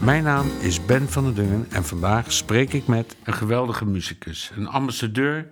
Mijn 0.00 0.22
naam 0.22 0.46
is 0.60 0.84
Ben 0.84 1.08
van 1.08 1.24
der 1.24 1.34
Dungen 1.34 1.66
en 1.70 1.84
vandaag 1.84 2.32
spreek 2.32 2.72
ik 2.72 2.86
met 2.86 3.16
een 3.24 3.32
geweldige 3.32 3.84
muzikus, 3.84 4.52
een 4.56 4.68
ambassadeur 4.68 5.48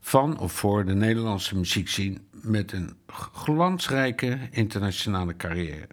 van 0.00 0.38
of 0.38 0.52
voor 0.52 0.84
de 0.84 0.94
Nederlandse 0.94 1.56
muziekscene 1.56 2.18
met 2.30 2.72
een 2.72 2.96
glansrijke 3.32 4.38
internationale 4.50 5.36
carrière. 5.36 5.88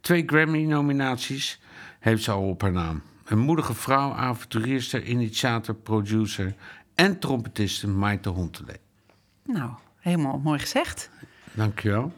Twee 0.00 0.22
Grammy-nominaties 0.26 1.60
heeft 2.00 2.22
ze 2.22 2.30
al 2.30 2.48
op 2.48 2.62
haar 2.62 2.72
naam. 2.72 3.02
Een 3.24 3.38
moedige 3.38 3.74
vrouw, 3.74 4.12
avonturierster, 4.12 5.02
initiator, 5.02 5.74
producer 5.74 6.54
en 6.94 7.18
trompetiste 7.18 7.88
Maite 7.88 8.28
Hontelee. 8.28 8.80
Nou, 9.44 9.70
helemaal 9.98 10.38
mooi 10.38 10.58
gezegd. 10.58 11.10
Dankjewel. 11.52 12.12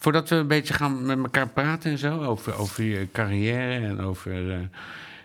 Voordat 0.00 0.28
we 0.28 0.34
een 0.36 0.46
beetje 0.46 0.74
gaan 0.74 1.06
met 1.06 1.18
elkaar 1.18 1.48
praten 1.48 1.90
en 1.90 1.98
zo, 1.98 2.22
over, 2.24 2.58
over 2.58 2.84
je 2.84 3.08
carrière 3.12 3.86
en 3.86 4.00
over 4.00 4.52
eh, 4.52 4.58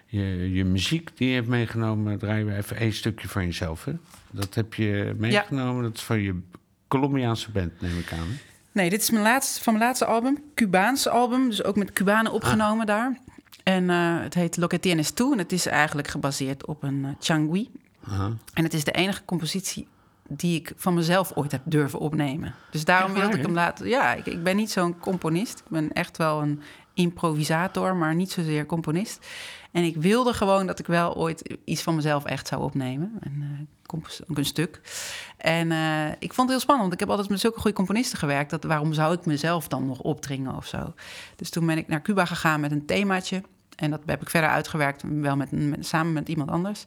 je, 0.06 0.54
je 0.54 0.66
muziek 0.66 1.10
die 1.18 1.30
je 1.30 1.36
hebt 1.36 1.48
meegenomen, 1.48 2.20
draaien 2.20 2.46
we 2.46 2.56
even 2.56 2.78
één 2.78 2.94
stukje 2.94 3.28
van 3.28 3.46
jezelf. 3.46 3.86
Hè? 3.86 3.94
Dat 4.32 4.54
heb 4.54 4.74
je 4.74 5.16
meegenomen, 5.18 5.84
dat 5.84 5.96
is 5.96 6.02
van 6.02 6.22
je 6.22 6.40
Colombiaanse 6.88 7.52
band, 7.52 7.82
neem 7.82 7.98
ik 7.98 8.12
aan. 8.12 8.20
hè? 8.20 8.36
Nee, 8.72 8.90
dit 8.90 9.02
is 9.02 9.10
mijn 9.10 9.24
laatste, 9.24 9.64
van 9.64 9.74
mijn 9.74 9.86
laatste 9.86 10.06
album, 10.06 10.44
Cubaanse 10.56 11.10
album. 11.10 11.50
Dus 11.50 11.64
ook 11.64 11.76
met 11.76 11.94
Cubanen 11.94 12.32
opgenomen 12.32 12.86
daar. 12.86 13.18
En 13.64 13.90
eh, 13.90 14.22
het 14.22 14.34
heet 14.34 14.58
Lo 14.58 14.68
que 14.68 14.80
tienes 14.80 15.12
tú. 15.12 15.32
En 15.32 15.38
het 15.38 15.52
is 15.52 15.66
eigenlijk 15.66 16.08
gebaseerd 16.08 16.66
op 16.66 16.84
een 16.84 17.04
uh, 17.04 17.10
changui. 17.20 17.70
En 18.54 18.64
het 18.64 18.74
is 18.74 18.84
de 18.84 18.92
enige 18.92 19.26
compositie 19.26 19.88
die 20.30 20.60
ik 20.60 20.74
van 20.76 20.94
mezelf 20.94 21.32
ooit 21.36 21.52
heb 21.52 21.62
durven 21.66 22.00
opnemen. 22.00 22.54
Dus 22.72 22.86
daarom 22.86 23.14
wilde 23.14 23.38
ik 23.38 23.44
hem 23.46 23.54
laten... 23.54 23.88
Ja, 23.88 24.14
ik, 24.14 24.26
ik 24.26 24.44
ben 24.44 24.56
niet 24.56 24.72
zo'n 24.72 25.00
componist. 25.00 25.60
Ik 25.60 25.70
ben 25.70 25.94
echt 25.94 26.18
wel 26.18 26.42
een 26.42 26.62
improvisator, 26.94 27.96
maar 27.96 28.16
niet 28.16 28.32
zozeer 28.32 28.66
componist. 28.66 29.28
En 29.72 29.84
ik 29.84 29.96
wilde 29.96 30.34
gewoon 30.34 30.68
dat 30.68 30.80
ik 30.80 30.88
wel 30.88 31.16
ooit 31.16 31.58
iets 31.66 31.82
van 31.82 31.96
mezelf 31.96 32.26
echt 32.26 32.48
zou 32.48 32.62
opnemen. 32.64 33.12
Een, 33.20 33.42
eh, 33.42 33.66
compos- 33.86 34.22
een 34.28 34.46
stuk. 34.46 34.82
En 35.38 35.72
eh, 35.72 36.08
ik 36.20 36.34
vond 36.34 36.38
het 36.38 36.50
heel 36.50 36.60
spannend, 36.60 36.80
want 36.82 36.94
ik 36.94 37.00
heb 37.00 37.10
altijd 37.10 37.30
met 37.30 37.40
zulke 37.40 37.60
goede 37.60 37.76
componisten 37.76 38.18
gewerkt. 38.18 38.50
Dat, 38.50 38.64
waarom 38.64 38.94
zou 38.94 39.14
ik 39.14 39.26
mezelf 39.26 39.68
dan 39.68 39.86
nog 39.86 40.00
opdringen 40.00 40.56
of 40.56 40.66
zo? 40.68 40.94
Dus 41.36 41.50
toen 41.50 41.66
ben 41.66 41.78
ik 41.78 41.88
naar 41.88 42.02
Cuba 42.02 42.26
gegaan 42.26 42.60
met 42.60 42.72
een 42.72 42.86
themaatje. 42.86 43.42
En 43.76 43.92
dat 43.92 44.02
heb 44.06 44.22
ik 44.22 44.30
verder 44.30 44.50
uitgewerkt, 44.50 45.04
wel 45.08 45.36
met, 45.36 45.52
met- 45.52 45.86
samen 45.86 46.14
met 46.14 46.30
iemand 46.30 46.52
anders. 46.52 46.86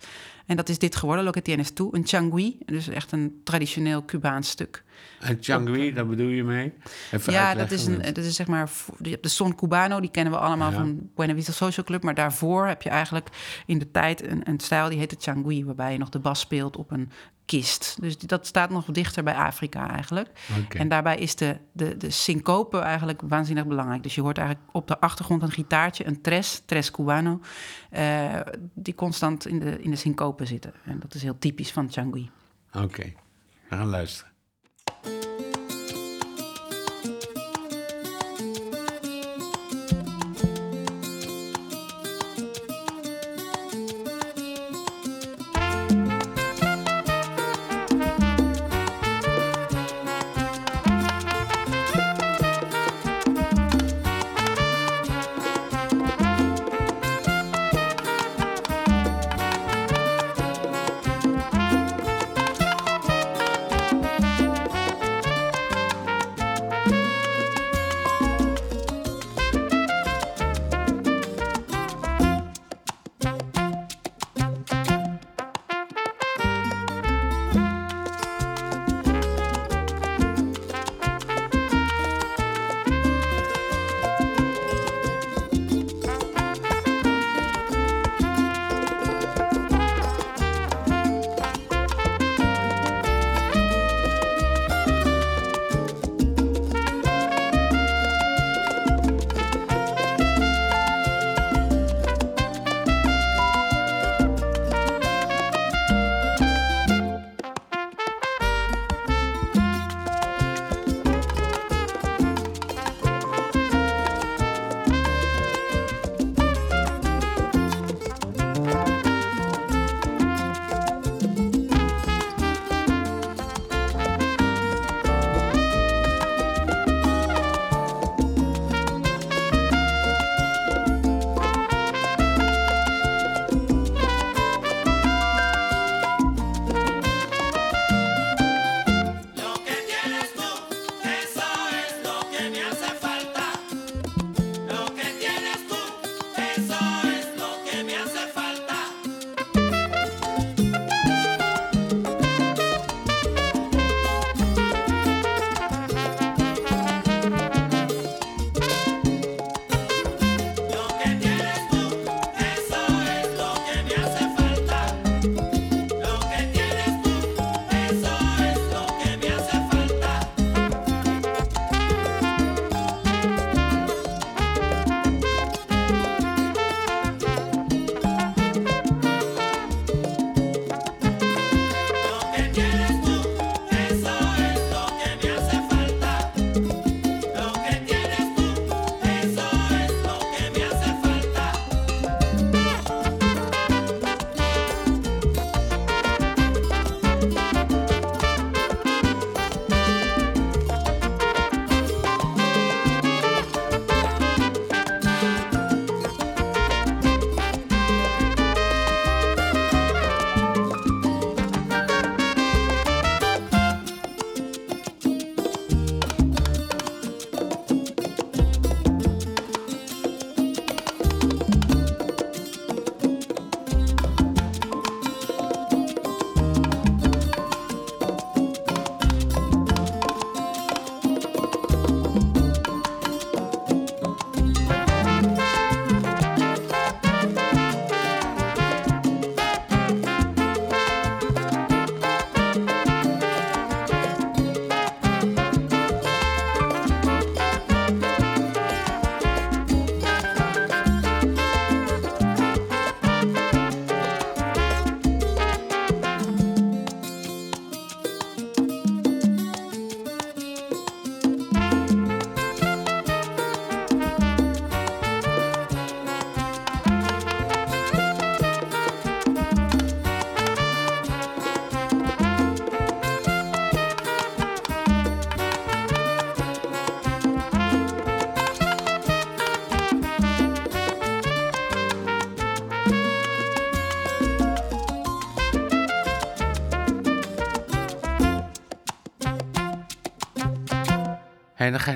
En 0.48 0.56
dat 0.56 0.68
is 0.68 0.78
dit 0.78 0.96
geworden, 0.96 1.24
Lo 1.24 1.30
que 1.30 1.42
tienes 1.42 1.70
tú, 1.70 1.88
een 1.92 2.06
changui. 2.06 2.58
Dus 2.64 2.88
echt 2.88 3.12
een 3.12 3.40
traditioneel 3.44 4.04
Cubaans 4.04 4.48
stuk. 4.48 4.84
En 5.20 5.38
Changui, 5.40 5.92
daar 5.92 6.06
bedoel 6.06 6.28
je 6.28 6.44
mee? 6.44 6.72
Even 7.12 7.32
Ja, 7.32 7.54
dat 7.54 7.70
is, 7.70 7.86
een, 7.86 7.98
dat 8.02 8.18
is 8.18 8.36
zeg 8.36 8.46
maar... 8.46 8.70
de 8.98 9.18
Son 9.28 9.54
Cubano, 9.54 10.00
die 10.00 10.10
kennen 10.10 10.32
we 10.32 10.38
allemaal 10.38 10.70
Ja. 10.70 10.76
van 10.76 11.10
Buena 11.14 11.34
Vista 11.34 11.52
Social 11.52 11.86
Club. 11.86 12.02
Maar 12.02 12.14
daarvoor 12.14 12.66
heb 12.66 12.82
je 12.82 12.88
eigenlijk 12.88 13.28
in 13.66 13.78
de 13.78 13.90
tijd 13.90 14.30
een, 14.30 14.48
een 14.48 14.60
stijl 14.60 14.88
die 14.88 14.98
heet 14.98 15.10
de 15.10 15.16
Changui... 15.18 15.64
waarbij 15.64 15.92
je 15.92 15.98
nog 15.98 16.08
de 16.08 16.18
bas 16.18 16.40
speelt 16.40 16.76
op 16.76 16.90
een 16.90 17.10
kist. 17.44 17.96
Dus 18.00 18.18
dat 18.18 18.46
staat 18.46 18.70
nog 18.70 18.84
dichter 18.84 19.22
bij 19.22 19.34
Afrika 19.34 19.90
eigenlijk. 19.90 20.28
En 20.68 20.88
daarbij 20.88 21.16
is 21.16 21.34
de, 21.34 21.56
de, 21.72 21.96
de 21.96 22.10
syncope 22.10 22.78
eigenlijk 22.78 23.20
waanzinnig 23.24 23.66
belangrijk. 23.66 24.02
Dus 24.02 24.14
je 24.14 24.20
hoort 24.20 24.38
eigenlijk 24.38 24.68
op 24.72 24.88
de 24.88 25.00
achtergrond 25.00 25.42
een 25.42 25.50
gitaartje, 25.50 26.06
een 26.06 26.20
tres, 26.20 26.62
tres 26.66 26.90
cubano... 26.90 27.40
eh, 27.90 28.40
die 28.74 28.94
constant 28.94 29.46
in 29.46 29.58
de, 29.58 29.80
in 29.80 29.90
de 29.90 29.96
syncope 29.96 30.37
zitten. 30.46 30.72
En 30.84 30.98
dat 30.98 31.14
is 31.14 31.22
heel 31.22 31.38
typisch 31.38 31.72
van 31.72 31.92
Changui. 31.92 32.30
Oké, 32.72 33.12
we 33.68 33.76
gaan 33.76 33.86
luisteren. 33.86 34.32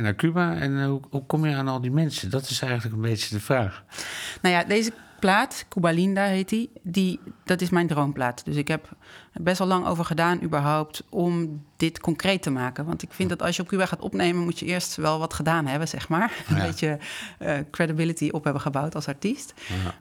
Naar 0.02 0.14
Cuba 0.14 0.54
en 0.54 0.78
eh, 0.78 0.86
hoe, 0.86 1.00
hoe 1.10 1.26
kom 1.26 1.46
je 1.46 1.54
aan 1.54 1.68
al 1.68 1.80
die 1.80 1.90
mensen? 1.90 2.30
Dat 2.30 2.48
is 2.48 2.62
eigenlijk 2.62 2.94
een 2.94 3.02
beetje 3.10 3.34
de 3.34 3.40
vraag. 3.40 3.84
Nou 4.42 4.54
ja, 4.54 4.64
deze 4.64 4.92
plaat, 5.22 5.64
Cuba 5.68 5.90
Linda 5.90 6.24
heet 6.24 6.48
die, 6.48 6.70
die, 6.82 7.20
dat 7.44 7.60
is 7.60 7.70
mijn 7.70 7.86
droomplaat. 7.86 8.44
Dus 8.44 8.56
ik 8.56 8.68
heb 8.68 8.88
best 9.32 9.58
wel 9.58 9.68
lang 9.68 9.86
over 9.86 10.04
gedaan 10.04 10.42
überhaupt 10.42 11.04
om 11.08 11.62
dit 11.76 12.00
concreet 12.00 12.42
te 12.42 12.50
maken. 12.50 12.84
Want 12.84 13.02
ik 13.02 13.12
vind 13.12 13.28
dat 13.28 13.42
als 13.42 13.56
je 13.56 13.62
op 13.62 13.68
Cuba 13.68 13.86
gaat 13.86 14.00
opnemen, 14.00 14.42
moet 14.42 14.58
je 14.58 14.66
eerst 14.66 14.96
wel 14.96 15.18
wat 15.18 15.34
gedaan 15.34 15.66
hebben, 15.66 15.88
zeg 15.88 16.08
maar. 16.08 16.32
Een 16.48 16.66
beetje 16.66 16.98
eh, 17.38 17.58
credibility 17.70 18.28
op 18.32 18.44
hebben 18.44 18.62
gebouwd 18.62 18.94
als 18.94 19.08
artiest. 19.08 19.54
Ja. 19.68 19.94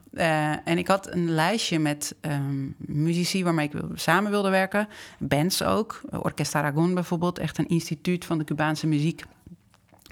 Eh, 0.52 0.58
en 0.64 0.78
ik 0.78 0.86
had 0.86 1.12
een 1.12 1.30
lijstje 1.30 1.78
met 1.78 2.14
ehm, 2.20 2.66
muzici 2.76 3.44
waarmee 3.44 3.68
ik 3.72 3.80
samen 3.94 4.30
wilde 4.30 4.50
werken. 4.50 4.88
Bands 5.18 5.62
ook. 5.62 6.00
Orquesta 6.10 6.58
Aragon 6.58 6.94
bijvoorbeeld, 6.94 7.38
echt 7.38 7.58
een 7.58 7.68
instituut 7.68 8.24
van 8.24 8.38
de 8.38 8.44
Cubaanse 8.44 8.86
muziek. 8.86 9.24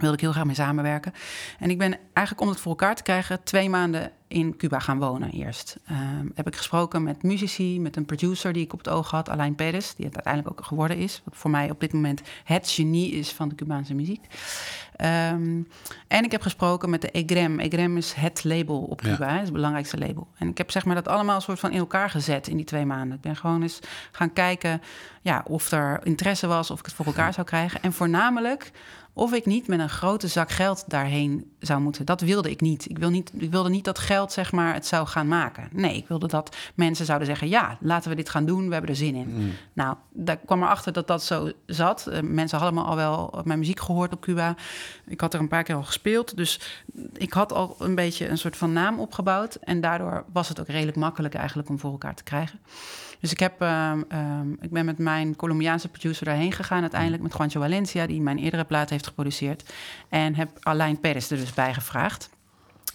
Wilde 0.01 0.15
ik 0.15 0.21
heel 0.21 0.33
graag 0.33 0.45
mee 0.45 0.55
samenwerken. 0.55 1.13
En 1.59 1.71
ik 1.71 1.79
ben 1.79 1.97
eigenlijk 2.13 2.47
om 2.47 2.53
het 2.53 2.61
voor 2.61 2.71
elkaar 2.71 2.95
te 2.95 3.03
krijgen... 3.03 3.43
twee 3.43 3.69
maanden 3.69 4.13
in 4.29 4.57
Cuba 4.57 4.79
gaan 4.79 4.99
wonen 4.99 5.31
eerst. 5.31 5.77
Ehm, 5.87 6.27
heb 6.35 6.47
ik 6.47 6.57
gesproken 6.57 7.03
met 7.03 7.23
muzici, 7.23 7.81
met 7.81 7.97
een 7.97 8.05
producer 8.05 8.53
die 8.53 8.65
ik 8.65 8.73
op 8.73 8.79
het 8.79 8.89
oog 8.89 9.11
had... 9.11 9.29
Alain 9.29 9.55
Perez, 9.55 9.95
die 9.95 10.07
het 10.07 10.15
uiteindelijk 10.15 10.59
ook 10.59 10.67
geworden 10.67 10.97
is. 10.97 11.23
Wat 11.25 11.37
voor 11.37 11.51
mij 11.51 11.71
op 11.71 11.81
dit 11.81 11.93
moment 11.93 12.23
het 12.45 12.71
genie 12.71 13.13
is 13.13 13.33
van 13.33 13.49
de 13.49 13.55
Cubaanse 13.55 13.95
muziek. 13.95 14.27
Ehm, 14.97 15.63
en 16.09 16.25
ik 16.25 16.31
heb 16.31 16.43
gesproken 16.43 16.91
met 16.91 17.01
de 17.01 17.11
EGREM. 17.11 17.61
EGREM 17.61 17.97
is 17.97 18.13
het 18.13 18.45
label 18.45 18.79
op 18.81 19.01
Ja. 19.03 19.11
Cuba, 19.11 19.29
hè, 19.29 19.39
het 19.41 19.53
belangrijkste 19.53 19.99
label. 19.99 20.29
En 20.39 20.49
ik 20.49 20.59
heb 20.59 20.71
zeg 20.71 20.85
maar 20.85 20.95
dat 20.95 21.09
allemaal 21.09 21.41
soort 21.41 21.61
van 21.61 21.71
in 21.71 21.79
elkaar 21.79 22.11
gezet 22.11 22.49
in 22.49 22.57
die 22.57 22.65
twee 22.65 22.87
maanden. 22.87 23.17
Ik 23.17 23.23
ben 23.23 23.37
gewoon 23.37 23.63
eens 23.63 23.79
gaan 24.13 24.33
kijken 24.33 24.83
ja, 25.23 25.45
of 25.47 25.71
er 25.71 26.01
interesse 26.03 26.47
was, 26.47 26.71
of 26.71 26.79
ik 26.79 26.85
het 26.85 26.95
voor 26.95 27.07
elkaar 27.07 27.33
zou 27.33 27.47
krijgen. 27.47 27.83
En 27.83 27.93
voornamelijk 27.93 28.71
of 29.13 29.33
ik 29.33 29.47
niet 29.47 29.67
met 29.67 29.81
een 29.81 29.89
grote 29.89 30.29
zak 30.29 30.51
geld 30.51 30.85
daarheen 30.87 31.53
zou 31.59 31.81
moeten. 31.81 32.07
Dat 32.07 32.21
wilde 32.21 32.51
ik 32.51 32.61
niet. 32.61 32.91
Ik, 32.91 32.99
wil 32.99 33.11
niet. 33.11 33.33
ik 33.37 33.51
wilde 33.51 33.69
niet 33.69 33.85
dat 33.85 33.99
geld 33.99 34.33
zeg 34.33 34.53
maar, 34.53 34.75
het 34.75 34.87
zou 34.87 35.07
gaan 35.07 35.29
maken. 35.29 35.69
Nee, 35.73 35.97
ik 35.97 36.09
wilde 36.09 36.27
dat 36.27 36.57
mensen 36.75 37.05
zouden 37.07 37.27
zeggen... 37.27 37.49
ja, 37.49 37.79
laten 37.81 38.11
we 38.11 38.17
dit 38.17 38.29
gaan 38.29 38.47
doen, 38.47 38.67
we 38.67 38.73
hebben 38.73 38.91
er 38.91 38.97
zin 38.97 39.15
in. 39.15 39.53
Nou, 39.73 39.97
daar 40.13 40.37
kwam 40.37 40.63
erachter 40.63 40.93
dat 40.93 41.07
dat 41.07 41.23
zo 41.23 41.51
zat. 41.67 42.07
Eh, 42.07 42.21
mensen 42.21 42.59
hadden 42.59 42.83
me 42.83 42.89
al 42.89 42.97
wel 42.97 43.41
mijn 43.45 43.59
muziek 43.59 43.81
gehoord 43.81 44.13
op 44.13 44.21
Cuba. 44.21 44.55
Ik 45.07 45.21
had 45.21 45.35
er 45.35 45.41
een 45.41 45.49
paar 45.49 45.63
keer 45.63 45.75
al 45.75 45.83
gespeeld. 45.83 46.37
Dus 46.37 46.61
ik 47.13 47.33
had 47.33 47.53
al 47.53 47.77
een 47.79 47.95
beetje 47.95 48.29
een 48.29 48.39
soort 48.39 48.57
van 48.57 48.73
naam 48.73 48.99
opgebouwd. 48.99 49.55
En 49.55 49.81
daardoor 49.81 50.25
was 50.33 50.49
het 50.49 50.61
ook 50.61 50.69
redelijk 50.69 50.97
makkelijk 50.97 51.35
eigenlijk 51.35 51.69
om 51.69 51.79
voor 51.79 51.91
elkaar 51.91 52.15
te 52.15 52.23
krijgen. 52.23 52.59
Dus 53.21 53.33
ik, 53.33 53.41
heb, 53.41 53.61
ehm, 53.61 54.03
ehm, 54.09 54.53
ik 54.61 54.71
ben 54.71 54.85
met 54.85 54.99
mijn 54.99 55.37
Colombiaanse 55.37 55.89
producer 55.89 56.25
daarheen 56.25 56.53
gegaan 56.53 56.81
uiteindelijk... 56.81 57.23
met 57.23 57.33
Juancho 57.33 57.61
Valencia, 57.61 58.07
die 58.07 58.21
mijn 58.21 58.39
eerdere 58.39 58.65
plaat 58.65 58.91
heeft 58.91 59.07
geproduceerd. 59.07 59.73
En 60.09 60.35
heb 60.35 60.51
Alain 60.61 61.01
Perez 61.01 61.31
er 61.31 61.37
dus 61.37 61.55
bij 61.55 61.75
gevraagd. 61.75 62.31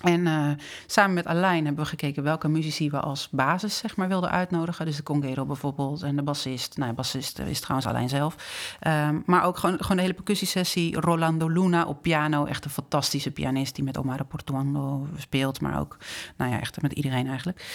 En 0.05 0.27
eh, 0.27 0.49
samen 0.85 1.13
met 1.13 1.25
Alain 1.25 1.65
hebben 1.65 1.83
we 1.83 1.89
gekeken 1.89 2.23
welke 2.23 2.47
muzici 2.47 2.89
we 2.89 2.99
als 2.99 3.29
basis 3.31 3.77
zeg 3.77 3.95
maar, 3.95 4.07
wilden 4.07 4.31
uitnodigen. 4.31 4.85
Dus 4.85 4.95
de 4.95 5.03
conguero 5.03 5.45
bijvoorbeeld 5.45 6.01
en 6.01 6.15
de 6.15 6.23
bassist. 6.23 6.77
Nou, 6.77 6.89
de 6.89 6.95
bassist 6.95 7.39
is 7.39 7.59
trouwens 7.59 7.87
Alain 7.87 8.09
zelf. 8.09 8.35
Ehm, 8.79 9.19
maar 9.25 9.43
ook 9.43 9.57
gewoon, 9.57 9.77
gewoon 9.79 9.95
de 9.95 10.01
hele 10.01 10.13
percussiesessie. 10.13 10.99
Rolando 10.99 11.47
Luna 11.47 11.85
op 11.85 12.01
piano. 12.01 12.45
Echt 12.45 12.65
een 12.65 12.71
fantastische 12.71 13.31
pianist 13.31 13.75
die 13.75 13.83
met 13.83 13.97
Omar 13.97 14.25
Portuando 14.25 15.07
speelt. 15.17 15.61
Maar 15.61 15.79
ook, 15.79 15.97
nou 16.37 16.51
ja, 16.51 16.59
echt 16.59 16.81
met 16.81 16.91
iedereen 16.91 17.27
eigenlijk. 17.27 17.65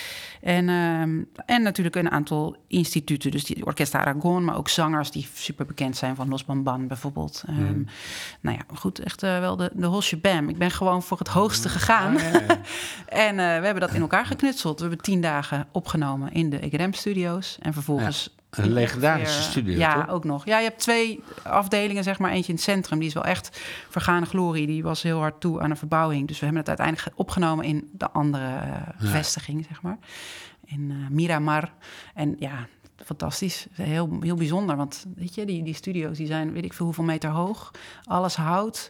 En, 0.40 0.68
ehm, 0.68 1.22
en 1.46 1.62
natuurlijk 1.62 1.96
een 1.96 2.10
aantal 2.10 2.56
instituten. 2.68 3.30
Dus 3.30 3.44
die 3.44 3.66
Orquesta 3.66 3.98
Aragon, 3.98 4.44
maar 4.44 4.56
ook 4.56 4.68
zangers 4.68 5.10
die 5.10 5.28
super 5.34 5.66
bekend 5.66 5.96
zijn. 5.96 6.16
Van 6.16 6.28
Los 6.28 6.44
Bamban 6.44 6.86
bijvoorbeeld. 6.86 7.44
Ehm, 7.46 7.82
Nou 8.40 8.56
ja, 8.56 8.76
goed, 8.76 8.98
echt 8.98 9.22
eh, 9.22 9.38
wel 9.38 9.56
de, 9.56 9.70
de 9.74 9.86
whole 9.86 10.02
shebang. 10.02 10.48
Ik 10.48 10.58
ben 10.58 10.70
gewoon 10.70 11.02
voor 11.02 11.18
het 11.18 11.28
hoogste 11.28 11.68
gegaan. 11.68 12.18
En 13.06 13.30
eh, 13.38 13.46
we 13.58 13.64
hebben 13.64 13.80
dat 13.80 13.92
in 13.92 14.00
elkaar 14.00 14.26
geknutseld. 14.26 14.80
We 14.80 14.86
hebben 14.86 15.04
tien 15.04 15.20
dagen 15.20 15.66
opgenomen 15.72 16.32
in 16.32 16.50
de 16.50 16.60
EGRM-studio's. 16.60 17.58
En 17.60 17.72
vervolgens... 17.72 18.34
Een 18.50 18.72
legendarische 18.72 19.34
ongeveer- 19.34 19.50
studio, 19.50 19.78
Ja, 19.78 19.94
toch? 20.04 20.14
ook 20.14 20.24
nog. 20.24 20.44
Ja, 20.46 20.58
je 20.58 20.64
hebt 20.68 20.80
twee 20.80 21.22
afdelingen, 21.42 22.02
zeg 22.04 22.18
maar. 22.18 22.30
Eentje 22.30 22.48
in 22.48 22.54
het 22.54 22.64
centrum, 22.64 22.98
die 22.98 23.08
is 23.08 23.14
wel 23.14 23.24
echt 23.24 23.60
vergane 23.88 24.26
glorie. 24.26 24.66
Die 24.66 24.82
was 24.82 25.02
heel 25.02 25.18
hard 25.18 25.40
toe 25.40 25.60
aan 25.60 25.70
een 25.70 25.76
verbouwing. 25.76 26.28
Dus 26.28 26.38
we 26.38 26.44
hebben 26.44 26.60
het 26.60 26.68
uiteindelijk 26.68 27.08
ge- 27.08 27.20
opgenomen 27.22 27.64
in 27.64 27.88
de 27.92 28.10
andere 28.10 28.44
eh, 28.56 28.72
vestiging, 28.98 29.66
zeg 29.68 29.82
maar. 29.82 29.98
In 30.64 30.90
eh, 30.90 31.10
Miramar. 31.10 31.72
En 32.14 32.36
ja, 32.38 32.66
fantastisch. 33.04 33.66
Heel, 33.72 34.16
heel 34.20 34.36
bijzonder. 34.36 34.76
Want 34.76 35.04
weet 35.16 35.34
je, 35.34 35.44
die, 35.44 35.62
die 35.62 35.74
studio's 35.74 36.16
die 36.16 36.26
zijn 36.26 36.52
weet 36.52 36.64
ik 36.64 36.72
veel 36.72 36.84
hoeveel 36.86 37.04
meter 37.04 37.30
hoog. 37.30 37.70
Alles 38.04 38.36
hout. 38.36 38.88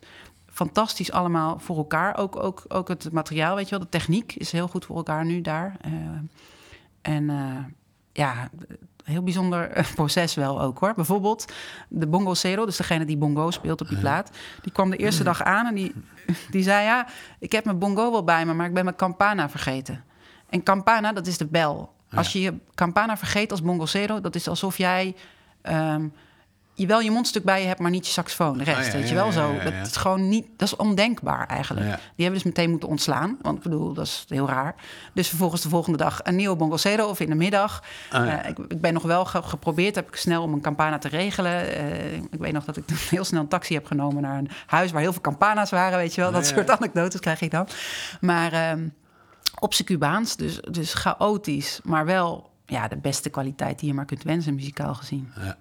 Fantastisch 0.50 1.12
allemaal 1.12 1.58
voor 1.58 1.76
elkaar. 1.76 2.16
Ook, 2.16 2.42
ook, 2.42 2.64
ook 2.68 2.88
het 2.88 3.12
materiaal, 3.12 3.54
weet 3.56 3.64
je 3.64 3.70
wel. 3.70 3.80
De 3.80 3.88
techniek 3.88 4.34
is 4.34 4.52
heel 4.52 4.68
goed 4.68 4.84
voor 4.84 4.96
elkaar 4.96 5.24
nu 5.24 5.40
daar. 5.40 5.76
Eh, 5.80 5.92
en 7.02 7.30
eh, 7.30 7.64
ja, 8.12 8.50
heel 9.04 9.22
bijzonder 9.22 9.86
proces 9.94 10.34
wel 10.34 10.60
ook 10.60 10.78
hoor. 10.78 10.94
Bijvoorbeeld 10.94 11.52
de 11.88 12.06
bongo 12.06 12.34
zero, 12.34 12.64
dus 12.64 12.76
degene 12.76 13.04
die 13.04 13.16
bongo 13.16 13.50
speelt 13.50 13.80
op 13.80 13.88
die 13.88 13.98
plaat. 13.98 14.30
Die 14.62 14.72
kwam 14.72 14.90
de 14.90 14.96
eerste 14.96 15.24
dag 15.24 15.42
aan 15.42 15.66
en 15.66 15.74
die, 15.74 15.94
die 16.50 16.62
zei... 16.62 16.84
ja, 16.84 17.06
ik 17.38 17.52
heb 17.52 17.64
mijn 17.64 17.78
bongo 17.78 18.10
wel 18.10 18.24
bij 18.24 18.46
me, 18.46 18.54
maar 18.54 18.66
ik 18.66 18.74
ben 18.74 18.84
mijn 18.84 18.96
campana 18.96 19.48
vergeten. 19.48 20.04
En 20.48 20.62
campana, 20.62 21.12
dat 21.12 21.26
is 21.26 21.38
de 21.38 21.46
bel. 21.46 21.92
Als 22.14 22.32
je 22.32 22.40
je 22.40 22.58
campana 22.74 23.16
vergeet 23.16 23.50
als 23.50 23.62
bongo 23.62 23.86
zero... 23.86 24.20
dat 24.20 24.34
is 24.34 24.48
alsof 24.48 24.76
jij... 24.76 25.16
ehm, 25.62 26.06
je 26.80 26.86
wel 26.86 27.00
je 27.00 27.10
mondstuk 27.10 27.44
bij 27.44 27.60
je 27.60 27.66
hebt, 27.66 27.80
maar 27.80 27.90
niet 27.90 28.06
je 28.06 28.12
saxofoon. 28.12 28.58
De 28.58 28.64
rest, 28.64 28.78
Oh 28.78 28.84
ja, 28.86 28.92
weet 28.92 29.08
je 29.08 29.14
wel 29.14 29.32
zo. 29.32 29.58
Dat 29.64 29.72
is 29.86 29.96
gewoon 29.96 30.28
niet... 30.28 30.46
Dat 30.56 30.68
is 30.68 30.76
ondenkbaar 30.76 31.46
eigenlijk. 31.46 31.86
Die 31.86 31.96
hebben 32.24 32.34
dus 32.34 32.42
meteen 32.42 32.70
moeten 32.70 32.88
ontslaan. 32.88 33.36
Want 33.42 33.56
ik 33.56 33.62
bedoel, 33.62 33.92
dat 33.92 34.06
is 34.06 34.24
heel 34.28 34.48
raar. 34.48 34.74
Dus 35.14 35.28
vervolgens 35.28 35.62
de 35.62 35.68
volgende 35.68 35.98
dag 35.98 36.20
een 36.22 36.36
nieuwe 36.36 36.56
bongocero 36.56 37.06
of 37.08 37.20
in 37.20 37.28
de 37.28 37.34
middag. 37.34 37.82
Ja. 38.10 38.42
Eh, 38.42 38.48
ik, 38.50 38.58
ik 38.58 38.80
ben 38.80 38.92
nog 38.92 39.02
wel 39.02 39.24
ge- 39.24 39.42
geprobeerd, 39.42 39.94
heb 39.94 40.08
ik 40.08 40.16
snel 40.16 40.42
om 40.42 40.52
een 40.52 40.60
campana 40.60 40.98
te 40.98 41.08
regelen. 41.08 41.74
Eh, 41.76 42.12
ik 42.14 42.38
weet 42.38 42.52
nog 42.52 42.64
dat 42.64 42.76
ik 42.76 42.86
toen 42.86 42.96
heel 43.10 43.24
snel 43.24 43.40
een 43.40 43.48
taxi 43.48 43.74
heb 43.74 43.86
genomen 43.86 44.22
naar 44.22 44.38
een 44.38 44.50
huis 44.66 44.90
waar 44.90 45.00
heel 45.02 45.12
veel 45.12 45.20
campana's 45.20 45.70
waren, 45.70 45.98
weet 45.98 46.14
je 46.14 46.20
wel. 46.20 46.32
Dat 46.32 46.46
soort 46.46 46.70
anekdotes 46.70 47.20
krijg 47.20 47.40
ik 47.40 47.50
dan. 47.50 47.66
Maar 48.20 48.52
ehm, 48.52 48.88
op 49.58 49.74
zijn 49.74 49.88
Cubaans, 49.88 50.36
dus, 50.36 50.60
dus 50.70 50.94
chaotisch, 50.94 51.80
maar 51.84 52.04
wel 52.04 52.50
ja, 52.66 52.88
de 52.88 52.96
beste 52.96 53.30
kwaliteit 53.30 53.78
die 53.78 53.88
je 53.88 53.94
maar 53.94 54.04
kunt 54.04 54.22
wensen, 54.22 54.54
muzikaal 54.54 54.94
gezien. 54.94 55.32
Ja. 55.40 55.56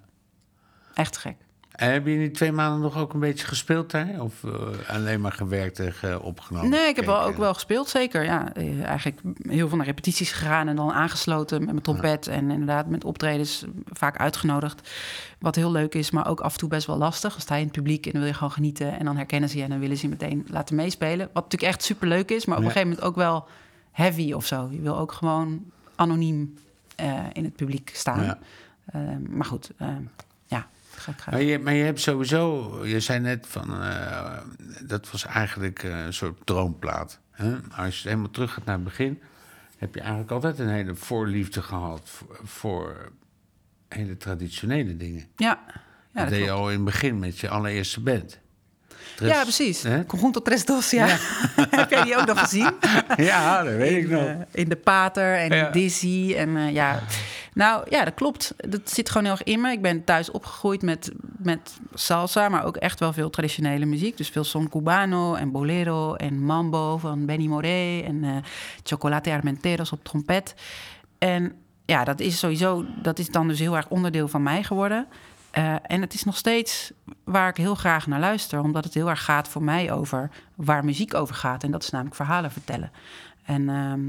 Echt 0.93 1.17
gek. 1.17 1.35
En 1.71 1.91
heb 1.91 2.05
je 2.05 2.11
in 2.13 2.19
die 2.19 2.31
twee 2.31 2.51
maanden 2.51 2.81
nog 2.81 2.97
ook 2.97 3.13
een 3.13 3.19
beetje 3.19 3.47
gespeeld 3.47 3.91
daar? 3.91 4.21
Of 4.21 4.43
eh, 4.43 4.51
alleen 4.87 5.21
maar 5.21 5.31
gewerkt 5.31 5.79
en 5.79 5.93
ge- 5.93 6.21
opgenomen? 6.21 6.69
Nee, 6.69 6.87
ik 6.87 6.95
heb 6.95 7.05
wel, 7.05 7.21
ook 7.21 7.37
wel 7.37 7.53
gespeeld, 7.53 7.89
zeker. 7.89 8.23
Ja, 8.23 8.53
eh, 8.53 8.83
eigenlijk 8.83 9.19
heel 9.49 9.67
veel 9.67 9.77
naar 9.77 9.85
repetities 9.85 10.31
gegaan 10.31 10.67
en 10.67 10.75
dan 10.75 10.91
aangesloten 10.91 11.59
met 11.59 11.69
mijn 11.69 11.81
trompet. 11.81 12.27
En 12.27 12.51
inderdaad 12.51 12.87
met 12.87 13.03
optredens 13.03 13.65
vaak 13.85 14.17
uitgenodigd. 14.17 14.89
Wat 15.39 15.55
heel 15.55 15.71
leuk 15.71 15.95
is, 15.95 16.11
maar 16.11 16.27
ook 16.27 16.39
af 16.41 16.53
en 16.53 16.59
toe 16.59 16.69
best 16.69 16.87
wel 16.87 16.97
lastig. 16.97 17.31
Dan 17.31 17.41
sta 17.41 17.53
je 17.55 17.59
in 17.61 17.67
het 17.67 17.75
publiek 17.75 18.05
en 18.05 18.11
dan 18.11 18.21
wil 18.21 18.29
je 18.29 18.35
gewoon 18.35 18.51
genieten. 18.51 18.99
En 18.99 19.05
dan 19.05 19.15
herkennen 19.15 19.49
ze 19.49 19.57
je 19.57 19.63
en 19.63 19.69
dan 19.69 19.79
willen 19.79 19.97
ze 19.97 20.03
je 20.03 20.09
meteen 20.09 20.45
laten 20.49 20.75
meespelen. 20.75 21.29
Wat 21.33 21.43
natuurlijk 21.43 21.71
echt 21.71 21.83
super 21.83 22.07
leuk 22.07 22.29
is, 22.31 22.45
maar 22.45 22.57
op 22.57 22.63
Ja. 22.63 22.67
een 22.69 22.73
gegeven 22.75 22.95
moment 22.95 23.09
ook 23.11 23.15
wel 23.23 23.47
heavy 23.91 24.31
of 24.33 24.45
zo. 24.45 24.67
Je 24.71 24.81
wil 24.81 24.97
ook 24.97 25.11
gewoon 25.11 25.63
anoniem 25.95 26.53
eh, 26.95 27.13
in 27.33 27.43
het 27.43 27.55
publiek 27.55 27.91
staan. 27.93 28.23
Ja. 28.23 28.39
Eh, 28.85 29.01
maar 29.29 29.45
goed, 29.45 29.71
eh, 29.77 29.87
ja, 29.87 29.93
ga 30.99 31.11
ik 31.11 31.31
Maar 31.31 31.41
je, 31.41 31.59
maar 31.59 31.73
je 31.73 31.83
hebt 31.83 31.99
sowieso, 32.01 32.79
je 32.85 32.99
zei 32.99 33.19
net 33.19 33.45
van, 33.49 33.83
eh, 33.83 34.37
dat 34.83 35.11
was 35.11 35.25
eigenlijk 35.25 35.83
eh, 35.83 36.05
een 36.05 36.13
soort 36.13 36.39
droomplaat. 36.43 37.19
Hè? 37.31 37.55
Als 37.75 38.01
je 38.01 38.07
helemaal 38.09 38.29
terug 38.31 38.53
gaat 38.53 38.65
naar 38.65 38.75
het 38.75 38.83
begin, 38.83 39.21
heb 39.77 39.93
je 39.93 39.99
eigenlijk 40.01 40.31
altijd 40.31 40.59
een 40.59 40.69
hele 40.69 40.95
voorliefde 40.95 41.61
gehad 41.61 42.01
voor, 42.03 42.39
voor 42.43 43.11
hele 43.87 44.17
traditionele 44.17 44.97
dingen. 44.97 45.25
Ja, 45.35 45.59
ja 46.13 46.21
dat 46.21 46.29
deed 46.29 46.43
je 46.43 46.51
al 46.51 46.67
in 46.69 46.75
het 46.75 46.85
begin 46.85 47.19
met 47.19 47.39
je 47.39 47.49
allereerste 47.49 47.99
band. 48.01 48.39
Tres- 49.15 49.31
Ja, 49.31 49.41
precies. 49.41 49.83
Hè? 49.83 50.05
Conjunto 50.05 50.41
Tres 50.41 50.65
Dos, 50.65 50.89
ja. 50.91 51.05
Heb 51.69 51.89
jij 51.89 52.03
die 52.03 52.17
ook 52.17 52.25
nog 52.25 52.39
gezien? 52.39 52.71
Ja, 53.17 53.63
dat 53.63 53.73
weet 53.75 53.97
ik 53.97 54.03
in, 54.03 54.09
nog. 54.09 54.23
eh, 54.27 54.35
in 54.51 54.69
de 54.69 54.75
Pater 54.75 55.35
en 55.35 55.55
Ja. 55.55 55.69
Dizzy. 55.69 56.33
En 56.37 56.73
ja, 56.73 56.99
nou 57.59 57.85
ja, 57.89 58.05
dat 58.05 58.13
klopt. 58.13 58.53
Dat 58.57 58.89
zit 58.89 59.09
gewoon 59.09 59.23
heel 59.23 59.33
erg 59.33 59.43
in 59.43 59.61
me. 59.61 59.71
Ik 59.71 59.81
ben 59.81 60.03
thuis 60.03 60.31
opgegroeid 60.31 60.81
met, 60.81 61.11
met 61.37 61.79
salsa, 61.93 62.49
maar 62.49 62.65
ook 62.65 62.77
echt 62.77 62.99
wel 62.99 63.13
veel 63.13 63.29
traditionele 63.29 63.85
muziek. 63.85 64.17
Dus 64.17 64.29
veel 64.29 64.43
son 64.43 64.69
cubano 64.69 65.35
en 65.35 65.51
bolero 65.51 66.15
en 66.15 66.43
mambo 66.43 66.97
van 66.97 67.25
Benny 67.25 67.47
Moré 67.47 68.01
en 68.01 68.23
eh 68.23 68.35
chocolate 68.83 69.31
armenteros 69.31 69.91
op 69.91 70.03
trompet. 70.03 70.55
En 71.17 71.55
ja, 71.85 72.03
dat 72.03 72.19
is 72.19 72.39
sowieso, 72.39 72.85
dat 73.01 73.19
is 73.19 73.29
dan 73.29 73.47
dus 73.47 73.59
heel 73.59 73.75
erg 73.75 73.89
onderdeel 73.89 74.27
van 74.27 74.43
mij 74.43 74.63
geworden. 74.63 75.07
Eh, 75.51 75.75
en 75.81 76.01
het 76.01 76.13
is 76.13 76.23
nog 76.23 76.37
steeds 76.37 76.91
waar 77.23 77.49
ik 77.49 77.57
heel 77.57 77.75
graag 77.75 78.07
naar 78.07 78.19
luister, 78.19 78.59
omdat 78.59 78.83
het 78.83 78.93
heel 78.93 79.09
erg 79.09 79.23
gaat 79.23 79.47
voor 79.47 79.63
mij 79.63 79.91
over 79.91 80.29
waar 80.55 80.85
muziek 80.85 81.13
over 81.13 81.35
gaat. 81.35 81.63
En 81.63 81.71
dat 81.71 81.83
is 81.83 81.89
namelijk 81.89 82.15
verhalen 82.15 82.51
vertellen. 82.51 82.91
En 83.45 83.69
ehm, 83.69 84.01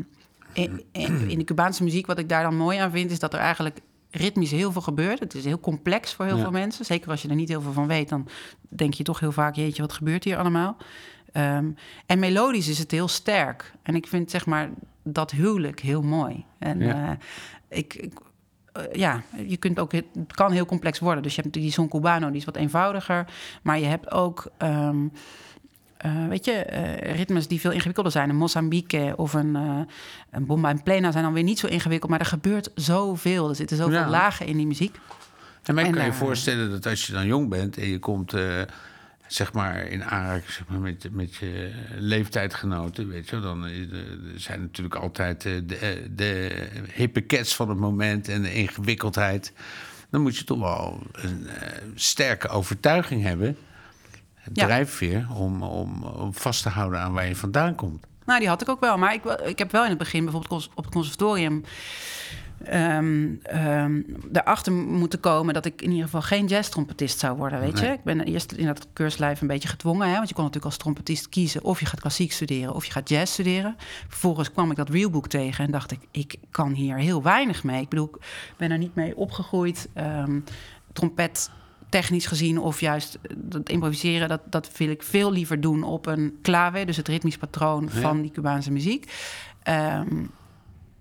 in, 0.53 0.85
in, 1.29 1.39
de 1.39 1.45
Cubaanse 1.45 1.83
muziek, 1.85 2.07
wat 2.07 2.19
ik 2.19 2.29
daar 2.29 2.43
dan 2.43 2.57
mooi 2.57 2.79
aan 2.79 2.91
vind, 2.91 3.11
is 3.11 3.19
dat 3.19 3.33
er 3.35 3.41
eigenlijk 3.41 3.79
ritmisch 4.11 4.51
heel 4.51 4.73
veel 4.73 4.83
gebeurt. 4.83 5.19
Het 5.21 5.35
is 5.35 5.45
heel 5.45 5.61
complex 5.61 6.15
voor 6.15 6.25
heel 6.25 6.37
Ja. 6.37 6.43
veel 6.43 6.51
mensen. 6.51 6.85
Zeker 6.85 7.11
als 7.11 7.23
je 7.23 7.29
er 7.29 7.35
niet 7.35 7.49
heel 7.49 7.61
veel 7.61 7.73
van 7.73 7.87
weet, 7.87 8.09
dan 8.09 8.29
denk 8.69 8.95
je 8.95 9.03
toch 9.05 9.21
heel 9.21 9.33
vaak: 9.33 9.55
jeetje, 9.55 9.83
wat 9.83 9.93
gebeurt 9.93 10.25
hier 10.25 10.37
allemaal? 10.39 10.77
Ehm, 11.33 11.71
en 12.07 12.19
melodisch 12.19 12.69
is 12.69 12.79
het 12.79 12.91
heel 12.91 13.09
sterk. 13.09 13.73
En 13.83 13.95
ik 13.95 14.07
vind 14.07 14.31
zeg 14.31 14.47
maar 14.47 14.71
dat 15.03 15.31
huwelijk 15.31 15.81
heel 15.81 16.03
mooi. 16.03 16.45
En 16.59 16.79
Ja. 16.81 17.11
eh, 17.11 17.79
ik, 17.79 17.95
ik 17.95 18.13
eh, 18.73 18.83
ja, 18.93 19.23
je 19.47 19.57
kunt 19.57 19.79
ook, 19.79 19.93
het 19.93 20.05
kan 20.35 20.53
heel 20.53 20.67
complex 20.67 20.99
worden. 20.99 21.23
Dus 21.23 21.35
je 21.35 21.43
hebt 21.43 21.55
die 21.55 21.71
Son 21.73 21.89
Cubano, 21.89 22.27
die 22.29 22.37
is 22.37 22.45
wat 22.45 22.57
eenvoudiger. 22.57 23.27
Maar 23.63 23.79
je 23.79 23.87
hebt 23.87 24.11
ook, 24.11 24.51
ehm, 24.59 25.07
eh, 26.01 26.29
weet 26.29 26.45
je, 26.45 26.53
eh, 26.53 27.17
ritmes 27.17 27.49
die 27.49 27.61
veel 27.61 27.71
ingewikkelder 27.71 28.13
zijn. 28.13 28.29
Een 28.29 28.37
Mozambique 28.37 29.13
of 29.17 29.33
een, 29.33 29.57
eh 29.57 29.81
een 30.31 30.47
Bomba 30.47 30.69
en 30.71 30.83
Plena 30.83 31.11
zijn 31.11 31.25
dan 31.25 31.33
weer 31.33 31.43
niet 31.43 31.59
zo 31.59 31.67
ingewikkeld. 31.67 32.11
Maar 32.11 32.21
er 32.21 32.27
gebeurt 32.27 32.71
zoveel. 32.75 33.49
Er 33.49 33.55
zitten 33.55 33.77
zoveel 33.77 33.95
Ja. 33.95 34.09
lagen 34.09 34.47
in 34.47 34.57
die 34.57 34.67
muziek. 34.67 34.97
En 35.63 35.75
mij 35.75 35.85
En, 35.85 35.93
kan 35.93 36.05
je 36.05 36.13
voorstellen 36.13 36.71
dat 36.71 36.87
als 36.87 37.07
je 37.07 37.13
dan 37.13 37.27
jong 37.27 37.49
bent 37.49 37.79
en 37.79 37.87
je 37.89 37.99
komt 37.99 38.35
zeg 39.27 39.53
maar 39.53 39.87
in 39.87 40.05
aanraking 40.05 40.51
zeg 40.53 40.69
maar, 40.69 40.79
met, 40.79 41.09
met 41.13 41.35
je 41.35 41.71
leeftijdgenoten, 41.99 43.09
weet 43.09 43.29
je, 43.29 43.41
dan 43.41 43.67
zijn 44.37 44.61
natuurlijk 44.61 44.95
altijd 44.95 45.43
de, 45.43 46.07
de 46.15 46.51
hippe 46.93 47.27
cats 47.27 47.57
van 47.57 47.69
het 47.69 47.79
moment 47.79 48.29
en 48.29 48.43
de 48.43 48.55
ingewikkeldheid. 48.55 49.53
Dan 50.11 50.21
moet 50.23 50.37
je 50.37 50.45
toch 50.45 50.59
wel 50.59 51.03
een 51.13 51.47
sterke 51.95 52.49
overtuiging 52.49 53.23
hebben, 53.23 53.57
Ja. 54.53 54.65
drijfveer, 54.65 55.27
om, 55.35 55.63
om, 55.63 56.03
om 56.03 56.35
vast 56.35 56.63
te 56.63 56.69
houden 56.69 57.01
aan 57.01 57.13
waar 57.13 57.27
je 57.27 57.37
vandaan 57.37 57.75
komt. 57.75 58.07
Nou, 58.25 58.39
die 58.39 58.49
had 58.49 58.63
ik 58.63 58.69
ook 58.69 58.81
wel. 58.81 58.99
Maar 58.99 59.15
ik, 59.15 59.25
ik 59.25 59.59
heb 59.59 59.71
wel 59.71 59.83
in 59.83 59.89
het 59.89 59.99
begin 59.99 60.25
bijvoorbeeld 60.25 60.71
op 60.75 60.85
het 60.85 60.93
conservatorium... 60.93 61.65
ehm 62.65 63.35
ehm 63.43 64.01
erachter 64.33 64.73
moeten 64.73 65.21
komen 65.21 65.55
dat 65.55 65.65
ik 65.65 65.83
in 65.83 65.89
ieder 65.91 66.05
geval 66.05 66.23
geen 66.23 66.47
jazztrompetist 66.47 67.19
zou 67.19 67.37
worden, 67.37 67.61
weet 67.61 67.79
je. 67.79 67.87
Ik 67.87 68.03
ben 68.05 68.21
eerst 68.21 68.53
in 68.53 68.67
dat 68.67 68.87
keurslijf 68.93 69.41
een 69.41 69.47
beetje 69.47 69.69
gedwongen, 69.69 70.09
hè, 70.09 70.15
want 70.15 70.29
je 70.29 70.35
kon 70.35 70.45
natuurlijk 70.45 70.73
als 70.73 70.83
trompetist 70.83 71.29
kiezen 71.29 71.65
of 71.65 71.81
je 71.81 71.87
gaat 71.87 72.01
klassiek 72.01 72.33
studeren 72.33 72.75
of 72.75 72.85
je 72.85 72.93
gaat 72.93 73.09
jazz 73.09 73.33
studeren. 73.33 73.77
Vervolgens 74.09 74.53
kwam 74.53 74.71
ik 74.71 74.77
dat 74.77 74.89
realboek 74.89 75.29
tegen 75.29 75.65
en 75.65 75.71
dacht 75.71 75.91
ik, 75.91 76.01
ik 76.11 76.37
kan 76.51 76.73
hier 76.73 76.97
heel 76.97 77.23
weinig 77.23 77.65
mee. 77.65 77.81
Ik 77.81 77.89
bedoel, 77.89 78.11
ik 78.15 78.55
ben 78.57 78.71
er 78.71 78.79
niet 78.79 78.95
mee 78.95 79.17
opgegroeid. 79.17 79.89
ehm, 79.95 80.41
trompet 80.93 81.51
technisch 81.91 82.27
gezien 82.27 82.59
of 82.59 82.81
juist 82.81 83.19
dat 83.37 83.69
improviseren, 83.69 84.29
dat, 84.29 84.41
dat 84.51 84.77
wil 84.77 84.89
ik 84.91 85.03
veel 85.03 85.33
liever 85.33 85.61
doen 85.61 85.83
op 85.83 86.07
een 86.07 86.39
clave, 86.43 86.85
dus 86.85 86.97
het 86.97 87.09
ritmisch 87.09 87.37
patroon 87.37 87.89
Ja. 87.93 88.01
van 88.01 88.23
die 88.23 88.31
Cubaanse 88.31 88.71
muziek. 88.73 89.13
Ehm, 89.63 90.25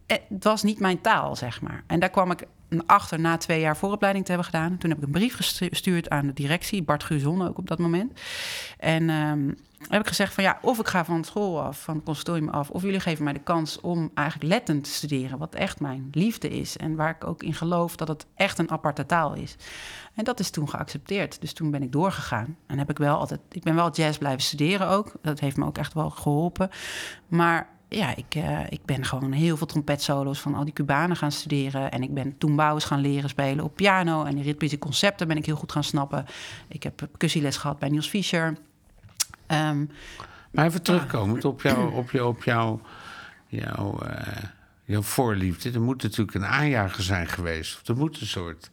het 0.08 0.44
was 0.44 0.64
niet 0.64 0.80
mijn 0.80 1.02
taal, 1.02 1.36
zeg 1.36 1.62
maar. 1.62 1.84
En 1.88 2.00
daar 2.00 2.10
kwam 2.10 2.32
ik 2.32 2.44
achter 2.86 3.20
na 3.20 3.38
twee 3.38 3.60
jaar 3.60 3.78
vooropleiding 3.78 4.26
te 4.26 4.32
hebben 4.32 4.50
gedaan. 4.52 4.78
Toen 4.78 4.90
heb 4.90 5.00
ik 5.00 5.06
een 5.06 5.12
brief 5.12 5.36
gestu- 5.36 5.70
gestuurd 5.70 6.10
aan 6.10 6.26
de 6.28 6.34
directie, 6.34 6.84
Bart 6.84 7.04
Guzon 7.04 7.48
ook 7.48 7.58
op 7.58 7.68
dat 7.68 7.80
moment. 7.80 8.20
En 8.78 9.10
ehm, 9.10 9.52
heb 9.88 10.02
ik 10.02 10.08
gezegd 10.08 10.34
van 10.34 10.44
ja, 10.44 10.60
of 10.62 10.80
ik 10.80 10.88
ga 10.88 11.06
van 11.06 11.24
school 11.24 11.62
af, 11.62 11.82
van 11.82 11.96
het 11.96 12.04
conservatorium 12.04 12.50
af, 12.50 12.70
of 12.70 12.82
jullie 12.82 13.00
geven 13.00 13.24
mij 13.24 13.34
de 13.34 13.40
kans 13.40 13.82
om 13.82 14.12
eigenlijk 14.14 14.50
Letten 14.50 14.82
te 14.82 14.90
studeren, 14.90 15.38
wat 15.38 15.56
echt 15.56 15.80
mijn 15.80 16.08
liefde 16.12 16.50
is 16.50 16.78
en 16.78 16.96
waar 16.96 17.10
ik 17.10 17.28
ook 17.28 17.44
in 17.44 17.54
geloof 17.54 17.96
dat 17.96 18.08
het 18.08 18.26
echt 18.36 18.58
een 18.58 18.72
aparte 18.72 19.06
taal 19.06 19.34
is. 19.34 19.56
En 20.14 20.24
dat 20.24 20.40
is 20.40 20.50
toen 20.50 20.70
geaccepteerd. 20.70 21.42
Dus 21.42 21.54
toen 21.54 21.72
ben 21.72 21.84
ik 21.84 21.92
doorgegaan. 21.92 22.58
En 22.68 22.78
heb 22.78 22.90
ik 22.90 22.98
wel 22.98 23.18
altijd, 23.18 23.40
ik 23.52 23.64
ben 23.64 23.76
wel 23.76 23.92
jazz 23.92 24.18
blijven 24.18 24.42
studeren 24.42 24.88
ook. 24.88 25.12
Dat 25.22 25.40
heeft 25.40 25.58
me 25.58 25.66
ook 25.66 25.78
echt 25.78 25.94
wel 25.94 26.10
geholpen. 26.10 26.70
Maar 27.28 27.68
ja, 27.90 28.16
ik, 28.16 28.36
eh, 28.36 28.60
ik 28.70 28.86
ben 28.86 29.06
gewoon 29.06 29.32
heel 29.32 29.58
veel 29.58 29.68
trompetsolo's 29.68 30.40
van 30.40 30.56
al 30.56 30.64
die 30.64 30.74
Cubanen 30.74 31.16
gaan 31.16 31.32
studeren. 31.32 31.92
En 31.92 32.04
ik 32.04 32.14
ben 32.14 32.38
toembouwers 32.38 32.86
gaan 32.86 33.00
leren 33.00 33.30
spelen 33.30 33.64
op 33.64 33.76
piano. 33.76 34.24
En 34.24 34.36
die 34.36 34.44
ritmische 34.44 34.78
concepten 34.78 35.28
ben 35.28 35.38
ik 35.38 35.46
heel 35.46 35.56
goed 35.56 35.72
gaan 35.72 35.84
snappen. 35.84 36.26
Ik 36.68 36.84
heb 36.84 36.96
percussieles 36.96 37.58
gehad 37.58 37.80
bij 37.80 37.90
Niels 37.90 38.10
Fischer. 38.10 38.58
Ehm, 39.50 39.86
Maar 40.52 40.66
even 40.66 40.82
terugkomend 40.82 41.46
op, 41.46 41.62
jou, 41.62 41.94
op, 41.94 42.12
jou, 42.12 42.28
op 42.28 42.44
jou, 42.44 42.80
jouw, 43.48 44.00
eh, 44.00 44.44
jouw 44.84 45.02
voorliefde. 45.02 45.72
Er 45.72 45.82
moet 45.82 46.04
natuurlijk 46.04 46.34
een 46.36 46.46
aanjager 46.46 47.04
zijn 47.04 47.28
geweest. 47.28 47.76
Of 47.82 47.88
er 47.88 47.98
moet 47.98 48.22
een 48.22 48.28
soort... 48.28 48.70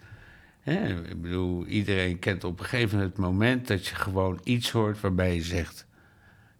Hè, 0.61 0.89
ik 1.09 1.23
bedoel, 1.23 1.65
iedereen 1.67 2.19
kent 2.19 2.45
op 2.45 2.59
een 2.61 2.65
gegeven 2.65 2.97
moment 2.97 3.17
het 3.17 3.25
moment... 3.25 3.67
dat 3.69 3.87
je 3.87 3.95
gewoon 3.95 4.41
iets 4.45 4.71
hoort 4.71 5.01
waarbij 5.01 5.35
je 5.35 5.43
zegt... 5.43 5.87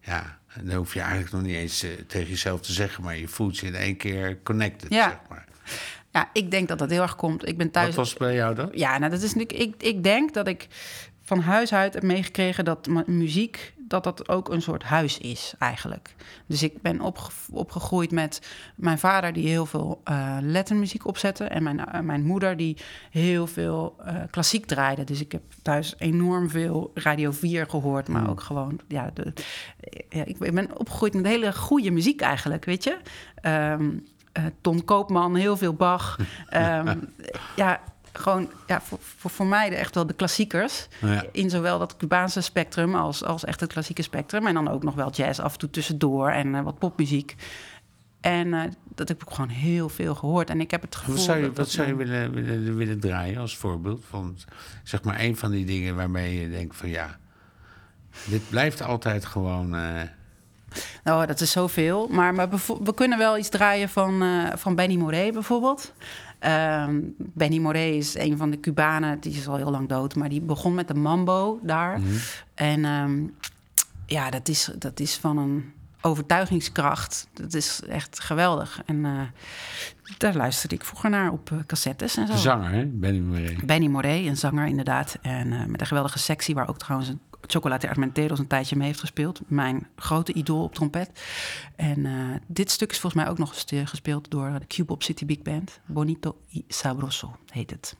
Ja, 0.01 0.37
dan 0.61 0.75
hoef 0.75 0.93
je 0.93 0.99
eigenlijk 0.99 1.31
nog 1.31 1.41
niet 1.41 1.55
eens 1.55 1.83
eh, 1.83 1.89
tegen 2.07 2.29
jezelf 2.29 2.61
te 2.61 2.71
zeggen... 2.73 3.03
maar 3.03 3.17
je 3.17 3.27
voelt 3.27 3.57
je 3.57 3.67
in 3.67 3.75
één 3.75 3.97
keer 3.97 4.37
connected, 4.43 4.93
Ja. 4.93 5.09
zeg 5.09 5.19
maar. 5.29 5.45
ja, 6.11 6.29
ik 6.33 6.51
denk 6.51 6.67
dat 6.67 6.79
dat 6.79 6.89
heel 6.89 7.01
erg 7.01 7.15
komt. 7.15 7.47
Ik 7.47 7.57
ben 7.57 7.71
thuis. 7.71 7.87
Wat 7.87 7.95
was 7.95 8.13
bij 8.13 8.35
jou 8.35 8.55
dan? 8.55 8.69
Ja, 8.73 8.97
nou, 8.97 9.11
dat 9.11 9.21
is 9.21 9.33
natuurlijk. 9.33 9.59
Ik, 9.75 9.83
ik 9.83 10.03
denk 10.03 10.33
dat 10.33 10.47
ik 10.47 10.67
van 11.23 11.39
huis 11.39 11.73
uit 11.73 11.93
heb 11.93 12.03
meegekregen 12.03 12.65
dat 12.65 12.87
mu- 12.87 13.03
muziek 13.05 13.73
dat 13.87 14.03
dat 14.03 14.29
ook 14.29 14.49
een 14.49 14.61
soort 14.61 14.83
huis 14.83 15.17
is 15.17 15.53
eigenlijk. 15.59 16.15
Dus 16.45 16.63
ik 16.63 16.81
ben 16.81 17.01
opge- 17.01 17.31
opgegroeid 17.51 18.11
met 18.11 18.41
mijn 18.75 18.99
vader 18.99 19.33
die 19.33 19.47
heel 19.47 19.65
veel 19.65 20.01
eh 20.03 20.37
lettermuziek 20.41 21.05
opzette 21.07 21.43
en 21.43 21.63
mijn, 21.63 21.85
eh, 21.85 22.01
mijn 22.01 22.23
moeder 22.23 22.57
die 22.57 22.77
heel 23.11 23.47
veel 23.47 23.95
eh, 24.05 24.15
klassiek 24.31 24.65
draaide. 24.65 25.03
Dus 25.03 25.21
ik 25.21 25.31
heb 25.31 25.41
thuis 25.61 25.95
enorm 25.97 26.49
veel 26.49 26.91
Radio 26.93 27.31
4 27.31 27.69
gehoord, 27.69 28.07
maar 28.07 28.29
ook 28.29 28.41
gewoon 28.41 28.79
ja, 28.87 29.11
de, 29.13 29.33
ja, 30.09 30.25
ik 30.25 30.37
ben 30.37 30.79
opgegroeid 30.79 31.13
met 31.13 31.25
hele 31.25 31.53
goede 31.53 31.91
muziek 31.91 32.21
eigenlijk, 32.21 32.65
weet 32.65 32.83
je. 32.83 32.97
Eh, 33.41 34.43
Ton 34.61 34.83
Koopman, 34.85 35.35
heel 35.35 35.57
veel 35.57 35.73
Bach. 35.73 36.17
Ehm, 36.49 36.97
ja, 37.55 37.81
gewoon 38.19 38.49
ja, 38.67 38.81
voor, 38.81 38.97
voor, 39.01 39.31
voor 39.31 39.45
mij 39.45 39.69
de, 39.69 39.75
echt 39.75 39.95
wel 39.95 40.07
de 40.07 40.13
klassiekers. 40.13 40.87
Ja. 41.01 41.23
In 41.31 41.49
zowel 41.49 41.79
dat 41.79 41.97
Cubaanse 41.97 42.41
spectrum 42.41 42.95
als, 42.95 43.23
als 43.23 43.45
echt 43.45 43.59
het 43.59 43.71
klassieke 43.73 44.01
spectrum. 44.01 44.47
En 44.47 44.53
dan 44.53 44.67
ook 44.69 44.83
nog 44.83 44.95
wel 44.95 45.11
jazz 45.11 45.39
af 45.39 45.53
en 45.53 45.59
toe 45.59 45.69
tussendoor 45.69 46.29
en 46.29 46.55
eh, 46.55 46.61
wat 46.63 46.79
popmuziek. 46.79 47.35
En 48.21 48.53
eh, 48.53 48.63
dat 48.95 49.07
heb 49.07 49.21
ik 49.21 49.29
gewoon 49.29 49.49
heel 49.49 49.89
veel 49.89 50.15
gehoord. 50.15 50.49
En 50.49 50.61
ik 50.61 50.71
heb 50.71 50.81
het 50.81 50.95
gevoel... 50.95 51.15
Wat 51.15 51.23
zou 51.23 51.37
je, 51.37 51.45
wat 51.47 51.55
dat 51.55 51.69
zou 51.69 51.87
je 51.87 51.95
mijn- 51.95 52.07
willen, 52.09 52.31
willen, 52.31 52.75
willen 52.75 52.99
draaien 52.99 53.37
als 53.37 53.57
voorbeeld? 53.57 54.03
Van, 54.09 54.37
zeg 54.83 55.03
maar, 55.03 55.19
een 55.19 55.37
van 55.37 55.51
die 55.51 55.65
dingen 55.65 55.95
waarmee 55.95 56.39
je 56.41 56.49
denkt 56.49 56.75
van... 56.75 56.89
ja, 56.89 57.17
dit 58.25 58.49
blijft 58.49 58.81
altijd 58.81 59.25
gewoon... 59.25 59.75
eh, 59.75 60.01
Nou, 61.03 61.25
dat 61.25 61.41
is 61.41 61.51
zoveel. 61.51 62.07
Maar, 62.11 62.33
maar 62.33 62.49
we 62.83 62.93
kunnen 62.95 63.17
wel 63.17 63.37
iets 63.37 63.49
draaien 63.49 63.89
van, 63.89 64.21
eh, 64.21 64.55
van 64.55 64.75
Benny 64.75 64.95
Moré 64.95 65.31
bijvoorbeeld. 65.31 65.93
Ehm, 66.39 66.99
Benny 67.17 67.57
Moré 67.57 67.85
is 67.85 68.15
een 68.17 68.37
van 68.37 68.49
de 68.49 68.59
Cubanen, 68.59 69.19
die 69.19 69.33
is 69.33 69.47
al 69.47 69.55
heel 69.55 69.71
lang 69.71 69.89
dood, 69.89 70.15
maar 70.15 70.29
die 70.29 70.41
begon 70.41 70.73
met 70.73 70.87
de 70.87 70.93
mambo 70.93 71.59
daar. 71.63 71.99
En 72.53 72.85
ehm, 72.85 73.23
ja, 74.05 74.29
dat 74.29 74.47
is, 74.47 74.71
dat 74.77 74.99
is 74.99 75.15
van 75.15 75.37
een 75.37 75.73
overtuigingskracht. 76.01 77.27
Dat 77.33 77.53
is 77.53 77.81
echt 77.89 78.19
geweldig. 78.19 78.81
En 78.85 79.05
eh, 79.05 79.11
daar 80.17 80.35
luisterde 80.35 80.75
ik 80.75 80.85
vroeger 80.85 81.09
naar 81.09 81.31
op 81.31 81.51
eh, 81.51 81.57
cassettes 81.65 82.17
en 82.17 82.27
zo. 82.27 82.35
zanger, 82.35 82.71
hè? 82.71 82.85
Benny 82.85 83.19
Moré. 83.19 83.55
Benny 83.65 83.87
Moré, 83.87 84.15
een 84.15 84.37
zanger 84.37 84.67
inderdaad. 84.67 85.17
En 85.21 85.71
met 85.71 85.81
een 85.81 85.87
geweldige 85.87 86.19
sectie 86.19 86.55
waar 86.55 86.69
ook 86.69 86.77
trouwens 86.77 87.09
een 87.09 87.21
Chocolate 87.41 87.89
Armenteros 87.89 88.39
een 88.39 88.47
tijdje 88.47 88.75
mee 88.75 88.87
heeft 88.87 88.99
gespeeld. 88.99 89.41
Mijn 89.47 89.87
grote 89.95 90.33
idool 90.33 90.63
op 90.63 90.73
trompet. 90.73 91.11
En 91.75 92.05
eh, 92.05 92.13
dit 92.47 92.71
stuk 92.71 92.91
is 92.91 92.99
volgens 92.99 93.23
mij 93.23 93.31
ook 93.31 93.37
nog 93.37 93.53
eens 93.53 93.65
eh, 93.65 93.87
gespeeld 93.87 94.31
door 94.31 94.59
de 94.59 94.67
Cubop 94.67 95.03
City 95.03 95.25
Big 95.25 95.41
Band. 95.41 95.79
Bonito 95.85 96.37
y 96.49 96.63
Sabroso 96.67 97.35
heet 97.45 97.69
het. 97.69 97.97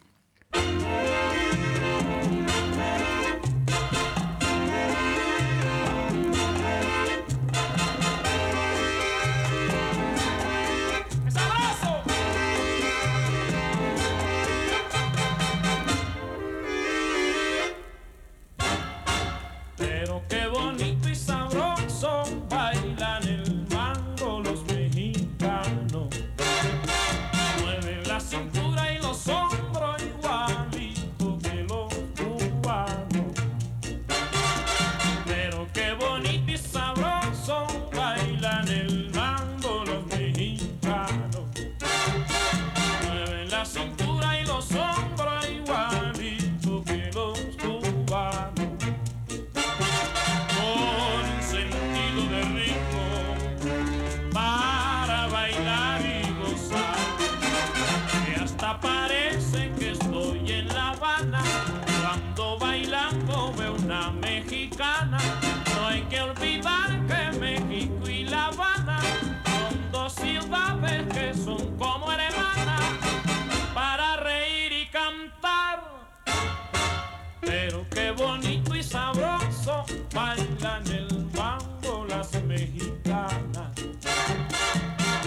Pero 77.47 77.85
qué 77.89 78.11
bonito 78.11 78.75
y 78.75 78.83
sabroso 78.83 79.85
bailan 80.13 80.85
el 80.87 81.07
mambo 81.33 82.05
las 82.09 82.33
mexicanas. 82.43 83.71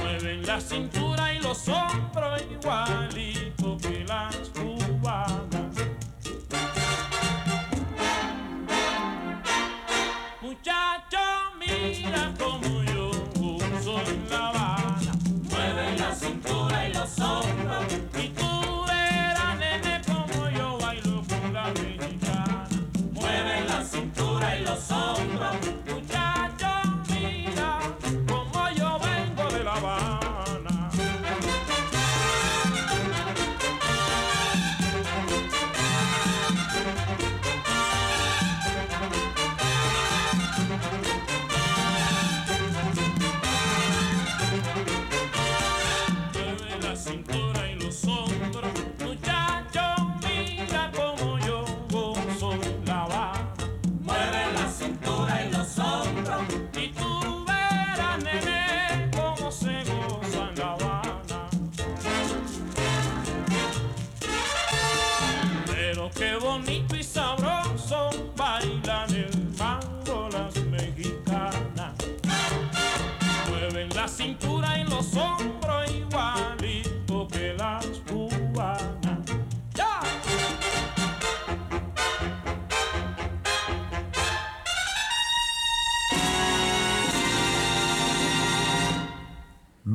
Mueven 0.02 0.46
la 0.46 0.60
cintura 0.60 1.32
y 1.32 1.38
los 1.40 1.66
hombros 1.66 2.42
igualito 2.52 3.78
que 3.78 4.04
la 4.04 4.30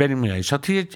Benny 0.07 0.21
Mireille, 0.21 0.43
zat 0.43 0.65
hier 0.65 0.87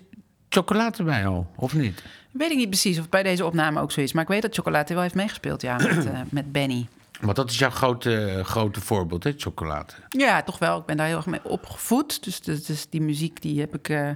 chocolade 0.49 1.03
bij 1.03 1.27
al, 1.27 1.47
of 1.55 1.73
niet? 1.73 2.03
Weet 2.31 2.51
ik 2.51 2.57
niet 2.57 2.69
precies 2.69 2.99
of 2.99 3.09
bij 3.09 3.23
deze 3.23 3.45
opname 3.45 3.81
ook 3.81 3.91
zo 3.91 4.01
is. 4.01 4.13
Maar 4.13 4.23
ik 4.23 4.29
weet 4.29 4.41
dat 4.41 4.55
Chocolate 4.55 4.93
wel 4.93 5.01
heeft 5.01 5.15
meegespeeld, 5.15 5.61
ja, 5.61 5.75
met, 5.75 6.05
eh, 6.05 6.19
met 6.29 6.51
Benny. 6.51 6.87
Want 7.21 7.35
dat 7.35 7.49
is 7.49 7.59
jouw 7.59 7.69
grote, 7.69 8.41
grote 8.43 8.81
voorbeeld, 8.81 9.23
hè, 9.23 9.33
chocolade. 9.37 9.93
Ja, 10.09 10.43
toch 10.43 10.59
wel. 10.59 10.79
Ik 10.79 10.85
ben 10.85 10.97
daar 10.97 11.07
heel 11.07 11.15
erg 11.15 11.25
mee 11.25 11.43
opgevoed. 11.43 12.23
Dus, 12.23 12.41
dus, 12.41 12.65
dus 12.65 12.89
die 12.89 13.01
muziek 13.01 13.41
die 13.41 13.59
heb 13.59 13.75
ik 13.75 13.89
eh, 13.89 14.09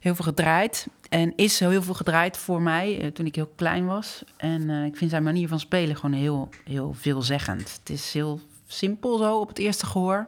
heel 0.00 0.14
veel 0.14 0.24
gedraaid. 0.24 0.86
En 1.08 1.32
is 1.36 1.60
heel 1.60 1.82
veel 1.82 1.94
gedraaid 1.94 2.36
voor 2.36 2.62
mij 2.62 3.00
eh, 3.00 3.06
toen 3.06 3.26
ik 3.26 3.34
heel 3.34 3.52
klein 3.56 3.86
was. 3.86 4.22
En 4.36 4.70
ik 4.70 4.96
vind 4.96 5.10
zijn 5.10 5.22
manier 5.22 5.48
van 5.48 5.60
spelen 5.60 5.96
gewoon 5.96 6.14
heel, 6.14 6.48
heel 6.64 6.94
veelzeggend. 6.98 7.78
Het 7.78 7.90
is 7.90 8.12
heel 8.12 8.40
simpel 8.66 9.18
zo 9.18 9.38
op 9.38 9.48
het 9.48 9.58
eerste 9.58 9.86
gehoor. 9.86 10.26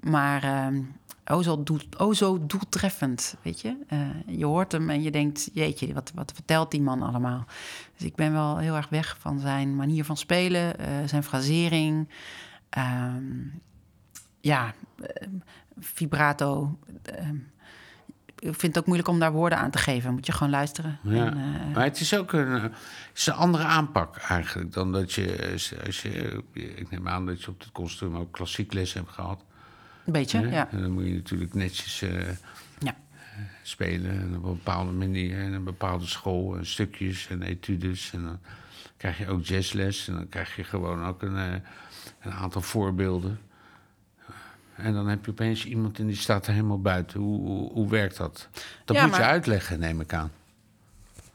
Maar 0.00 0.42
ehm, 0.42 0.80
oh, 1.30 1.42
zo 1.42 1.62
doel, 1.62 1.80
oh 1.98 2.14
zo 2.14 2.46
doeltreffend, 2.46 3.36
weet 3.42 3.60
je. 3.60 3.76
Eh, 3.86 3.98
je 4.26 4.44
hoort 4.46 4.72
hem 4.72 4.90
en 4.90 5.02
je 5.02 5.10
denkt, 5.10 5.50
jeetje, 5.52 5.94
wat, 5.94 6.12
wat 6.14 6.32
vertelt 6.34 6.70
die 6.70 6.82
man 6.82 7.02
allemaal? 7.02 7.44
Dus 7.96 8.06
ik 8.06 8.14
ben 8.14 8.32
wel 8.32 8.58
heel 8.58 8.76
erg 8.76 8.88
weg 8.88 9.16
van 9.20 9.38
zijn 9.40 9.76
manier 9.76 10.04
van 10.04 10.16
spelen, 10.16 10.78
eh, 10.78 10.86
zijn 11.06 11.22
frasering. 11.22 12.08
Ehm, 12.70 13.24
ja, 14.40 14.74
eh, 15.02 15.26
vibrato. 15.78 16.78
ik 18.38 18.54
vind 18.54 18.62
het 18.62 18.78
ook 18.78 18.86
moeilijk 18.86 19.08
om 19.08 19.18
daar 19.18 19.32
woorden 19.32 19.58
aan 19.58 19.70
te 19.70 19.78
geven. 19.78 20.12
Moet 20.12 20.26
je 20.26 20.32
gewoon 20.32 20.50
luisteren. 20.52 20.98
Ja. 21.02 21.26
En, 21.26 21.70
maar 21.74 21.84
het 21.84 22.00
is 22.00 22.16
ook 22.16 22.32
een, 22.32 22.50
het 22.62 22.72
is 23.14 23.26
een 23.26 23.34
andere 23.34 23.64
aanpak 23.64 24.16
eigenlijk 24.16 24.72
dan 24.72 24.92
dat 24.92 25.12
je, 25.12 25.48
als- 25.52 25.74
als 25.86 26.02
je, 26.02 26.42
ik 26.52 26.90
neem 26.90 27.08
aan 27.08 27.26
dat 27.26 27.42
je 27.42 27.48
op 27.50 27.60
het 27.60 27.72
kostuum 27.72 28.16
ook 28.16 28.32
klassiek 28.32 28.72
les 28.72 28.92
hebt 28.92 29.10
gehad. 29.10 29.44
Een 30.14 30.20
beetje, 30.20 30.38
hè? 30.38 30.56
ja. 30.56 30.68
En 30.70 30.80
dan 30.80 30.90
moet 30.90 31.04
je 31.04 31.12
natuurlijk 31.14 31.54
netjes 31.54 32.02
eh, 32.02 32.28
ja. 32.78 32.96
spelen 33.62 34.10
en 34.10 34.36
op 34.36 34.44
een 34.44 34.52
bepaalde 34.52 34.92
manier 34.92 35.38
en 35.38 35.52
een 35.52 35.64
bepaalde 35.64 36.06
school 36.06 36.56
en 36.56 36.66
stukjes 36.66 37.28
en 37.28 37.42
etudes 37.42 38.12
en 38.12 38.22
dan 38.22 38.38
krijg 38.96 39.18
je 39.18 39.28
ook 39.28 39.44
jazzles 39.44 40.08
en 40.08 40.14
dan 40.14 40.28
krijg 40.28 40.56
je 40.56 40.64
gewoon 40.64 41.04
ook 41.04 41.22
een, 41.22 41.36
eh, 41.36 41.52
een 42.20 42.32
aantal 42.32 42.62
voorbeelden. 42.62 43.40
En 44.76 44.94
dan 44.94 45.08
heb 45.08 45.24
je 45.24 45.30
opeens 45.30 45.64
iemand 45.64 45.98
en 45.98 46.06
die 46.06 46.16
staat 46.16 46.46
er 46.46 46.52
helemaal 46.52 46.80
buiten. 46.80 47.20
Hoe, 47.20 47.40
hoe, 47.40 47.72
hoe 47.72 47.88
werkt 47.88 48.16
dat? 48.16 48.48
Dat 48.84 48.96
Ja, 48.96 49.02
moet 49.02 49.14
je 49.14 49.20
maar- 49.20 49.30
uitleggen, 49.30 49.78
neem 49.78 50.00
ik 50.00 50.12
aan. 50.12 50.30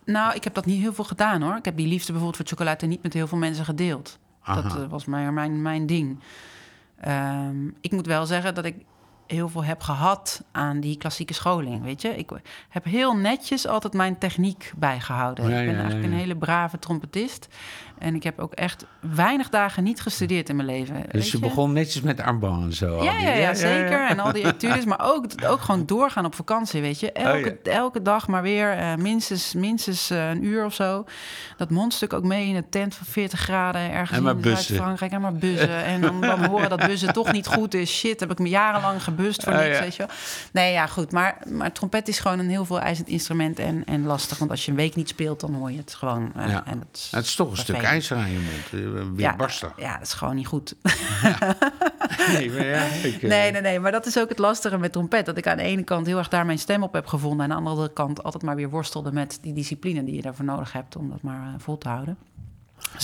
Nou, 0.05 0.35
ik 0.35 0.43
heb 0.43 0.53
dat 0.53 0.65
niet 0.65 0.81
heel 0.81 0.93
veel 0.93 1.03
gedaan 1.03 1.41
hoor. 1.41 1.55
Ik 1.55 1.65
heb 1.65 1.77
die 1.77 1.87
liefde 1.87 2.11
bijvoorbeeld 2.11 2.35
voor 2.37 2.45
chocolade 2.57 2.85
niet 2.85 3.03
met 3.03 3.13
heel 3.13 3.27
veel 3.27 3.37
mensen 3.37 3.65
gedeeld. 3.65 4.19
Dat 4.45 4.65
eh, 4.65 4.87
was 4.89 5.05
mijn, 5.05 5.33
mijn, 5.33 5.61
mijn 5.61 5.85
ding. 5.85 6.19
Ehm, 6.99 7.67
ik 7.81 7.91
moet 7.91 8.05
wel 8.05 8.25
zeggen 8.25 8.55
dat 8.55 8.65
ik 8.65 8.75
heel 9.27 9.49
veel 9.49 9.63
heb 9.63 9.81
gehad 9.81 10.43
aan 10.51 10.79
die 10.79 10.97
klassieke 10.97 11.33
scholing. 11.33 11.83
Weet 11.83 12.01
je, 12.01 12.17
ik 12.17 12.29
heb 12.69 12.83
heel 12.83 13.15
netjes 13.17 13.67
altijd 13.67 13.93
mijn 13.93 14.17
techniek 14.17 14.73
bijgehouden. 14.77 15.49
Ja, 15.49 15.59
ik 15.59 15.65
ben 15.65 15.73
ja, 15.73 15.79
eigenlijk 15.79 16.07
ja. 16.07 16.13
een 16.13 16.19
hele 16.19 16.37
brave 16.37 16.79
trompetist. 16.79 17.47
En 17.97 18.15
ik 18.15 18.23
heb 18.23 18.39
ook 18.39 18.53
echt 18.53 18.85
weinig 18.99 19.49
dagen 19.49 19.83
niet 19.83 20.01
gestudeerd 20.01 20.49
in 20.49 20.55
mijn 20.55 20.67
leven. 20.67 21.03
Dus 21.11 21.31
je 21.31 21.39
begon 21.39 21.73
netjes 21.73 22.01
met 22.01 22.19
armband 22.21 22.63
en 22.63 22.73
zo. 22.73 23.03
Ja, 23.03 23.19
ja, 23.19 23.33
ja, 23.33 23.53
zeker. 23.53 24.07
En 24.07 24.19
al 24.19 24.31
die 24.31 24.45
etudes, 24.53 24.85
maar 24.85 24.99
ook, 25.01 25.25
ook 25.45 25.61
gewoon 25.61 25.85
doorgaan 25.85 26.25
op 26.25 26.35
vakantie, 26.35 26.81
weet 26.81 26.99
je. 26.99 27.11
Elke, 27.11 27.57
Oh, 27.65 27.73
elke 27.73 28.01
dag 28.01 28.27
maar 28.27 28.41
weer 28.41 28.71
eh, 28.71 28.95
minstens, 28.95 29.53
minstens 29.53 30.09
eh, 30.09 30.29
een 30.29 30.43
uur 30.45 30.65
of 30.65 30.73
zo. 30.73 31.05
Dat 31.57 31.69
mondstuk 31.69 32.13
ook 32.13 32.23
mee 32.23 32.47
in 32.47 32.55
een 32.55 32.69
tent 32.69 32.95
van 32.95 33.05
40 33.05 33.39
graden 33.39 33.91
ergens 33.91 34.17
En 34.17 34.23
maar 34.23 34.35
in. 34.35 34.41
Zuid-Frankrijk. 34.43 35.11
En 35.11 35.21
maar 35.21 35.33
bussen. 35.33 35.83
En 35.95 36.01
dan, 36.01 36.21
dan 36.21 36.45
horen 36.45 36.69
dat 36.69 36.85
bussen 36.87 37.13
toch 37.13 37.31
niet 37.31 37.47
goed 37.47 37.73
is. 37.73 37.91
Shit, 37.97 38.19
heb 38.19 38.31
ik 38.31 38.39
me 38.39 38.49
jarenlang 38.49 39.03
gebust 39.03 39.43
voor 39.43 39.53
Oh, 39.53 39.59
niks, 39.59 39.75
ja. 39.77 39.81
weet 39.81 39.95
je 39.95 40.05
wel. 40.07 40.15
Nee, 40.51 40.71
ja, 40.71 40.87
goed. 40.87 41.11
Maar, 41.11 41.37
maar 41.47 41.71
trompet 41.71 42.07
is 42.07 42.19
gewoon 42.19 42.39
een 42.39 42.49
heel 42.49 42.65
veel 42.65 42.79
eisend 42.79 43.07
instrument 43.07 43.59
en, 43.59 43.83
en 43.85 44.05
lastig. 44.05 44.37
Want 44.37 44.51
als 44.51 44.65
je 44.65 44.71
een 44.71 44.77
week 44.77 44.95
niet 44.95 45.09
speelt, 45.09 45.39
dan 45.39 45.53
hoor 45.53 45.71
je 45.71 45.77
het 45.77 45.93
gewoon. 45.93 46.31
eh, 46.35 46.49
Ja. 46.49 46.63
en 46.65 46.83
is, 46.93 47.07
Het 47.11 47.25
is 47.25 47.35
toch 47.35 47.51
een 47.51 47.57
stuk. 47.57 47.75
IJzer 47.85 48.17
aan 48.17 48.31
je 48.31 48.39
mond. 48.39 48.69
Weer 49.15 49.19
ja, 49.19 49.35
barstig. 49.35 49.73
ja, 49.77 49.93
dat 49.97 50.07
is 50.07 50.13
gewoon 50.13 50.35
niet 50.35 50.47
goed. 50.47 50.75
Nee, 52.27 52.51
maar 52.51 52.65
ja, 52.65 52.83
ik, 52.83 53.21
eh, 53.21 53.29
Nee, 53.29 53.51
nee, 53.51 53.61
nee. 53.61 53.79
Maar 53.79 53.91
dat 53.91 54.05
is 54.05 54.19
ook 54.19 54.29
het 54.29 54.37
lastige 54.37 54.77
met 54.77 54.91
trompet. 54.91 55.25
Dat 55.25 55.37
ik 55.37 55.47
aan 55.47 55.57
de 55.57 55.63
ene 55.63 55.83
kant 55.83 56.05
heel 56.05 56.17
erg 56.17 56.27
daar 56.27 56.45
mijn 56.45 56.59
stem 56.59 56.83
op 56.83 56.93
heb 56.93 57.07
gevonden. 57.07 57.45
En 57.45 57.51
aan 57.51 57.63
de 57.63 57.69
andere 57.69 57.93
kant 57.93 58.23
altijd 58.23 58.43
maar 58.43 58.55
weer 58.55 58.69
worstelde 58.69 59.11
met 59.11 59.39
die 59.41 59.53
discipline 59.53 60.03
die 60.03 60.15
je 60.15 60.21
daarvoor 60.21 60.45
nodig 60.45 60.71
hebt 60.71 60.95
om 60.95 61.09
dat 61.09 61.21
maar 61.21 61.47
eh, 61.47 61.53
vol 61.57 61.77
te 61.77 61.87
houden. 61.87 62.17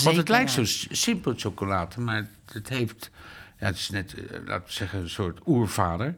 Want 0.03 0.17
het 0.17 0.29
lijkt 0.29 0.51
zo 0.51 0.61
simpel 0.89 1.33
chocolade, 1.37 2.01
maar 2.01 2.27
het, 2.51 2.69
heeft... 2.69 3.11
Ja, 3.59 3.65
het 3.65 3.75
is 3.75 3.89
net, 3.89 4.13
eh, 4.13 4.37
laten 4.45 4.65
we 4.65 4.71
zeggen, 4.73 4.99
een 4.99 5.09
soort 5.09 5.39
oervader. 5.45 6.15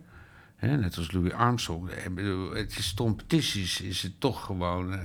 Hè, 0.55 0.77
net 0.77 0.97
als 0.97 1.11
Louis 1.11 1.33
Armstrong. 1.33 1.89
Het 2.53 2.77
is 2.77 2.93
trompetistisch, 2.93 3.81
is 3.81 4.01
het 4.01 4.19
toch 4.19 4.45
gewoon 4.45 4.99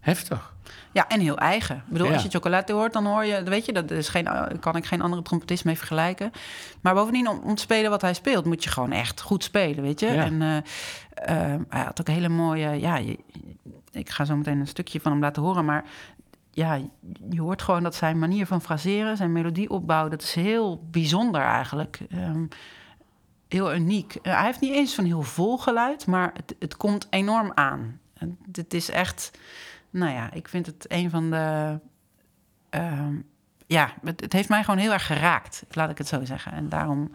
heftig. 0.00 0.51
Ja, 0.92 1.08
en 1.08 1.20
heel 1.20 1.38
eigen. 1.38 1.76
Ik 1.76 1.82
bedoel, 1.92 2.06
Ja. 2.06 2.12
als 2.12 2.22
je 2.22 2.28
chocolade 2.30 2.72
hoort, 2.72 2.92
dan 2.92 3.06
hoor 3.06 3.24
je... 3.24 3.42
Weet 3.42 3.66
je, 3.66 3.72
dat 3.72 3.90
is 3.90 4.08
geen, 4.08 4.26
eh, 4.26 4.58
kan 4.60 4.76
ik 4.76 4.84
geen 4.84 5.02
andere 5.02 5.22
trompetist 5.22 5.64
mee 5.64 5.78
vergelijken. 5.78 6.30
Maar 6.80 6.94
bovendien, 6.94 7.28
om, 7.28 7.38
om 7.44 7.54
te 7.54 7.62
spelen 7.62 7.90
wat 7.90 8.00
hij 8.02 8.14
speelt... 8.14 8.44
moet 8.44 8.64
je 8.64 8.70
gewoon 8.70 8.92
echt 8.92 9.20
goed 9.20 9.44
spelen, 9.44 9.82
weet 9.82 10.00
je. 10.00 10.06
Ja. 10.06 10.24
En 10.24 10.42
eh, 10.42 10.56
eh, 11.54 11.60
hij 11.68 11.82
had 11.84 12.00
ook 12.00 12.06
hele 12.06 12.28
mooie... 12.28 12.80
Ja, 12.80 12.96
je- 12.96 13.18
ik 13.90 14.10
ga 14.10 14.24
zo 14.24 14.36
meteen 14.36 14.60
een 14.60 14.66
stukje 14.68 15.00
van 15.00 15.12
hem 15.12 15.20
laten 15.20 15.42
horen, 15.42 15.64
maar... 15.64 15.84
Ja, 16.54 16.78
je 17.30 17.40
hoort 17.40 17.62
gewoon 17.62 17.82
dat 17.82 17.94
zijn 17.94 18.18
manier 18.18 18.46
van 18.46 18.62
fraseren, 18.62 19.16
zijn 19.16 19.32
melodieopbouw... 19.32 20.08
dat 20.08 20.22
is 20.22 20.34
heel 20.34 20.84
bijzonder 20.90 21.40
eigenlijk. 21.42 21.98
Ehm, 22.10 22.44
heel 23.48 23.74
uniek. 23.74 24.18
Hij 24.22 24.44
heeft 24.44 24.60
niet 24.60 24.72
eens 24.74 24.94
zo'n 24.94 25.04
heel 25.04 25.22
vol 25.22 25.58
geluid, 25.58 26.06
maar 26.06 26.30
het, 26.34 26.54
het 26.58 26.76
komt 26.76 27.06
enorm 27.10 27.52
aan. 27.54 28.00
En 28.14 28.38
Het 28.52 28.74
is 28.74 28.90
echt, 28.90 29.30
nou 29.92 30.12
ja, 30.12 30.32
ik 30.32 30.48
vind 30.48 30.66
het 30.66 30.84
een 30.88 31.10
van 31.10 31.30
de. 31.30 31.78
ehm, 32.70 33.14
ja, 33.66 33.94
het, 34.04 34.20
het 34.20 34.32
heeft 34.32 34.48
mij 34.48 34.64
gewoon 34.64 34.80
heel 34.80 34.92
erg 34.92 35.06
geraakt, 35.06 35.64
laat 35.70 35.90
ik 35.90 35.98
het 35.98 36.08
zo 36.08 36.24
zeggen. 36.24 36.52
En 36.52 36.68
daarom 36.68 37.10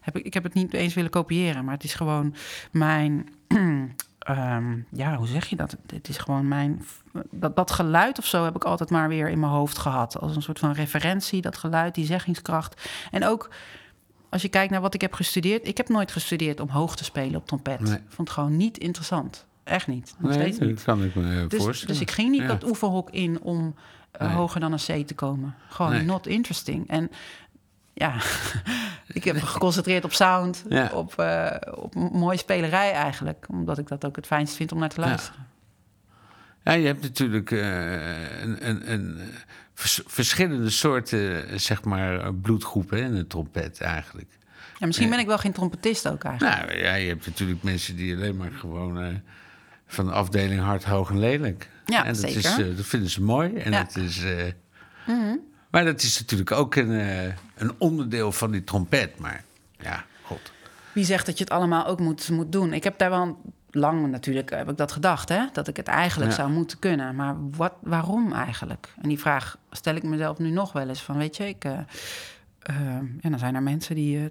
heb 0.00 0.16
ik, 0.16 0.24
ik 0.24 0.34
heb 0.34 0.42
het 0.42 0.54
niet 0.54 0.72
eens 0.72 0.94
willen 0.94 1.10
kopiëren, 1.10 1.64
maar 1.64 1.74
het 1.74 1.84
is 1.84 1.94
gewoon 1.94 2.34
mijn. 2.70 3.28
ehm, 4.18 4.78
ja, 4.90 5.16
hoe 5.16 5.26
zeg 5.26 5.46
je 5.46 5.56
dat? 5.56 5.76
Het 5.86 6.08
is 6.08 6.18
gewoon 6.18 6.48
mijn. 6.48 6.84
Dat, 7.30 7.56
dat 7.56 7.70
geluid 7.70 8.18
of 8.18 8.26
zo 8.26 8.44
heb 8.44 8.56
ik 8.56 8.64
altijd 8.64 8.90
maar 8.90 9.08
weer 9.08 9.28
in 9.28 9.40
mijn 9.40 9.52
hoofd 9.52 9.78
gehad. 9.78 10.20
Als 10.20 10.36
een 10.36 10.42
soort 10.42 10.58
van 10.58 10.72
referentie, 10.72 11.40
dat 11.40 11.56
geluid, 11.56 11.94
die 11.94 12.06
zeggingskracht. 12.06 12.88
En 13.10 13.24
ook 13.24 13.50
als 14.32 14.42
je 14.42 14.48
kijkt 14.48 14.70
naar 14.70 14.80
wat 14.80 14.94
ik 14.94 15.00
heb 15.00 15.12
gestudeerd. 15.12 15.68
Ik 15.68 15.76
heb 15.76 15.88
nooit 15.88 16.12
gestudeerd 16.12 16.60
om 16.60 16.68
hoog 16.68 16.96
te 16.96 17.04
spelen 17.04 17.36
op 17.36 17.46
trompet. 17.46 17.80
Nee. 17.80 17.94
Ik 17.94 18.02
vond 18.08 18.28
het 18.28 18.36
gewoon 18.38 18.56
niet 18.56 18.78
interessant. 18.78 19.46
Echt 19.64 19.86
niet. 19.86 20.14
Nog 20.18 20.30
Nee, 20.30 20.40
steeds 20.40 20.58
niet. 20.58 20.68
dat 20.74 20.84
kan 20.84 21.04
ik 21.04 21.14
me 21.14 21.46
Dus, 21.48 21.62
voorstellen. 21.62 21.92
dus 21.94 22.02
ik 22.02 22.10
ging 22.10 22.30
niet 22.30 22.40
Ja. 22.40 22.46
dat 22.46 22.64
oefenhok 22.64 23.10
in 23.10 23.40
om 23.40 23.74
eh, 24.10 24.26
Nee. 24.26 24.36
hoger 24.36 24.60
dan 24.60 24.72
een 24.72 25.02
C 25.02 25.06
te 25.06 25.14
komen. 25.14 25.54
Gewoon 25.68 25.90
Nee. 25.92 26.02
not 26.04 26.26
interesting. 26.26 26.88
En 26.88 27.10
ja, 27.92 28.14
ik 29.18 29.24
heb 29.24 29.34
me 29.34 29.40
geconcentreerd 29.40 30.04
op 30.04 30.12
sound, 30.12 30.64
Ja. 30.68 30.90
op, 30.92 31.18
eh, 31.18 31.50
op 31.74 31.94
mooie 31.94 32.38
spelerij 32.38 32.92
eigenlijk. 32.92 33.46
Omdat 33.48 33.78
ik 33.78 33.88
dat 33.88 34.04
ook 34.04 34.16
het 34.16 34.26
fijnst 34.26 34.56
vind 34.56 34.72
om 34.72 34.78
naar 34.78 34.88
te 34.88 35.00
luisteren. 35.00 35.46
Ja, 36.64 36.72
je 36.72 36.86
hebt 36.86 37.02
natuurlijk 37.02 37.50
eh, 37.50 38.40
een, 38.42 38.68
een, 38.68 38.92
een, 38.92 39.18
eh, 39.18 39.26
vers- 39.74 40.00
verschillende 40.06 40.70
soorten, 40.70 41.48
eh, 41.48 41.58
zeg 41.58 41.84
maar, 41.84 42.20
eh, 42.20 42.28
bloedgroepen 42.42 42.98
in 42.98 43.14
de 43.14 43.26
trompet 43.26 43.80
eigenlijk. 43.80 44.28
Ja, 44.78 44.86
misschien 44.86 45.10
ben 45.10 45.18
ik 45.18 45.26
wel 45.26 45.38
geen 45.38 45.52
trompetist 45.52 46.08
ook 46.08 46.24
eigenlijk. 46.24 46.66
Nou 46.68 46.78
ja, 46.78 46.94
je 46.94 47.08
hebt 47.08 47.26
natuurlijk 47.26 47.62
mensen 47.62 47.96
die 47.96 48.14
alleen 48.16 48.36
maar 48.36 48.50
gewoon 48.52 49.00
eh, 49.00 49.06
van 49.92 50.04
de 50.06 50.12
afdeling 50.12 50.60
hard, 50.60 50.84
hoog 50.84 51.10
en 51.10 51.18
lelijk. 51.18 51.68
Ja, 51.86 52.04
en 52.04 52.12
dat, 52.12 52.16
zeker. 52.22 52.36
Is, 52.38 52.58
eh, 52.58 52.76
dat 52.76 52.86
vinden 52.86 53.10
ze 53.10 53.22
mooi. 53.22 53.54
En 53.56 53.70
Ja. 53.72 53.82
Mhm. 53.82 53.86
dat 53.94 53.96
is, 54.04 54.24
eh, 54.24 55.32
Maar 55.70 55.84
dat 55.84 56.02
is 56.02 56.20
natuurlijk 56.20 56.50
ook 56.52 56.74
een, 56.74 56.90
eh, 57.00 57.24
een 57.54 57.72
onderdeel 57.78 58.32
van 58.32 58.50
die 58.50 58.64
trompet. 58.64 59.18
Maar 59.18 59.44
ja, 59.78 60.04
god. 60.22 60.52
Wie 60.92 61.04
zegt 61.04 61.26
dat 61.26 61.38
je 61.38 61.44
het 61.44 61.52
allemaal 61.52 61.86
ook 61.86 62.00
moet, 62.00 62.28
moet 62.30 62.52
doen? 62.52 62.72
Ik 62.72 62.84
heb 62.84 62.98
daar 62.98 63.10
wel 63.10 63.40
lang 63.70 64.10
natuurlijk 64.10 64.50
heb 64.50 64.70
ik 64.70 64.76
dat 64.76 64.92
gedacht, 64.92 65.28
hè? 65.28 65.44
dat 65.52 65.68
ik 65.68 65.76
het 65.76 65.86
eigenlijk 65.86 66.30
Ja. 66.30 66.36
zou 66.36 66.50
moeten 66.50 66.78
kunnen. 66.78 67.14
Maar 67.14 67.34
wat, 67.50 67.72
waarom 67.80 68.32
eigenlijk? 68.32 68.88
En 69.02 69.08
die 69.08 69.18
vraag 69.18 69.58
stel 69.70 69.94
ik 69.94 70.02
mezelf 70.02 70.38
nu 70.38 70.50
nog 70.50 70.72
wel 70.72 70.88
eens. 70.88 71.02
Van, 71.02 71.16
weet 71.16 71.36
je, 71.36 71.48
ik, 71.48 71.62
ja, 73.20 73.28
dan 73.30 73.38
zijn 73.38 73.54
er 73.54 73.62
mensen 73.62 73.94
die 73.94 74.30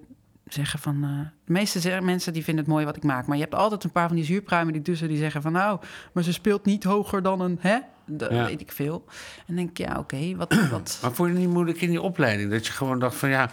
zeggen 0.53 0.79
van... 0.79 1.03
eh, 1.03 1.09
de 1.45 1.51
meeste 1.51 1.99
mensen 2.01 2.33
die 2.33 2.43
vinden 2.43 2.63
het 2.63 2.73
mooi 2.73 2.85
wat 2.85 2.95
ik 2.95 3.03
maak. 3.03 3.25
Maar 3.27 3.37
je 3.37 3.43
hebt 3.43 3.55
altijd 3.55 3.83
een 3.83 3.91
paar 3.91 4.07
van 4.07 4.15
die 4.15 4.25
zuurpruimen 4.25 4.73
die 4.73 4.81
tussen 4.81 5.07
die 5.07 5.17
zeggen 5.17 5.41
van... 5.41 5.51
nou, 5.51 5.79
maar 6.11 6.23
ze 6.23 6.33
speelt 6.33 6.65
niet 6.65 6.83
hoger 6.83 7.21
dan 7.21 7.41
een, 7.41 7.57
hè? 7.61 7.77
Dat 8.05 8.31
Ja. 8.31 8.45
weet 8.45 8.61
ik 8.61 8.71
veel. 8.71 9.05
En 9.47 9.55
denk 9.55 9.69
ik, 9.69 9.77
ja, 9.77 9.97
oké, 9.99 10.35
wat... 10.35 10.53
wat 10.71 10.99
Maar 11.01 11.11
vond 11.11 11.29
je 11.29 11.35
het 11.35 11.43
niet 11.45 11.53
moeilijk 11.53 11.81
in 11.81 11.89
die 11.89 12.01
opleiding? 12.01 12.51
Dat 12.51 12.65
je 12.67 12.73
gewoon 12.73 12.99
dacht 12.99 13.15
van 13.15 13.29
ja, 13.29 13.49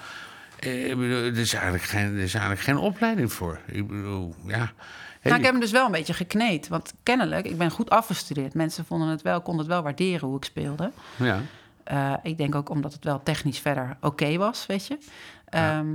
eh, 0.60 0.88
ik 0.90 0.96
bedoel, 0.96 1.16
er, 1.16 1.38
is 1.38 1.52
eigenlijk 1.52 1.84
geen, 1.84 2.06
er 2.14 2.18
is 2.22 2.32
eigenlijk 2.34 2.64
geen 2.64 2.76
opleiding 2.78 3.32
voor. 3.32 3.60
Ik 3.66 3.86
bedoel, 3.88 4.34
ja. 4.46 4.72
Hey, 5.20 5.30
Nou, 5.30 5.36
ik 5.36 5.42
heb 5.42 5.52
hem 5.52 5.60
dus 5.60 5.70
wel 5.70 5.86
een 5.86 5.92
beetje 5.92 6.14
gekneed. 6.14 6.68
Want 6.68 6.94
kennelijk, 7.02 7.46
ik 7.46 7.58
ben 7.58 7.70
goed 7.70 7.90
afgestudeerd. 7.90 8.54
Mensen 8.54 8.84
vonden 8.84 9.08
het 9.08 9.22
wel, 9.22 9.40
konden 9.42 9.64
het 9.64 9.72
wel 9.74 9.82
waarderen 9.82 10.28
hoe 10.28 10.36
ik 10.36 10.44
speelde. 10.44 10.90
ja. 11.16 11.40
Eh, 11.84 12.12
ik 12.22 12.38
denk 12.38 12.54
ook 12.54 12.68
omdat 12.68 12.92
het 12.92 13.04
wel 13.04 13.22
technisch 13.22 13.58
verder 13.58 13.96
oké 14.00 14.36
was, 14.36 14.66
weet 14.66 14.86
je. 14.86 14.98
Ehm, 15.44 15.86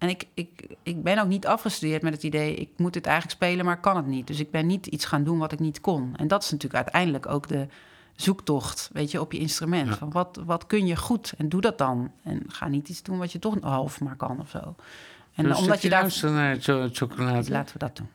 en 0.00 0.08
ik, 0.08 0.26
ik, 0.34 0.66
ik 0.82 1.02
ben 1.02 1.18
ook 1.18 1.28
niet 1.28 1.46
afgestudeerd 1.46 2.02
met 2.02 2.12
het 2.12 2.22
idee... 2.22 2.54
ik 2.54 2.68
moet 2.76 2.92
dit 2.92 3.06
eigenlijk 3.06 3.36
spelen, 3.36 3.64
maar 3.64 3.80
kan 3.80 3.96
het 3.96 4.06
niet. 4.06 4.26
Dus 4.26 4.40
ik 4.40 4.50
ben 4.50 4.66
niet 4.66 4.86
iets 4.86 5.04
gaan 5.04 5.24
doen 5.24 5.38
wat 5.38 5.52
ik 5.52 5.58
niet 5.58 5.80
kon. 5.80 6.12
En 6.16 6.28
dat 6.28 6.42
is 6.42 6.50
natuurlijk 6.50 6.82
uiteindelijk 6.82 7.26
ook 7.26 7.48
de 7.48 7.66
zoektocht, 8.16 8.90
weet 8.92 9.10
je, 9.10 9.20
op 9.20 9.32
je 9.32 9.38
instrument. 9.38 9.88
Ja. 9.88 9.96
Van 9.96 10.10
wat, 10.10 10.40
wat 10.44 10.66
kun 10.66 10.86
je 10.86 10.96
goed 10.96 11.32
en 11.38 11.48
doe 11.48 11.60
dat 11.60 11.78
dan. 11.78 12.12
En 12.22 12.42
ga 12.48 12.68
niet 12.68 12.88
iets 12.88 13.02
doen 13.02 13.18
wat 13.18 13.32
je 13.32 13.38
toch 13.38 13.56
half 13.60 14.00
maar 14.00 14.16
kan 14.16 14.40
of 14.40 14.50
zo. 14.50 14.74
En 15.34 15.44
Dus 15.44 15.58
omdat 15.58 15.82
je 15.82 15.88
daar... 15.88 16.00
luisteren 16.00 16.34
naar 16.34 16.50
het 16.50 16.64
cho- 16.64 16.88
chocolade. 16.92 17.50
Laten 17.50 17.72
we 17.72 17.78
dat 17.78 17.96
doen. 17.96 18.08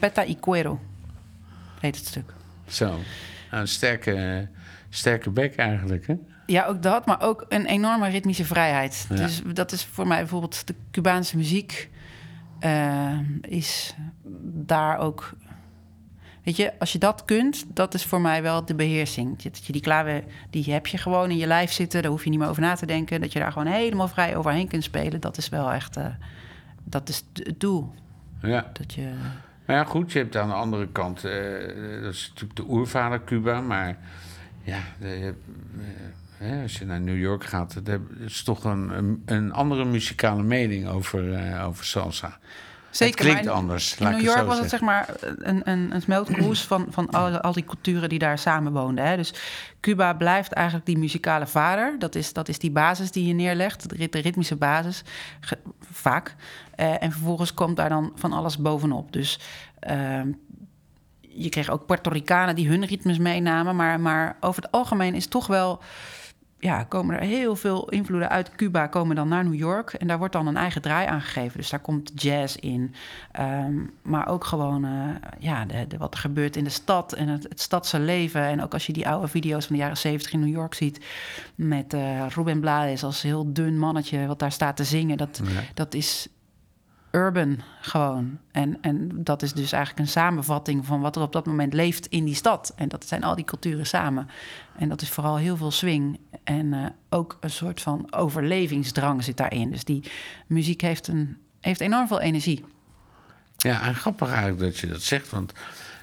Trompetta 0.00 0.24
y 0.24 0.36
Cuero 0.40 0.80
heet 1.80 1.96
het 1.96 2.06
stuk. 2.06 2.32
Zo. 2.66 2.86
Nou, 2.86 3.02
een 3.50 3.68
sterke, 3.68 4.48
sterke 4.88 5.30
bek 5.30 5.56
eigenlijk, 5.56 6.06
hè? 6.06 6.14
Ja, 6.46 6.64
ook 6.64 6.82
dat, 6.82 7.06
maar 7.06 7.22
ook 7.22 7.46
een 7.48 7.66
enorme 7.66 8.08
ritmische 8.08 8.44
vrijheid. 8.44 9.06
Ja. 9.08 9.16
Dus 9.16 9.42
dat 9.52 9.72
is 9.72 9.84
voor 9.84 10.06
mij 10.06 10.18
bijvoorbeeld 10.18 10.66
de 10.66 10.74
Cubaanse 10.90 11.36
muziek 11.36 11.90
eh, 12.58 13.18
is 13.40 13.94
daar 14.52 14.98
ook. 14.98 15.32
Weet 16.44 16.56
je, 16.56 16.78
als 16.78 16.92
je 16.92 16.98
dat 16.98 17.24
kunt, 17.24 17.64
dat 17.68 17.94
is 17.94 18.04
voor 18.04 18.20
mij 18.20 18.42
wel 18.42 18.64
de 18.64 18.74
beheersing. 18.74 19.42
Dat 19.42 19.66
je 19.66 19.72
die 19.72 19.82
klaver, 19.82 20.24
die 20.50 20.72
heb 20.72 20.86
je 20.86 20.98
gewoon 20.98 21.30
in 21.30 21.36
je 21.36 21.46
lijf 21.46 21.72
zitten, 21.72 22.02
daar 22.02 22.10
hoef 22.10 22.24
je 22.24 22.30
niet 22.30 22.38
meer 22.38 22.48
over 22.48 22.62
na 22.62 22.74
te 22.74 22.86
denken. 22.86 23.20
Dat 23.20 23.32
je 23.32 23.38
daar 23.38 23.52
gewoon 23.52 23.72
helemaal 23.72 24.08
vrij 24.08 24.36
overheen 24.36 24.68
kunt 24.68 24.84
spelen, 24.84 25.20
dat 25.20 25.36
is 25.36 25.48
wel 25.48 25.72
echt, 25.72 25.96
eh, 25.96 26.06
dat 26.84 27.08
is 27.08 27.24
het 27.32 27.60
doel. 27.60 27.94
Ja. 28.42 28.70
Dat 28.72 28.94
je, 28.94 29.12
Maar 29.70 29.78
ja, 29.78 29.84
goed, 29.84 30.12
je 30.12 30.18
hebt 30.18 30.36
aan 30.36 30.48
de 30.48 30.54
andere 30.54 30.88
kant, 30.92 31.24
eh, 31.24 31.32
dat 32.02 32.12
is 32.12 32.28
natuurlijk 32.28 32.56
de 32.56 32.64
oervader 32.68 33.24
Cuba, 33.24 33.60
maar 33.60 33.98
ja, 34.62 34.78
eh, 35.00 36.62
als 36.62 36.78
je 36.78 36.84
naar 36.84 37.00
New 37.00 37.18
York 37.18 37.44
gaat, 37.44 37.86
dat 37.86 38.00
is 38.18 38.42
toch 38.42 38.64
een, 38.64 38.90
een, 38.90 39.22
een 39.24 39.52
andere 39.52 39.84
muzikale 39.84 40.42
mening 40.42 40.88
over, 40.88 41.32
eh, 41.34 41.66
over 41.66 41.84
salsa. 41.84 42.38
Zeker, 42.90 43.14
het 43.16 43.24
klinkt 43.26 43.44
in- 43.44 43.50
anders. 43.52 43.96
In 43.96 44.04
New 44.04 44.14
het 44.14 44.22
York 44.22 44.46
was 44.46 44.58
het 44.58 44.70
zeg 44.70 44.80
maar 44.80 45.08
een, 45.20 45.60
een, 45.70 45.94
een 45.94 46.02
smeltkroes 46.02 46.64
van, 46.64 46.86
van 46.90 47.10
al, 47.10 47.38
al 47.40 47.52
die 47.52 47.64
culturen 47.64 48.08
die 48.08 48.18
daar 48.18 48.38
samenwoonden. 48.38 49.04
Hè. 49.04 49.16
Dus 49.16 49.34
Cuba 49.80 50.12
blijft 50.14 50.52
eigenlijk 50.52 50.86
die 50.86 50.98
muzikale 50.98 51.46
vader. 51.46 51.94
Dat 51.98 52.14
is, 52.14 52.32
dat 52.32 52.48
is 52.48 52.58
die 52.58 52.70
basis 52.70 53.10
die 53.10 53.26
je 53.26 53.32
neerlegt, 53.32 53.88
de, 53.88 53.96
rit- 53.96 54.12
de 54.12 54.18
ritmische 54.20 54.56
basis, 54.56 55.02
ge- 55.40 55.58
vaak. 55.90 56.34
Eh, 56.74 57.02
en 57.02 57.12
vervolgens 57.12 57.54
komt 57.54 57.76
daar 57.76 57.88
dan 57.88 58.12
van 58.14 58.32
alles 58.32 58.58
bovenop. 58.58 59.12
Dus 59.12 59.38
ehm, 59.78 60.28
je 61.20 61.48
kreeg 61.48 61.70
ook 61.70 61.86
Puerto 61.86 62.10
Ricanen 62.10 62.54
die 62.54 62.68
hun 62.68 62.84
ritmes 62.84 63.18
meenamen. 63.18 63.76
Maar, 63.76 64.00
maar 64.00 64.36
over 64.40 64.62
het 64.62 64.72
algemeen 64.72 65.14
is 65.14 65.26
toch 65.26 65.46
wel 65.46 65.80
ja, 66.60 66.84
komen 66.84 67.14
er 67.14 67.26
heel 67.26 67.56
veel 67.56 67.88
invloeden 67.88 68.28
uit 68.28 68.54
Cuba 68.56 68.86
komen 68.86 69.16
dan 69.16 69.28
naar 69.28 69.44
New 69.44 69.54
York. 69.54 69.92
En 69.92 70.06
daar 70.06 70.18
wordt 70.18 70.32
dan 70.32 70.46
een 70.46 70.56
eigen 70.56 70.82
draai 70.82 71.06
aan 71.06 71.20
gegeven. 71.20 71.58
Dus 71.58 71.70
daar 71.70 71.80
komt 71.80 72.12
jazz 72.14 72.56
in. 72.56 72.94
Ehm, 73.32 73.74
maar 74.02 74.28
ook 74.28 74.44
gewoon 74.44 74.84
eh, 74.84 74.90
ja, 75.38 75.64
de, 75.64 75.86
de, 75.86 75.96
wat 75.98 76.14
er 76.14 76.20
gebeurt 76.20 76.56
in 76.56 76.64
de 76.64 76.70
stad 76.70 77.12
en 77.12 77.28
het, 77.28 77.42
het 77.42 77.60
stadse 77.60 77.98
leven. 78.00 78.42
En 78.42 78.62
ook 78.62 78.72
als 78.72 78.86
je 78.86 78.92
die 78.92 79.08
oude 79.08 79.28
video's 79.28 79.66
van 79.66 79.76
de 79.76 79.82
jaren 79.82 79.96
zeventig 79.96 80.32
in 80.32 80.40
New 80.40 80.54
York 80.54 80.74
ziet... 80.74 81.04
met 81.54 81.94
eh 81.94 82.26
Ruben 82.34 82.60
Blades 82.60 83.04
als 83.04 83.22
heel 83.22 83.52
dun 83.52 83.78
mannetje 83.78 84.26
wat 84.26 84.38
daar 84.38 84.52
staat 84.52 84.76
te 84.76 84.84
zingen. 84.84 85.16
Dat, 85.16 85.40
Ja. 85.44 85.60
dat 85.74 85.94
is 85.94 86.28
urban 87.10 87.58
gewoon. 87.80 88.38
En, 88.52 88.78
en 88.80 89.10
dat 89.14 89.42
is 89.42 89.52
dus 89.52 89.72
eigenlijk 89.72 90.06
een 90.06 90.12
samenvatting 90.12 90.86
van 90.86 91.00
wat 91.00 91.16
er 91.16 91.22
op 91.22 91.32
dat 91.32 91.46
moment 91.46 91.72
leeft 91.72 92.06
in 92.06 92.24
die 92.24 92.34
stad. 92.34 92.72
En 92.76 92.88
dat 92.88 93.06
zijn 93.06 93.22
al 93.22 93.34
die 93.34 93.44
culturen 93.44 93.86
samen. 93.86 94.28
En 94.76 94.88
dat 94.88 95.02
is 95.02 95.08
vooral 95.08 95.36
heel 95.36 95.56
veel 95.56 95.70
swing. 95.70 96.18
En 96.44 96.72
eh, 96.72 96.86
ook 97.08 97.36
een 97.40 97.50
soort 97.50 97.80
van 97.80 98.12
overlevingsdrang 98.12 99.24
zit 99.24 99.36
daarin. 99.36 99.70
Dus 99.70 99.84
die 99.84 100.02
muziek 100.46 100.80
heeft, 100.80 101.08
een, 101.08 101.36
heeft 101.60 101.80
enorm 101.80 102.06
veel 102.06 102.20
energie. 102.20 102.64
Ja, 103.56 103.82
en 103.82 103.94
grappig 103.94 104.28
eigenlijk 104.28 104.60
dat 104.60 104.78
je 104.78 104.86
dat 104.86 105.02
zegt. 105.02 105.30
Want 105.30 105.52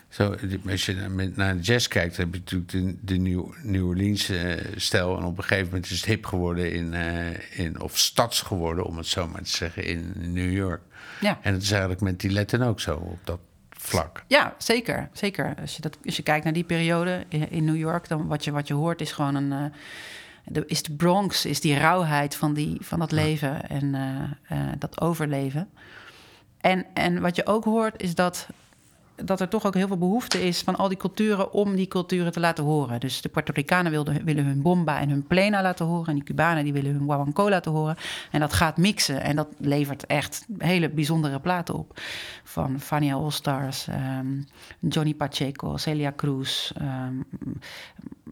zo, 0.10 0.36
als 0.70 0.86
je 0.86 1.32
naar 1.36 1.58
jazz 1.58 1.88
kijkt, 1.88 2.18
heb 2.18 2.34
je 2.34 2.40
natuurlijk 2.40 2.72
de, 2.72 2.96
de 3.02 3.18
New, 3.18 3.46
New 3.64 3.88
Orleans 3.88 4.30
eh, 4.30 4.54
stijl. 4.76 5.18
En 5.18 5.24
op 5.24 5.38
een 5.38 5.44
gegeven 5.44 5.66
moment 5.66 5.86
is 5.86 5.98
het 5.98 6.06
hip 6.06 6.26
geworden 6.26 6.72
in, 6.72 6.94
eh, 6.94 7.60
in, 7.60 7.82
of 7.82 7.98
stads 7.98 8.42
geworden, 8.42 8.86
om 8.86 8.98
het 8.98 9.08
zo 9.08 9.28
maar 9.28 9.44
te 9.44 9.50
zeggen, 9.50 9.84
in 9.84 10.14
New 10.16 10.52
York. 10.52 10.82
Ja. 11.20 11.40
En 11.42 11.54
dat 11.54 11.62
is 11.62 11.72
eigenlijk 11.72 12.02
met 12.02 12.20
die 12.20 12.32
Latin 12.34 12.62
ook 12.62 12.80
zo 12.80 12.96
op 12.96 13.20
dat 13.24 13.40
vlak. 13.70 14.24
Ja, 14.28 14.54
zeker. 14.58 15.10
zeker. 15.14 15.56
Als, 15.62 15.76
je 15.76 15.82
dat, 15.82 15.98
als 16.06 16.16
je 16.16 16.24
kijkt 16.24 16.44
naar 16.44 16.54
die 16.54 16.64
periode 16.64 17.26
in, 17.30 17.52
in 17.52 17.66
New 17.66 17.78
York, 17.78 18.08
dan 18.08 18.28
wat 18.28 18.44
je, 18.44 18.52
wat 18.52 18.68
je 18.68 18.74
hoort 18.74 19.02
is 19.02 19.12
gewoon 19.12 19.36
een. 19.36 19.52
eh, 19.52 19.64
de, 20.50 20.64
is 20.66 20.84
de 20.84 20.92
Bronx, 20.92 21.46
is 21.46 21.62
die 21.62 21.78
rauwheid 21.78 22.36
van, 22.36 22.54
die, 22.54 22.78
van 22.82 23.00
dat 23.00 23.12
leven 23.12 23.70
en 23.70 23.96
eh, 23.96 24.58
eh, 24.58 24.74
dat 24.78 25.02
overleven. 25.02 25.70
En, 26.62 26.86
en 26.94 27.22
wat 27.22 27.36
je 27.36 27.46
ook 27.46 27.64
hoort 27.64 28.02
is 28.02 28.16
dat, 28.16 28.48
dat 29.24 29.40
er 29.40 29.48
toch 29.48 29.66
ook 29.66 29.74
heel 29.74 29.88
veel 29.88 29.98
behoefte 29.98 30.44
is 30.44 30.62
van 30.62 30.76
al 30.76 30.88
die 30.88 30.98
culturen 30.98 31.54
om 31.54 31.76
die 31.76 31.88
culturen 31.88 32.32
te 32.32 32.40
laten 32.40 32.64
horen. 32.64 33.00
Dus 33.00 33.22
de 33.22 33.30
Puerto 33.30 33.52
Ricanen 33.56 33.92
wilden, 33.92 34.26
willen 34.26 34.46
hun 34.46 34.62
bomba 34.62 35.00
en 35.00 35.10
hun 35.10 35.28
plena 35.28 35.62
laten 35.62 35.86
horen. 35.86 36.08
En 36.08 36.16
die 36.16 36.24
Cubanen 36.24 36.64
die 36.64 36.74
willen 36.74 36.92
hun 36.92 37.04
guaguancó 37.04 37.50
laten 37.50 37.72
horen. 37.72 37.96
En 38.32 38.40
dat 38.40 38.54
gaat 38.54 38.78
mixen. 38.78 39.22
En 39.22 39.36
dat 39.36 39.48
levert 39.58 40.06
echt 40.06 40.46
hele 40.58 40.90
bijzondere 40.90 41.40
platen 41.40 41.76
op. 41.76 42.00
Van 42.44 42.80
Fania 42.80 43.14
All-Stars, 43.14 43.88
ehm, 43.88 44.42
Johnny 44.80 45.14
Pacheco, 45.14 45.78
Celia 45.78 46.14
Cruz, 46.16 46.72
ehm, 46.72 47.22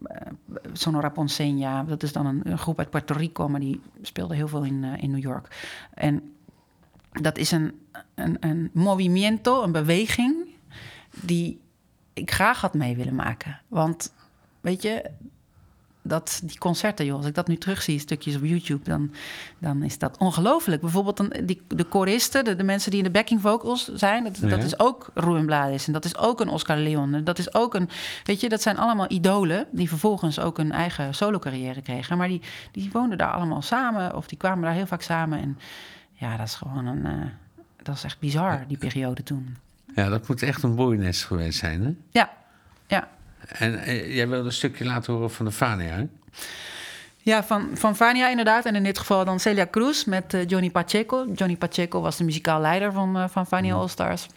eh, 0.04 0.26
Sonora 0.72 1.12
Ponceña. 1.12 1.88
Dat 1.88 2.02
is 2.02 2.12
dan 2.12 2.26
een, 2.26 2.40
een 2.44 2.58
groep 2.58 2.78
uit 2.78 2.90
Puerto 2.90 3.14
Rico, 3.14 3.48
maar 3.48 3.60
die 3.60 3.80
speelde 4.02 4.34
heel 4.34 4.48
veel 4.48 4.64
in, 4.64 4.84
eh, 4.84 5.02
in 5.02 5.10
New 5.10 5.22
York. 5.22 5.48
En 5.94 6.34
dat 7.12 7.38
is 7.38 7.50
een, 7.50 7.80
een, 8.14 8.36
een 8.40 8.70
movimiento, 8.72 9.62
een 9.62 9.72
beweging, 9.72 10.45
die 11.22 11.60
ik 12.12 12.30
graag 12.30 12.60
had 12.60 12.74
mee 12.74 12.96
willen 12.96 13.14
maken. 13.14 13.60
Want, 13.68 14.12
weet 14.60 14.82
je, 14.82 15.10
dat, 16.08 16.40
die 16.44 16.58
concerten, 16.58 17.06
joh, 17.06 17.16
als 17.16 17.26
ik 17.26 17.34
dat 17.34 17.48
nu 17.48 17.56
terugzie, 17.56 17.98
stukjes 17.98 18.36
op 18.36 18.44
YouTube, 18.44 18.84
dan, 18.84 19.12
dan 19.58 19.82
is 19.82 19.98
dat 19.98 20.18
ongelooflijk. 20.18 20.80
Bijvoorbeeld 20.80 21.16
dan, 21.16 21.32
die, 21.44 21.62
de 21.68 21.84
koristen, 21.84 22.44
de, 22.44 22.56
de 22.56 22.62
mensen 22.62 22.90
die 22.90 22.98
in 22.98 23.04
de 23.04 23.10
backing 23.10 23.40
vocals 23.40 23.94
zijn, 23.94 24.24
dat, 24.40 24.64
is 24.64 24.78
ook 24.78 25.10
Ruben 25.14 25.46
Blades 25.46 25.86
en 25.86 25.92
dat 25.92 26.04
is 26.04 26.16
ook 26.16 26.40
een 26.40 26.48
Oscar 26.48 26.76
Leon. 26.76 27.14
En 27.14 27.24
Dat 27.24 27.38
is 27.38 27.54
ook 27.54 27.74
een, 27.74 27.88
weet 28.24 28.40
je, 28.40 28.48
dat 28.48 28.62
zijn 28.62 28.78
allemaal 28.78 29.10
idolen 29.10 29.66
die 29.70 29.88
vervolgens 29.88 30.38
ook 30.38 30.58
een 30.58 30.72
eigen 30.72 31.14
solo-carrière 31.14 31.82
kregen. 31.82 32.18
Maar 32.18 32.28
die, 32.28 32.42
die 32.72 32.90
woonden 32.92 33.18
daar 33.18 33.32
allemaal 33.32 33.62
samen 33.62 34.16
of 34.16 34.26
die 34.26 34.38
kwamen 34.38 34.62
daar 34.64 34.74
heel 34.74 34.86
vaak 34.86 35.02
samen. 35.02 35.38
En 35.40 35.58
ja, 36.12 36.36
dat 36.36 36.46
is 36.46 36.54
gewoon 36.54 36.86
een, 36.86 37.06
eh, 37.06 37.26
dat 37.82 37.94
is 37.94 38.04
echt 38.04 38.18
bizar, 38.18 38.64
die 38.68 38.78
periode 38.78 39.22
toen. 39.22 39.56
Ja, 39.96 40.08
dat 40.08 40.28
moet 40.28 40.42
echt 40.42 40.62
een 40.62 40.74
boeinest 40.74 41.24
geweest 41.24 41.58
zijn, 41.58 41.82
hè? 41.82 41.94
Ja, 42.10 42.30
ja. 42.86 43.08
En 43.48 43.78
eh, 43.78 44.14
jij 44.14 44.28
wilde 44.28 44.46
een 44.46 44.52
stukje 44.52 44.84
laten 44.84 45.12
horen 45.12 45.30
van 45.30 45.44
de 45.44 45.52
Fania, 45.52 45.92
hè? 45.92 46.06
Ja, 47.16 47.44
van, 47.44 47.70
van 47.74 47.96
Vania 47.96 48.28
inderdaad. 48.28 48.64
En 48.64 48.74
in 48.74 48.82
dit 48.82 48.98
geval 48.98 49.24
dan 49.24 49.40
Celia 49.40 49.66
Cruz 49.70 50.04
met 50.04 50.34
eh, 50.34 50.46
Johnny 50.46 50.70
Pacheco. 50.70 51.26
Johnny 51.34 51.56
Pacheco 51.56 52.00
was 52.00 52.16
de 52.16 52.24
muzikaal 52.24 52.60
leider 52.60 52.92
van, 52.92 53.16
eh, 53.16 53.28
van 53.28 53.46
Vania 53.46 53.74
All 53.74 53.88
Stars. 53.88 54.24
En 54.26 54.32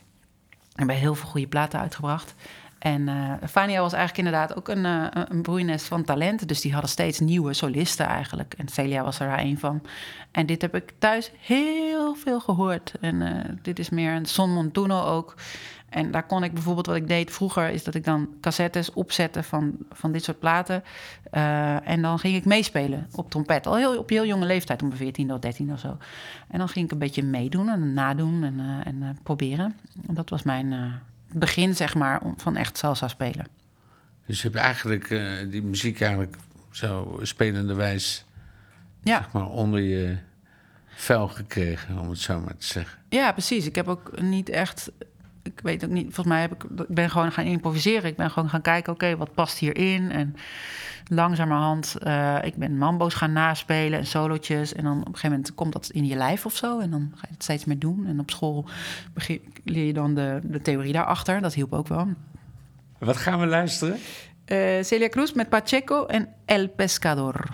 hebben 0.76 0.95
heel 0.95 1.15
veel 1.15 1.30
goede 1.30 1.48
platen 1.48 1.80
uitgebracht. 1.80 2.36
En 2.80 3.08
eh 3.08 3.34
Vania 3.42 3.82
was 3.82 3.94
eigenlijk 3.94 4.28
inderdaad 4.28 4.58
ook 4.58 4.68
een, 4.68 4.86
eh, 4.86 5.06
een- 5.12 5.42
broeinest 5.42 5.88
van 5.88 6.04
talenten. 6.04 6.48
Dus 6.48 6.62
die 6.62 6.72
hadden 6.72 6.89
steeds 6.89 7.20
nieuwe 7.20 7.54
solisten 7.54 8.06
eigenlijk. 8.06 8.54
En 8.58 8.68
Celia 8.68 9.04
was 9.04 9.20
er 9.20 9.28
daar 9.28 9.39
een 9.39 9.60
van. 9.60 9.82
En 10.32 10.46
dit 10.46 10.62
heb 10.62 10.76
ik 10.76 10.94
thuis 11.00 11.32
heel 11.39 12.15
veel 12.15 12.39
gehoord. 12.39 12.94
En 13.02 13.22
eh, 13.22 13.54
dit 13.62 13.80
is 13.80 13.89
meer 13.89 14.13
een 14.13 14.26
Son 14.26 14.54
Montuno 14.54 15.02
ook. 15.04 15.36
En 15.89 16.12
daar 16.12 16.26
kon 16.26 16.44
ik 16.44 16.54
bijvoorbeeld, 16.54 16.86
wat 16.86 16.96
ik 16.96 17.08
deed 17.08 17.32
vroeger, 17.32 17.70
is 17.70 17.84
dat 17.84 17.96
ik 17.96 18.04
dan 18.04 18.30
cassettes 18.42 18.94
opzette 18.94 19.44
van, 19.44 19.76
van 19.92 20.12
dit 20.12 20.24
soort 20.24 20.39
platen. 20.39 20.84
En 21.84 22.02
dan 22.02 22.20
ging 22.20 22.36
ik 22.36 22.46
meespelen 22.46 23.08
op 23.12 23.30
trompet. 23.30 23.68
Al 23.68 23.76
heel, 23.76 23.98
op 23.98 24.10
heel 24.10 24.26
jonge 24.26 24.46
leeftijd, 24.46 24.82
om 24.82 24.94
14 24.94 25.34
of 25.34 25.39
13 25.39 25.72
of 25.72 25.80
zo. 25.80 25.98
En 26.48 26.58
dan 26.60 26.70
ging 26.70 26.86
ik 26.86 26.92
een 26.92 26.98
beetje 26.98 27.24
meedoen 27.24 27.70
en 27.70 27.94
nadoen 27.94 28.44
en, 28.44 28.60
en 28.84 29.18
proberen. 29.24 29.76
En 30.08 30.13
dat 30.13 30.30
was 30.30 30.44
mijn 30.44 30.74
begin, 31.34 31.76
zeg 31.76 31.96
maar, 31.96 32.22
van 32.38 32.56
echt 32.56 32.78
salsa 32.78 33.08
spelen. 33.08 33.48
Dus 34.26 34.42
je 34.42 34.48
hebt 34.48 34.60
eigenlijk 34.60 35.10
eh, 35.10 35.22
die 35.50 35.62
muziek 35.63 36.02
eigenlijk 36.02 36.36
zo 36.72 37.20
spelende 37.22 37.74
wijs 37.74 38.26
Ja. 39.04 39.18
zeg 39.18 39.32
maar, 39.32 39.48
onder 39.48 39.80
je 39.80 40.18
vel 40.88 41.28
gekregen, 41.28 41.98
om 42.00 42.10
het 42.10 42.20
zo 42.20 42.39
maar 42.39 42.58
te 42.58 42.65
zeggen. 42.65 43.00
Ja, 43.10 43.32
precies. 43.32 43.65
Ik 43.65 43.76
heb 43.76 43.88
ook 43.88 44.22
niet 44.22 44.50
echt. 44.50 44.92
Ik 45.56 45.60
weet 45.64 45.84
ook 45.84 45.90
niet. 45.90 46.04
Volgens 46.04 46.28
mij 46.28 46.42
heb 46.42 46.54
ik. 46.54 46.64
Ik 46.64 46.96
ben 46.96 47.10
gewoon 47.10 47.32
gaan 47.32 47.46
improviseren. 47.46 48.10
Ik 48.10 48.16
ben 48.16 48.32
gewoon 48.32 48.50
gaan 48.50 48.62
kijken. 48.62 48.94
Oké, 48.94 49.18
wat 49.18 49.34
past 49.34 49.58
hierin? 49.58 50.12
En 50.12 50.36
langzamerhand. 51.08 51.96
eh 52.00 52.38
ik 52.42 52.56
ben 52.56 52.78
mambo's 52.78 53.14
gaan 53.14 53.34
naspelen 53.34 54.00
en 54.00 54.06
solootjes. 54.06 54.74
En 54.74 54.84
dan 54.84 54.92
op 55.00 55.06
een 55.08 55.14
gegeven 55.14 55.30
moment 55.30 55.56
komt 55.56 55.74
dat 55.74 55.90
in 55.90 56.06
je 56.06 56.16
lijf 56.16 56.46
of 56.46 56.56
zo. 56.56 56.80
En 56.80 56.92
dan 56.92 57.12
ga 57.16 57.26
je 57.28 57.34
het 57.34 57.44
steeds 57.44 57.66
meer 57.66 57.80
doen. 57.80 58.06
En 58.08 58.20
op 58.20 58.32
school 58.32 58.66
begin, 59.14 59.42
leer 59.64 59.86
je 59.86 59.94
dan 59.94 60.14
de, 60.16 60.40
de 60.44 60.62
theorie 60.62 60.94
daarachter. 60.94 61.42
Dat 61.42 61.54
hielp 61.54 61.74
ook 61.74 61.88
wel. 61.88 62.08
Wat 62.98 63.18
gaan 63.18 63.40
we 63.40 63.46
luisteren? 63.46 63.98
Eh, 64.46 64.84
Celia 64.84 65.10
Cruz 65.10 65.32
met 65.32 65.50
Pacheco 65.50 66.06
en 66.06 66.28
El 66.46 66.68
Pescador. 66.68 67.48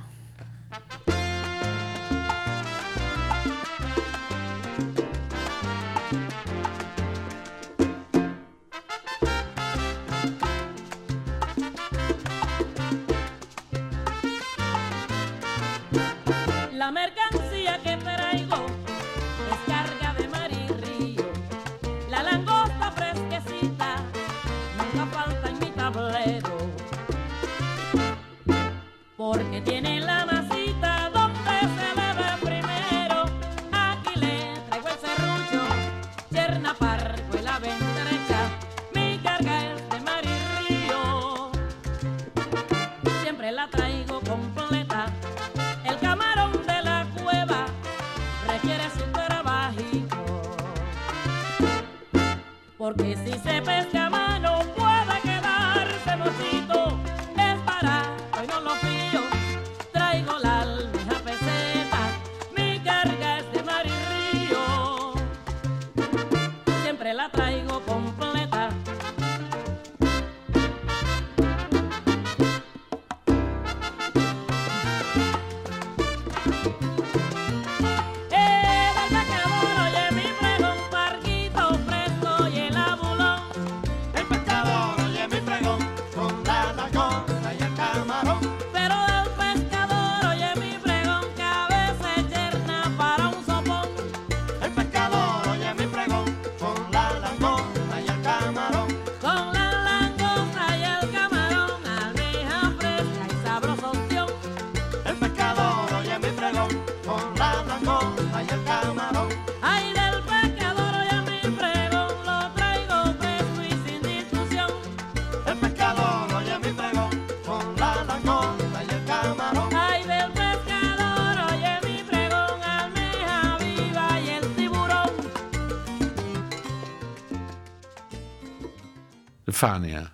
Fania. 129.56 130.12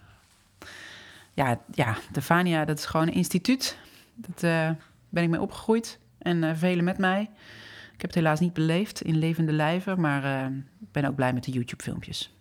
Ja, 1.34 1.62
ja, 1.72 1.98
de 2.12 2.22
Fania, 2.22 2.66
dat 2.66 2.78
is 2.78 2.86
gewoon 2.86 3.08
een 3.08 3.14
instituut. 3.14 3.78
Dat 4.16 4.44
eh, 4.44 4.70
ben 5.10 5.24
ik 5.24 5.30
mee 5.30 5.42
opgegroeid. 5.42 6.00
En 6.18 6.44
eh, 6.44 6.56
velen 6.56 6.84
met 6.84 6.98
mij. 6.98 7.22
Ik 7.94 8.02
heb 8.02 8.10
het 8.10 8.16
helaas 8.16 8.40
niet 8.40 8.54
beleefd 8.54 9.02
in 9.02 9.18
levende 9.18 9.52
lijven. 9.52 10.00
Maar 10.00 10.24
eh, 10.24 10.56
ik 10.80 10.92
ben 10.92 11.06
ook 11.06 11.16
blij 11.16 11.34
met 11.34 11.44
de 11.44 11.52
YouTube-filmpjes. 11.52 12.36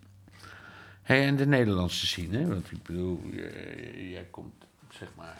Hey, 1.01 1.25
en 1.27 1.35
de 1.35 1.45
Nederlandse 1.45 2.07
scene, 2.07 2.37
hè? 2.37 2.47
Want 2.47 2.71
ik 2.71 2.83
bedoel, 2.83 3.21
jij, 3.31 4.09
jij 4.09 4.27
komt 4.31 4.65
zeg 4.89 5.07
maar 5.17 5.37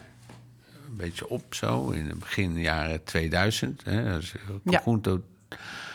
een 0.88 0.96
beetje 0.96 1.28
op 1.28 1.54
zo 1.54 1.90
in 1.90 2.06
het 2.06 2.18
begin 2.18 2.60
jaren 2.60 3.04
2000. 3.04 3.84
Hè? 3.84 4.14
Als 4.14 4.34
Ja. 4.64 4.82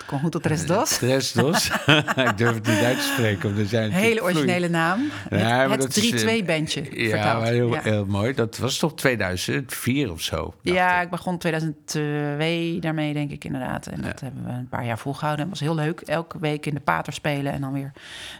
Conjunto 0.07 0.15
Con 0.15 0.19
goed 0.19 0.31
tot 0.31 0.43
tres 0.43 0.65
dos. 0.65 0.97
Tres 0.97 1.31
dos. 1.31 1.69
ik 2.29 2.37
durf 2.37 2.53
het 2.53 2.67
niet 2.67 2.83
uit 2.83 2.97
te 2.97 3.03
spreken. 3.13 3.57
er 3.57 3.65
zijn 3.65 3.91
Hele 3.91 4.21
originele 4.21 4.69
naam. 4.69 5.11
Ja, 5.29 5.69
het 5.69 5.81
dat 5.81 5.95
is, 5.95 6.23
eh, 6.23 6.41
3-2-bandje. 6.41 7.07
Ja, 7.07 7.39
maar 7.39 7.47
heel, 7.47 7.73
heel 7.73 8.05
mooi. 8.05 8.33
Dat 8.33 8.57
was 8.57 8.77
toch 8.77 8.95
2004 8.95 10.11
of 10.11 10.21
zo? 10.21 10.53
Ja, 10.61 11.01
ik. 11.01 11.09
begon 11.09 11.37
2002 11.37 12.79
daarmee, 12.79 13.13
denk 13.13 13.31
ik 13.31 13.43
inderdaad. 13.43 13.87
En 13.87 14.01
dat 14.01 14.19
hebben 14.19 14.45
we 14.45 14.51
een 14.51 14.69
paar 14.69 14.85
jaar 14.85 14.99
volgehouden. 14.99 15.45
En 15.45 15.51
het 15.51 15.59
was 15.59 15.67
heel 15.67 15.85
leuk. 15.85 16.01
Elke 16.01 16.39
week 16.39 16.65
in 16.65 16.73
de 16.73 16.79
pater 16.79 17.13
spelen 17.13 17.53
en 17.53 17.61
dan 17.61 17.73
weer 17.73 17.91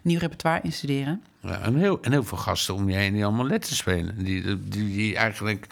nieuw 0.04 0.20
repertoire 0.20 0.62
instuderen. 0.64 1.24
Ja, 1.42 1.60
en, 1.60 1.76
heel, 1.76 2.00
en 2.02 2.12
heel 2.12 2.24
veel 2.24 2.38
gasten 2.38 2.74
om 2.74 2.90
je 2.90 2.96
heen 2.96 3.14
die 3.14 3.26
allemaal 3.26 3.48
letten 3.48 3.76
spelen. 3.76 4.24
Die, 4.24 4.44
die, 4.44 4.94
die 4.94 5.16
eigenlijk 5.16 5.68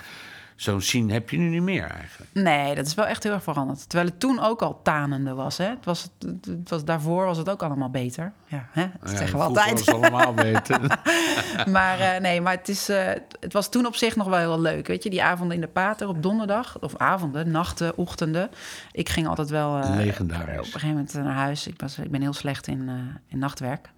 zo'n 0.55 0.81
scene 0.81 1.13
heb 1.13 1.29
je 1.29 1.37
nu 1.37 1.49
niet 1.49 1.61
meer 1.61 1.89
eigenlijk. 1.89 2.31
Nee, 2.33 2.75
dat 2.75 2.85
is 2.85 2.93
wel 2.93 3.05
echt 3.05 3.23
heel 3.23 3.33
erg 3.33 3.43
veranderd. 3.43 3.89
Terwijl 3.89 4.09
het 4.09 4.19
toen 4.19 4.39
ook 4.39 4.61
al 4.61 4.81
tanende 4.81 5.33
was. 5.33 5.57
Hè? 5.57 5.65
Het, 5.65 5.85
was 5.85 6.03
het, 6.03 6.45
het 6.47 6.69
was 6.69 6.85
daarvoor 6.85 7.25
was 7.25 7.37
het 7.37 7.49
ook 7.49 7.63
allemaal 7.63 7.89
beter. 7.89 8.31
Ja, 8.45 8.67
hè? 8.71 8.87
dat 8.99 9.11
Ja, 9.11 9.17
zeggen 9.17 9.37
we 9.37 9.43
altijd. 9.43 9.71
was 9.71 9.85
het 9.85 9.95
allemaal 9.95 10.33
beter. 10.33 10.99
maar 11.77 11.99
eh, 11.99 12.21
nee, 12.21 12.41
maar 12.41 12.53
het, 12.53 12.69
is, 12.69 12.89
eh, 12.89 13.07
het 13.39 13.53
was 13.53 13.69
toen 13.69 13.85
op 13.85 13.95
zich 13.95 14.15
nog 14.15 14.27
wel 14.27 14.39
heel 14.39 14.61
leuk. 14.61 14.87
Weet 14.87 15.03
je, 15.03 15.09
die 15.09 15.23
avonden 15.23 15.55
in 15.55 15.61
de 15.61 15.67
Pater 15.67 16.07
op 16.07 16.23
donderdag. 16.23 16.79
Of 16.79 16.97
avonden, 16.97 17.51
nachten, 17.51 17.97
ochtenden. 17.97 18.49
Ik 18.91 19.09
ging 19.09 19.27
altijd 19.27 19.49
wel... 19.49 19.79
Legendarisch. 19.95 20.57
Op 20.57 20.65
een 20.65 20.71
gegeven 20.71 20.89
moment 20.89 21.13
naar 21.13 21.33
huis. 21.33 21.67
Ik, 21.67 21.81
was, 21.81 21.97
ik 21.97 22.11
ben 22.11 22.21
heel 22.21 22.33
slecht 22.33 22.67
in, 22.67 22.89
in 23.27 23.37
nachtwerk. 23.39 23.89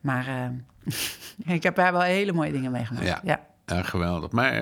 Maar 0.00 0.26
ik 1.46 1.62
heb 1.62 1.76
daar 1.76 1.92
wel 1.92 2.00
hele 2.00 2.32
mooie 2.32 2.52
dingen 2.52 2.70
meegemaakt. 2.70 3.06
Ja. 3.06 3.20
ja. 3.24 3.40
Ja, 3.66 3.82
geweldig. 3.82 4.30
Maar 4.30 4.52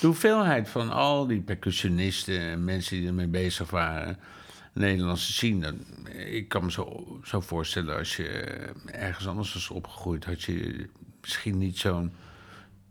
de 0.00 0.06
hoeveelheid 0.06 0.68
van 0.68 0.90
al 0.90 1.26
die 1.26 1.40
percussionisten 1.40 2.40
en 2.40 2.64
mensen 2.64 2.96
die 2.96 3.06
ermee 3.06 3.26
bezig 3.26 3.70
waren, 3.70 4.18
Nederlandse 4.72 5.58
dan, 5.58 5.84
ik 6.14 6.48
kan 6.48 6.64
me 6.64 6.70
zo, 6.70 7.18
zo 7.24 7.40
voorstellen 7.40 7.96
als 7.96 8.16
je 8.16 8.28
ergens 8.86 9.26
anders 9.26 9.54
was 9.54 9.70
opgegroeid, 9.70 10.24
had 10.24 10.42
je 10.42 10.88
misschien 11.20 11.58
niet 11.58 11.78
zo'n 11.78 12.12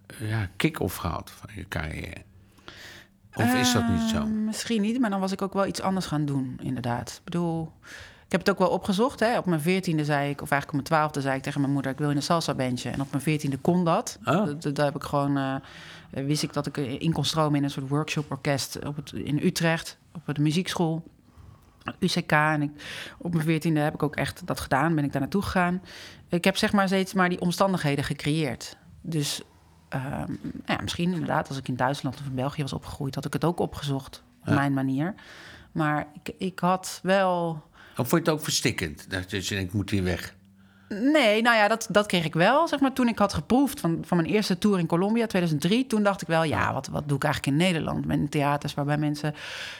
eh, 0.07 0.29
ja, 0.29 0.49
kick-off 0.55 0.95
gehad 0.95 1.31
van 1.31 1.49
je 1.55 1.67
carrière. 1.67 2.23
Of 3.33 3.53
is 3.53 3.73
dat 3.73 3.89
niet 3.89 4.09
zo? 4.09 4.17
Eh, 4.17 4.23
misschien 4.23 4.81
niet, 4.81 4.99
maar 4.99 5.09
dan 5.09 5.19
was 5.19 5.31
ik 5.31 5.41
ook 5.41 5.53
wel 5.53 5.65
iets 5.65 5.81
anders 5.81 6.05
gaan 6.05 6.25
doen, 6.25 6.59
inderdaad. 6.61 7.09
Ik 7.17 7.23
bedoel, 7.23 7.71
ik 8.25 8.31
heb 8.31 8.39
het 8.39 8.49
ook 8.49 8.59
wel 8.59 8.69
opgezocht. 8.69 9.19
Hè. 9.19 9.37
Op 9.37 9.45
mijn 9.45 9.61
veertiende 9.61 10.05
zei 10.05 10.29
ik, 10.29 10.41
of 10.41 10.51
eigenlijk 10.51 10.67
op 10.67 10.73
mijn 10.73 10.83
twaalfde 10.83 11.21
zei 11.21 11.35
ik 11.37 11.43
tegen 11.43 11.61
mijn 11.61 11.73
moeder... 11.73 11.91
ik 11.91 11.97
wil 11.97 12.09
in 12.09 12.15
een 12.15 12.21
salsa-bandje. 12.23 12.89
En 12.89 13.01
op 13.01 13.11
mijn 13.11 13.23
veertiende 13.23 13.57
kon 13.57 13.83
dat. 13.85 14.19
Oh. 14.23 14.45
Dat- 14.45 14.75
Daar 14.75 14.85
heb 14.85 14.95
ik 14.95 15.03
gewoon... 15.03 15.37
eh, 15.37 15.55
wist 16.25 16.43
ik 16.43 16.53
dat 16.53 16.65
ik 16.65 16.77
in 16.77 17.11
kon 17.13 17.25
stromen 17.25 17.55
in 17.57 17.63
een 17.63 17.69
soort 17.69 17.89
workshop-orkest 17.89 18.79
in 19.13 19.39
Utrecht... 19.43 19.97
op 20.27 20.35
de 20.35 20.41
muziekschool, 20.41 21.03
UCK. 21.99 22.31
En 22.31 22.61
ik, 22.61 22.71
op 23.17 23.33
mijn 23.33 23.45
veertiende 23.45 23.79
heb 23.79 23.93
ik 23.93 24.03
ook 24.03 24.15
echt 24.15 24.47
dat 24.47 24.59
gedaan, 24.59 24.95
ben 24.95 25.03
ik 25.03 25.11
daar 25.11 25.21
naartoe 25.21 25.41
gegaan. 25.41 25.81
Ik 26.29 26.43
heb 26.43 26.57
zeg 26.57 26.71
maar 26.73 26.87
steeds 26.87 27.13
maar 27.13 27.29
die 27.29 27.41
omstandigheden 27.41 28.03
gecreëerd. 28.03 28.77
Dus 29.01 29.41
ehm, 29.89 30.03
nou 30.41 30.61
ja, 30.65 30.77
misschien 30.81 31.11
inderdaad, 31.13 31.47
als 31.47 31.57
ik 31.57 31.67
in 31.67 31.75
Duitsland 31.75 32.19
of 32.19 32.25
in 32.25 32.35
België 32.35 32.61
was 32.61 32.73
opgegroeid, 32.73 33.15
had 33.15 33.25
ik 33.25 33.33
het 33.33 33.43
ook 33.45 33.59
opgezocht 33.59 34.23
op 34.45 34.53
mijn 34.53 34.73
manier. 34.73 35.13
Maar 35.71 36.07
ik, 36.23 36.33
ik 36.37 36.59
had 36.59 36.99
wel. 37.03 37.63
Of 37.97 38.07
vond 38.07 38.25
je 38.25 38.29
het 38.31 38.39
ook 38.39 38.43
verstikkend? 38.43 39.05
Dat 39.09 39.31
je 39.31 39.37
denkt, 39.55 39.67
ik 39.69 39.73
moet 39.73 39.89
hier 39.89 40.03
weg. 40.03 40.33
Nee, 40.89 41.41
nou 41.41 41.55
ja, 41.55 41.67
dat, 41.67 41.87
dat 41.91 42.05
kreeg 42.05 42.25
ik 42.25 42.33
wel. 42.33 42.67
Zeg 42.67 42.79
maar, 42.79 42.93
toen 42.93 43.07
ik 43.07 43.17
had 43.19 43.33
geproefd 43.33 43.79
van, 43.79 44.03
van 44.05 44.17
mijn 44.17 44.29
eerste 44.29 44.57
tour 44.57 44.79
in 44.79 44.85
Colombia, 44.87 45.25
2003, 45.27 45.87
toen 45.87 46.03
dacht 46.03 46.21
ik 46.21 46.27
wel, 46.27 46.43
ja, 46.43 46.73
wat, 46.73 46.87
wat 46.87 47.07
doe 47.07 47.17
ik 47.17 47.23
eigenlijk 47.23 47.53
in 47.57 47.65
Nederland? 47.65 48.05
Met 48.05 48.31
theaters 48.31 48.73
waarbij 48.73 48.97
mensen 48.97 49.33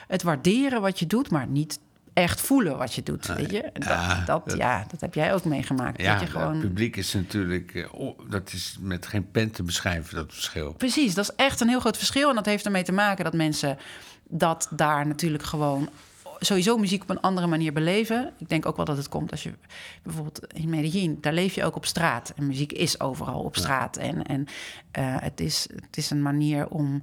het 0.07 0.23
waarderen 0.23 0.81
wat 0.81 0.99
je 0.99 1.07
doet, 1.07 1.31
maar 1.31 1.47
niet 1.47 1.79
echt 2.13 2.41
voelen 2.41 2.77
wat 2.77 2.93
je 2.93 3.03
doet. 3.03 3.27
Weet 3.27 3.51
je? 3.51 3.69
Dat, 3.73 3.83
ja, 3.83 4.23
dat, 4.25 4.47
dat- 4.49 4.57
ja, 4.57 4.85
dat 4.91 5.01
heb 5.01 5.13
jij 5.13 5.33
ook 5.33 5.43
meegemaakt. 5.45 6.01
Ja, 6.01 6.11
dat 6.11 6.21
je 6.21 6.27
gewoon... 6.27 6.51
het 6.51 6.61
publiek 6.61 6.95
is 6.95 7.13
natuurlijk, 7.13 7.75
eh, 7.75 7.93
oh, 7.93 8.19
dat 8.29 8.53
is 8.53 8.77
met 8.81 9.05
geen 9.07 9.31
pen 9.31 9.51
te 9.51 9.63
beschrijven, 9.63 10.15
dat 10.15 10.33
verschil. 10.33 10.73
Precies, 10.73 11.13
dat 11.13 11.23
is 11.29 11.35
echt 11.35 11.61
een 11.61 11.69
heel 11.69 11.79
groot 11.79 11.97
verschil. 11.97 12.29
En 12.29 12.35
dat 12.35 12.45
heeft 12.45 12.65
ermee 12.65 12.83
te 12.83 12.91
maken 12.91 13.23
dat 13.23 13.33
mensen 13.33 13.77
dat 14.29 14.67
daar 14.71 15.07
natuurlijk 15.07 15.43
gewoon 15.43 15.89
sowieso 16.45 16.77
muziek 16.77 17.01
op 17.01 17.09
een 17.09 17.19
andere 17.19 17.47
manier 17.47 17.73
beleven. 17.73 18.33
Ik 18.37 18.49
denk 18.49 18.65
ook 18.65 18.75
wel 18.75 18.85
dat 18.85 18.97
het 18.97 19.09
komt 19.09 19.31
als 19.31 19.43
je 19.43 19.53
bijvoorbeeld 20.03 20.53
in 20.53 20.69
Medellin, 20.69 21.17
daar 21.21 21.33
leef 21.33 21.55
je 21.55 21.63
ook 21.63 21.75
op 21.75 21.85
straat. 21.85 22.33
En 22.35 22.47
muziek 22.47 22.71
is 22.71 22.99
overal 22.99 23.39
op 23.39 23.55
straat. 23.55 23.97
En, 23.97 24.23
en 24.23 24.45
eh, 24.91 25.15
het, 25.19 25.39
is, 25.39 25.67
het 25.75 25.97
is 25.97 26.09
een 26.09 26.21
manier 26.21 26.67
om 26.67 27.01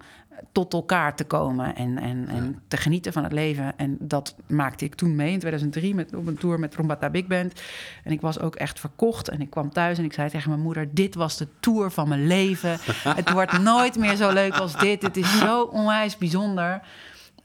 tot 0.52 0.72
elkaar 0.72 1.16
te 1.16 1.24
komen 1.24 1.74
en, 1.74 1.98
en, 1.98 2.28
en 2.28 2.62
te 2.68 2.76
genieten 2.76 3.12
van 3.12 3.22
het 3.22 3.32
leven. 3.32 3.78
En 3.78 3.96
dat 4.00 4.34
maakte 4.46 4.84
ik 4.84 4.94
toen 4.94 5.16
mee 5.16 5.32
in 5.32 5.38
2003 5.38 5.94
met, 5.94 6.14
op 6.14 6.26
een 6.26 6.38
tour 6.38 6.58
met 6.58 6.70
Trombata 6.70 7.10
Big 7.10 7.26
Band. 7.26 7.60
En 8.04 8.12
ik 8.12 8.20
was 8.20 8.40
ook 8.40 8.54
echt 8.54 8.80
verkocht. 8.80 9.28
En 9.28 9.40
ik 9.40 9.50
kwam 9.50 9.72
thuis 9.72 9.98
en 9.98 10.04
ik 10.04 10.12
zei 10.12 10.30
tegen 10.30 10.50
mijn 10.50 10.62
moeder... 10.62 10.94
dit 10.94 11.14
was 11.14 11.36
de 11.36 11.48
tour 11.60 11.90
van 11.90 12.08
mijn 12.08 12.26
leven. 12.26 12.78
het 13.20 13.32
wordt 13.32 13.58
nooit 13.58 13.98
meer 13.98 14.16
zo 14.16 14.32
leuk 14.32 14.56
als 14.56 14.78
dit. 14.78 15.02
Het 15.02 15.16
is 15.16 15.38
zo 15.38 15.62
onwijs 15.62 16.16
bijzonder. 16.16 16.82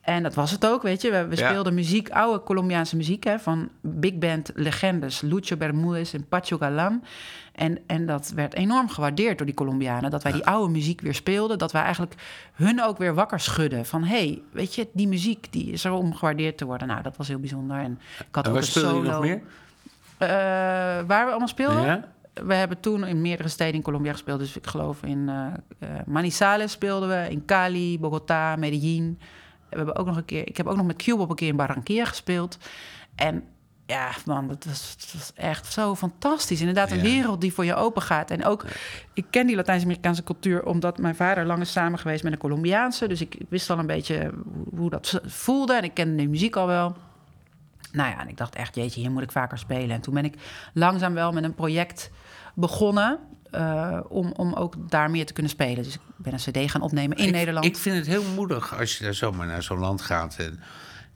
En 0.08 0.24
dat 0.24 0.34
was 0.34 0.52
het 0.52 0.66
ook, 0.66 0.82
weet 0.82 1.02
je. 1.02 1.12
We, 1.12 1.28
we 1.28 1.36
Ja. 1.38 1.50
speelden 1.50 1.74
muziek, 1.74 2.10
oude 2.10 2.44
Colombiaanse 2.44 2.96
muziek... 2.96 3.24
Hè, 3.24 3.40
van 3.40 3.70
big 3.82 4.18
band 4.18 4.52
legendes, 4.56 5.22
Lucho 5.22 5.56
Bermudez 5.58 6.14
en 6.14 6.28
Pacho 6.28 6.58
Galan. 6.58 7.04
En, 7.52 7.80
en 7.88 8.06
dat 8.06 8.32
werd 8.36 8.54
enorm 8.54 8.90
gewaardeerd 8.90 9.38
door 9.38 9.46
die 9.46 9.56
Colombianen... 9.56 10.12
dat 10.12 10.24
wij 10.24 10.32
die 10.32 10.46
oude 10.46 10.72
muziek 10.72 11.02
weer 11.02 11.14
speelden. 11.16 11.58
Dat 11.58 11.72
wij 11.72 11.82
eigenlijk 11.82 12.14
hun 12.54 12.84
ook 12.84 12.98
weer 12.98 13.14
wakker 13.14 13.40
schudden. 13.40 13.86
Van, 13.86 14.04
hé, 14.04 14.16
hey, 14.18 14.42
weet 14.52 14.76
je, 14.76 14.88
die 14.94 15.08
muziek 15.08 15.48
die 15.52 15.72
is 15.72 15.84
er 15.84 15.92
om 15.92 16.14
gewaardeerd 16.16 16.58
te 16.58 16.66
worden. 16.66 16.88
Nou, 16.88 17.02
dat 17.02 17.18
was 17.18 17.28
heel 17.28 17.40
bijzonder. 17.40 17.78
En 17.78 18.00
ik 18.20 18.36
had 18.36 18.46
En 18.46 18.52
ook 18.52 18.58
een 18.58 18.64
solo. 18.64 19.02
nog 19.02 19.22
meer? 19.22 19.42
Eh, 20.18 20.28
waar 21.08 21.24
we 21.26 21.30
allemaal 21.30 21.48
speelden? 21.48 21.82
Ja? 21.86 22.04
We 22.46 22.54
hebben 22.54 22.80
toen 22.80 23.06
in 23.06 23.22
meerdere 23.22 23.50
steden 23.50 23.74
in 23.74 23.82
Colombia 23.82 24.12
gespeeld. 24.12 24.40
Dus 24.40 24.58
ik 24.58 24.68
geloof 24.68 25.04
in 25.04 25.30
eh, 25.30 25.88
Manizales 26.06 26.72
speelden 26.72 27.10
we, 27.10 27.28
in 27.30 27.46
Cali, 27.46 28.00
Bogotá, 28.00 28.56
Medellin. 28.58 29.20
We 29.70 29.78
hebben 29.78 29.96
ook 29.96 30.06
nog 30.06 30.18
een 30.18 30.26
keer, 30.26 30.48
ik 30.48 30.58
heb 30.58 30.68
ook 30.68 30.78
nog 30.78 30.86
met 30.86 30.96
Cube 30.96 31.22
op 31.22 31.30
een 31.30 31.36
keer 31.36 31.48
in 31.48 31.56
Barranquilla 31.56 32.06
gespeeld. 32.06 32.58
En 33.16 33.44
ja, 33.86 34.12
man, 34.26 34.48
dat 34.48 34.66
was, 34.66 34.96
dat 35.00 35.14
was 35.14 35.34
echt 35.36 35.74
zo 35.74 35.96
fantastisch. 35.96 36.60
Inderdaad, 36.60 36.92
een 36.92 36.98
Ja. 36.98 37.04
wereld 37.04 37.42
die 37.42 37.54
voor 37.54 37.66
je 37.66 37.76
open 37.76 38.02
gaat. 38.02 38.32
En 38.32 38.46
ook, 38.46 38.66
ik 39.14 39.26
ken 39.30 39.48
die 39.48 39.56
Latijns-Amerikaanse 39.56 40.24
cultuur... 40.24 40.66
omdat 40.66 40.98
mijn 40.98 41.16
vader 41.16 41.46
lang 41.46 41.62
is 41.62 41.72
samen 41.72 42.00
geweest 42.00 42.24
met 42.24 42.32
een 42.34 42.40
Colombiaanse. 42.40 43.08
Dus 43.08 43.22
ik, 43.22 43.36
wist 43.50 43.70
al 43.70 43.80
een 43.80 43.86
beetje 43.86 44.32
hoe, 44.54 44.80
hoe 44.80 44.90
dat 44.90 45.22
voelde. 45.26 45.74
En 45.74 45.84
ik 45.84 45.94
kende 45.94 46.24
de 46.24 46.30
muziek 46.30 46.56
al 46.56 46.68
wel. 46.68 46.96
Nou 47.92 48.10
ja, 48.10 48.20
en 48.22 48.28
ik 48.28 48.38
dacht 48.38 48.56
echt, 48.56 48.76
jeetje, 48.76 49.00
hier 49.02 49.12
moet 49.12 49.24
ik 49.24 49.32
vaker 49.32 49.58
spelen. 49.58 49.90
En 49.90 50.02
toen 50.02 50.14
ben 50.14 50.26
ik 50.26 50.36
langzaam 50.74 51.14
wel 51.14 51.32
met 51.32 51.44
een 51.44 51.56
project 51.56 52.12
begonnen... 52.56 53.20
eh, 53.52 54.00
om, 54.08 54.32
om 54.32 54.54
ook 54.54 54.76
daar 54.90 55.12
meer 55.12 55.26
te 55.26 55.34
kunnen 55.34 55.52
spelen. 55.52 55.84
Dus 55.84 55.94
ik 55.94 56.02
ben 56.16 56.34
een 56.34 56.40
cd 56.40 56.72
gaan 56.72 56.82
opnemen 56.82 57.18
in 57.18 57.26
ik, 57.26 57.32
Nederland. 57.32 57.66
Ik 57.66 57.78
vind 57.78 57.96
het 57.96 58.08
heel 58.08 58.24
moedig 58.36 58.80
als 58.80 58.98
je 58.98 59.04
daar 59.04 59.14
zomaar 59.14 59.48
naar 59.48 59.64
zo'n 59.64 59.80
land 59.80 60.02
gaat. 60.02 60.36
En, 60.38 60.60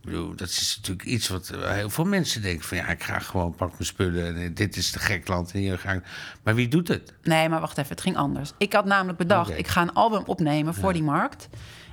ik 0.02 0.10
bedoel, 0.10 0.36
dat 0.36 0.50
is 0.50 0.76
natuurlijk 0.78 1.08
iets 1.08 1.28
wat 1.28 1.52
heel 1.56 1.90
veel 1.90 2.06
mensen 2.06 2.42
denken: 2.42 2.66
van 2.66 2.78
ja, 2.78 2.88
ik 2.88 3.04
ga 3.04 3.20
gewoon 3.20 3.56
pak 3.56 3.72
mijn 3.72 3.86
spullen. 3.86 4.26
En 4.26 4.36
eh, 4.36 4.50
dit 4.54 4.78
is 4.78 4.92
de 4.92 5.00
gek 5.00 5.28
land. 5.28 5.52
En 5.52 5.60
hier 5.60 5.78
ga 5.78 5.92
ik. 5.92 6.04
Maar 6.44 6.56
wie 6.56 6.68
doet 6.68 6.88
het? 6.88 7.14
Nee, 7.24 7.50
maar 7.50 7.60
wacht 7.60 7.78
even, 7.78 7.92
het 7.92 8.02
ging 8.02 8.18
anders. 8.18 8.52
Ik 8.58 8.74
had 8.74 8.86
namelijk 8.86 9.18
bedacht, 9.18 9.58
ik 9.58 9.68
ga 9.68 9.82
een 9.82 9.94
album 9.94 10.24
opnemen 10.26 10.74
voor 10.74 10.94
die 10.94 11.04
markt. 11.04 11.50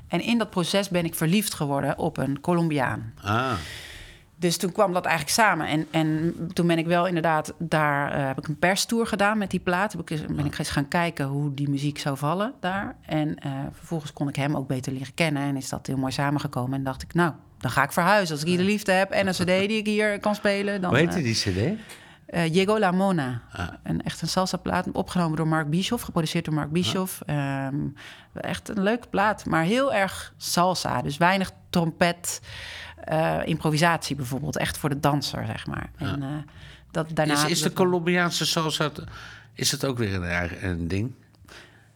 En 0.09 0.20
in 0.20 0.39
dat 0.39 0.51
proces 0.51 0.89
ben 0.89 1.05
ik 1.05 1.14
verliefd 1.14 1.55
geworden 1.55 1.99
op 1.99 2.16
een 2.16 2.41
Colombiaan. 2.41 3.12
Ah, 3.22 3.53
Dus 4.41 4.57
toen 4.57 4.72
kwam 4.72 4.93
dat 4.93 5.05
eigenlijk 5.05 5.34
samen. 5.36 5.66
En, 5.66 5.86
en 5.91 6.34
toen 6.53 6.66
ben 6.66 6.78
ik 6.78 6.86
wel 6.86 7.07
inderdaad, 7.07 7.55
daar 7.59 8.12
eh, 8.12 8.26
heb 8.26 8.39
ik 8.39 8.49
een 8.49 8.59
perstour 8.59 9.07
gedaan 9.07 9.39
met 9.39 9.51
die 9.51 9.61
plaat. 9.61 9.93
Heb 9.93 10.01
ik, 10.01 10.11
eens- 10.11 10.24
ben 10.34 10.47
ik 10.47 10.59
eens 10.59 10.70
gaan 10.70 10.89
kijken 10.89 11.26
hoe 11.26 11.55
die 11.55 11.68
muziek 11.70 11.99
zou 11.99 12.16
vallen 12.16 12.53
daar. 12.61 12.97
En 13.07 13.36
eh, 13.39 13.51
vervolgens 13.72 14.12
kon 14.12 14.28
ik 14.28 14.36
hem 14.36 14.57
ook 14.57 14.68
beter 14.68 14.93
leren 14.93 15.14
kennen. 15.14 15.43
En 15.43 15.57
is 15.57 15.68
dat 15.68 15.86
heel 15.86 15.97
mooi 15.97 16.12
samengekomen. 16.12 16.78
En 16.78 16.84
dacht 16.84 17.03
ik, 17.03 17.14
nou, 17.14 17.32
dan 17.59 17.70
ga 17.70 17.82
ik 17.82 17.93
verhuizen. 17.93 18.32
Als 18.34 18.43
ik 18.45 18.49
hier 18.49 18.59
de 18.59 18.64
liefde 18.64 18.93
heb 18.93 19.11
en 19.11 19.26
een 19.26 19.32
cd 19.32 19.47
die 19.47 19.68
ik 19.78 19.86
hier 19.86 20.20
kan 20.20 20.34
spelen. 20.34 20.80
Dan, 20.80 20.91
hoe 20.91 20.99
heet 20.99 21.14
eh, 21.14 21.22
die 21.22 21.34
CD? 21.34 21.78
Eh 22.29 22.53
Llegó 22.53 22.79
la 22.79 22.91
Mona. 22.91 23.43
Ah. 23.53 23.68
Een 23.83 24.03
echt 24.03 24.22
een 24.22 24.29
salsa 24.29 24.57
plaat, 24.57 24.87
opgenomen 24.93 25.37
door 25.37 25.49
Mark 25.49 25.70
Bischoff, 25.70 26.05
geproduceerd 26.05 26.45
door 26.45 26.55
Mark 26.55 26.70
Bischoff. 26.70 27.20
Ehm, 27.26 27.76
echt 28.35 28.68
een 28.68 28.83
leuke 28.83 29.09
plaat, 29.09 29.47
maar 29.47 29.62
heel 29.62 29.95
erg 29.95 30.33
salsa. 30.37 31.03
Dus 31.03 31.16
weinig 31.16 31.53
trompet, 31.70 32.41
eh, 33.05 33.39
improvisatie 33.45 34.16
bijvoorbeeld. 34.16 34.57
Echt 34.57 34.79
voor 34.79 34.89
de 34.89 35.01
danser, 35.01 35.47
zeg 35.47 35.66
maar. 35.66 35.91
En, 35.97 36.22
eh, 36.22 36.29
dat, 36.91 37.07
daarna 37.14 37.33
Is, 37.33 37.45
is 37.45 37.62
de 37.62 37.72
Colombiaanse 37.72 38.47
salsa. 38.47 38.91
Is 39.53 39.70
het 39.70 39.85
ook 39.85 39.99
weer 39.99 40.14
een, 40.14 40.68
een 40.68 40.89
ding? 40.89 41.14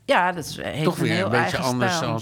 Ja, 0.05 0.33
dat 0.33 0.45
is, 0.45 0.57
heeft 0.57 0.85
Toch 0.85 0.97
een 0.97 1.03
weer 1.03 1.13
heel 1.13 1.25
een 1.25 1.31
beetje 1.31 1.59
anders 1.59 1.97
stijl. 1.97 2.21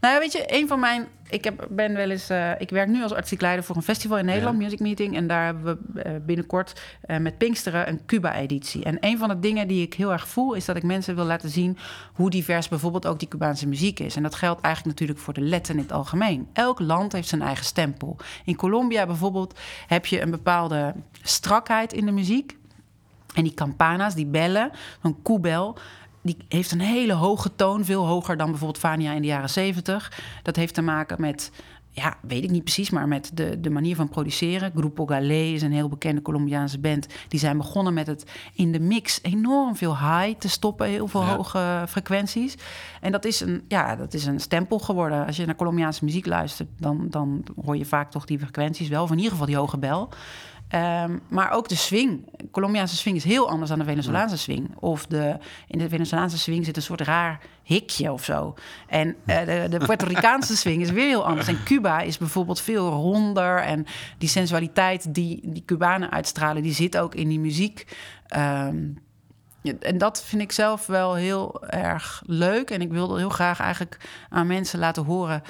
Nou 0.00 0.14
ja, 0.14 0.20
weet 0.20 0.32
je, 0.32 0.44
een 0.46 0.68
van 0.68 0.80
mijn... 0.80 1.06
Ik 1.28 1.44
heb, 1.44 1.66
ben 1.70 1.94
wel 1.94 2.10
eens... 2.10 2.28
eh, 2.28 2.50
ik 2.58 2.70
werk 2.70 2.88
nu 2.88 3.02
als 3.02 3.12
artistiek 3.12 3.40
leider 3.40 3.64
voor 3.64 3.76
een 3.76 3.82
festival 3.82 4.18
in 4.18 4.24
Nederland, 4.24 4.56
Ja. 4.58 4.62
Music 4.62 4.80
Meeting. 4.80 5.16
En 5.16 5.26
daar 5.26 5.44
hebben 5.44 5.78
we 5.92 6.00
eh, 6.02 6.12
binnenkort 6.26 6.80
eh, 7.00 7.16
met 7.18 7.38
Pinksteren 7.38 7.88
een 7.88 8.00
Cuba-editie. 8.06 8.84
En 8.84 8.96
een 9.00 9.18
van 9.18 9.28
de 9.28 9.38
dingen 9.38 9.68
die 9.68 9.82
ik 9.82 9.94
heel 9.94 10.12
erg 10.12 10.28
voel... 10.28 10.54
is 10.54 10.64
dat 10.64 10.76
ik 10.76 10.82
mensen 10.82 11.14
wil 11.14 11.24
laten 11.24 11.48
zien 11.50 11.78
hoe 12.12 12.30
divers 12.30 12.68
bijvoorbeeld 12.68 13.06
ook 13.06 13.18
die 13.18 13.28
Cubaanse 13.28 13.68
muziek 13.68 14.00
is. 14.00 14.16
En 14.16 14.22
dat 14.22 14.34
geldt 14.34 14.60
eigenlijk 14.60 14.98
natuurlijk 14.98 15.24
voor 15.24 15.34
de 15.34 15.42
Latin 15.48 15.74
in 15.74 15.82
het 15.82 15.92
algemeen. 15.92 16.48
Elk 16.52 16.80
land 16.80 17.12
heeft 17.12 17.28
zijn 17.28 17.42
eigen 17.42 17.64
stempel. 17.64 18.16
In 18.44 18.56
Colombia 18.56 19.06
bijvoorbeeld 19.06 19.58
heb 19.86 20.06
je 20.06 20.20
een 20.20 20.30
bepaalde 20.30 20.94
strakheid 21.22 21.92
in 21.92 22.06
de 22.06 22.12
muziek. 22.12 22.56
En 23.34 23.42
die 23.42 23.54
campana's, 23.54 24.14
die 24.14 24.26
bellen, 24.26 24.70
een 25.02 25.22
koebel, 25.22 25.78
die 26.22 26.36
heeft 26.48 26.70
een 26.72 26.80
hele 26.80 27.12
hoge 27.12 27.56
toon, 27.56 27.84
veel 27.84 28.06
hoger 28.06 28.36
dan 28.36 28.46
bijvoorbeeld 28.50 28.78
Fania 28.78 29.12
in 29.12 29.20
de 29.20 29.26
jaren 29.28 29.50
70. 29.50 30.12
Dat 30.42 30.56
heeft 30.56 30.74
te 30.74 30.82
maken 30.82 31.20
met, 31.20 31.50
ja, 31.90 32.16
weet 32.20 32.44
ik 32.44 32.50
niet 32.50 32.62
precies, 32.64 32.90
maar 32.90 33.08
met 33.08 33.30
de, 33.34 33.60
de 33.60 33.70
manier 33.70 33.96
van 33.96 34.08
produceren. 34.08 34.72
Grupo 34.76 35.06
Galé 35.06 35.42
is 35.42 35.62
een 35.62 35.72
heel 35.72 35.88
bekende 35.88 36.22
Colombiaanse 36.22 36.78
band. 36.78 37.06
Die 37.28 37.40
zijn 37.40 37.56
begonnen 37.56 37.94
met 37.94 38.06
het 38.06 38.24
in 38.54 38.72
de 38.72 38.80
mix 38.80 39.18
enorm 39.22 39.76
veel 39.76 39.98
high 39.98 40.38
te 40.38 40.48
stoppen, 40.48 40.86
heel 40.86 41.08
veel 41.08 41.20
Ja. 41.22 41.36
hoge 41.36 41.84
frequenties. 41.88 42.54
En 43.00 43.12
dat 43.12 43.24
is 43.24 43.40
een, 43.40 43.62
ja, 43.68 43.96
dat 43.96 44.14
is 44.14 44.24
een 44.26 44.40
stempel 44.40 44.78
geworden. 44.78 45.26
Als 45.26 45.36
je 45.36 45.46
naar 45.46 45.56
Colombiaanse 45.56 46.04
muziek 46.04 46.26
luistert, 46.26 46.68
dan, 46.78 47.06
dan 47.10 47.44
hoor 47.64 47.76
je 47.76 47.84
vaak 47.84 48.10
toch 48.10 48.24
die 48.24 48.38
frequenties 48.38 48.88
wel, 48.88 49.02
of 49.02 49.10
in 49.10 49.16
ieder 49.16 49.30
geval 49.32 49.46
die 49.46 49.56
hoge 49.56 49.78
bel. 49.78 50.08
Ehm, 50.72 51.18
maar 51.28 51.50
ook 51.50 51.68
de 51.68 51.74
swing. 51.74 52.28
Colombiaanse 52.50 52.96
swing 52.96 53.16
is 53.16 53.24
heel 53.24 53.48
anders 53.48 53.70
dan 53.70 53.78
de 53.78 53.84
Venezolaanse 53.84 54.38
swing. 54.38 54.74
Of 54.78 55.06
de, 55.06 55.38
in 55.66 55.78
de 55.78 55.88
Venezolaanse 55.88 56.38
swing 56.38 56.64
zit 56.64 56.76
een 56.76 56.82
soort 56.82 57.00
raar 57.00 57.40
hikje 57.62 58.12
of 58.12 58.24
zo. 58.24 58.54
En 58.86 59.16
eh, 59.26 59.44
de, 59.44 59.66
de 59.70 59.78
Puerto 59.78 60.06
Ricaanse 60.06 60.56
swing 60.56 60.82
is 60.82 60.90
weer 60.90 61.06
heel 61.06 61.26
anders. 61.26 61.48
En 61.48 61.62
Cuba 61.64 62.00
is 62.00 62.18
bijvoorbeeld 62.18 62.60
veel 62.60 62.90
ronder. 62.90 63.58
En 63.58 63.86
die 64.18 64.28
sensualiteit 64.28 65.14
die 65.14 65.40
die 65.44 65.64
Cubanen 65.66 66.10
uitstralen, 66.10 66.62
die 66.62 66.74
zit 66.74 66.98
ook 66.98 67.14
in 67.14 67.28
die 67.28 67.40
muziek. 67.40 67.96
Ehm, 68.26 68.88
en 69.80 69.98
dat 69.98 70.24
vind 70.24 70.42
ik 70.42 70.52
zelf 70.52 70.86
wel 70.86 71.14
heel 71.14 71.62
erg 71.66 72.22
leuk. 72.26 72.70
En 72.70 72.80
ik 72.80 72.90
wilde 72.90 73.18
heel 73.18 73.28
graag 73.28 73.60
eigenlijk 73.60 73.96
aan 74.28 74.46
mensen 74.46 74.78
laten 74.78 75.04
horen 75.04 75.42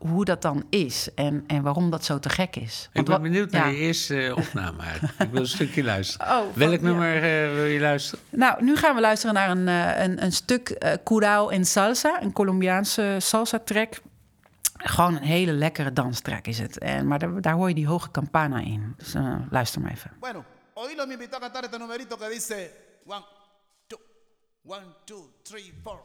hoe 0.00 0.24
dat 0.24 0.42
dan 0.42 0.64
is. 0.70 1.08
En, 1.14 1.44
en 1.46 1.62
waarom 1.62 1.90
dat 1.90 2.04
zo 2.04 2.18
te 2.18 2.28
gek 2.28 2.56
is. 2.56 2.82
Ik 2.82 2.90
Want 2.92 3.06
ben 3.06 3.14
wat- 3.14 3.22
benieuwd 3.24 3.50
naar 3.50 3.66
ja. 3.66 3.72
je 3.72 3.76
eerste 3.78 4.32
opname 4.46 4.82
eigenlijk. 4.82 5.14
Ik 5.18 5.30
wil 5.30 5.40
een 5.40 5.46
stukje 5.46 5.84
luisteren. 5.84 6.26
Oh, 6.26 6.32
van- 6.38 6.52
Welk 6.54 6.72
ja. 6.80 6.80
nummer 6.86 7.14
eh, 7.14 7.54
wil 7.54 7.64
je 7.64 7.80
luisteren? 7.80 8.24
Nou, 8.30 8.64
nu 8.64 8.76
gaan 8.76 8.94
we 8.94 9.00
luisteren 9.00 9.34
naar 9.34 9.50
een, 9.50 9.68
eh, 9.68 10.04
een, 10.04 10.22
een 10.24 10.32
stuk 10.32 10.68
eh 10.70 10.92
Curao 11.04 11.48
en 11.48 11.64
Salsa, 11.64 12.22
een 12.22 12.32
Colombiaanse 12.32 13.16
salsa-track. 13.18 14.00
Gewoon 14.82 15.16
een 15.16 15.22
hele 15.22 15.52
lekkere 15.52 15.92
danstrack 15.92 16.46
is 16.46 16.58
het. 16.58 16.78
En, 16.78 17.06
maar 17.06 17.18
daar, 17.18 17.40
daar 17.40 17.54
hoor 17.54 17.68
je 17.68 17.74
die 17.74 17.86
hoge 17.86 18.10
campana 18.10 18.58
in. 18.58 18.94
Dus 18.96 19.14
luister 19.50 19.80
maar 19.80 19.90
even. 19.90 20.10
Bueno, 20.20 20.44
Oílo 20.74 21.06
me 21.06 21.12
invitó 21.12 21.36
a 21.36 21.40
cantar 21.40 21.62
este 21.64 21.78
numerito 21.78 22.16
que 22.16 22.28
dice 22.28 22.70
one, 23.06 23.24
two, 23.86 23.98
one, 24.64 24.84
two, 25.04 25.30
three, 25.42 25.72
four. 25.82 26.00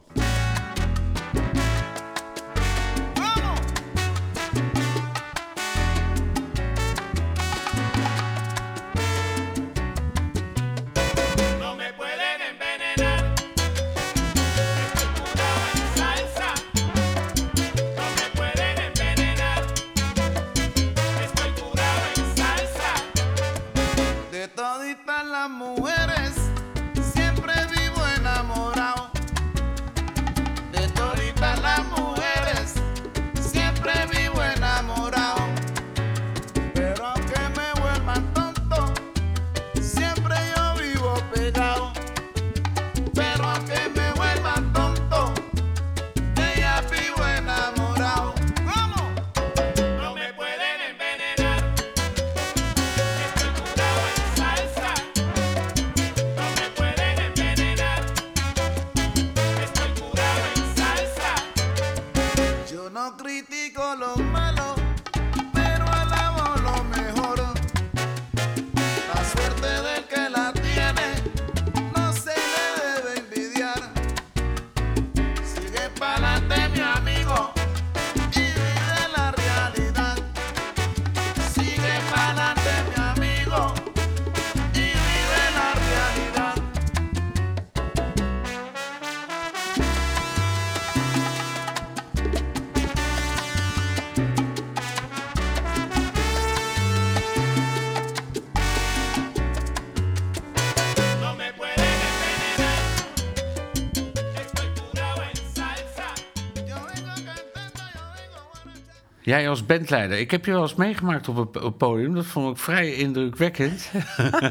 Jij 109.25 109.49
als 109.49 109.65
bandleider. 109.65 110.19
Ik 110.19 110.31
heb 110.31 110.45
je 110.45 110.51
wel 110.51 110.61
eens 110.61 110.75
meegemaakt 110.75 111.27
op 111.29 111.53
het 111.53 111.77
podium. 111.77 112.15
Dat 112.15 112.25
vond 112.25 112.57
ik 112.57 112.63
vrij 112.63 112.93
indrukwekkend. 112.93 113.91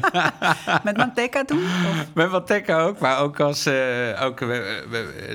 Met 0.83 0.97
Manteca 0.97 1.45
toen? 1.45 1.57
Of- 1.63 2.07
Met 2.13 2.29
Wateca 2.29 2.81
ook, 2.81 2.99
maar 2.99 3.19
ook 3.19 3.39
als 3.39 3.65
eh, 3.65 4.21
ook, 4.21 4.41
eh, 4.41 4.59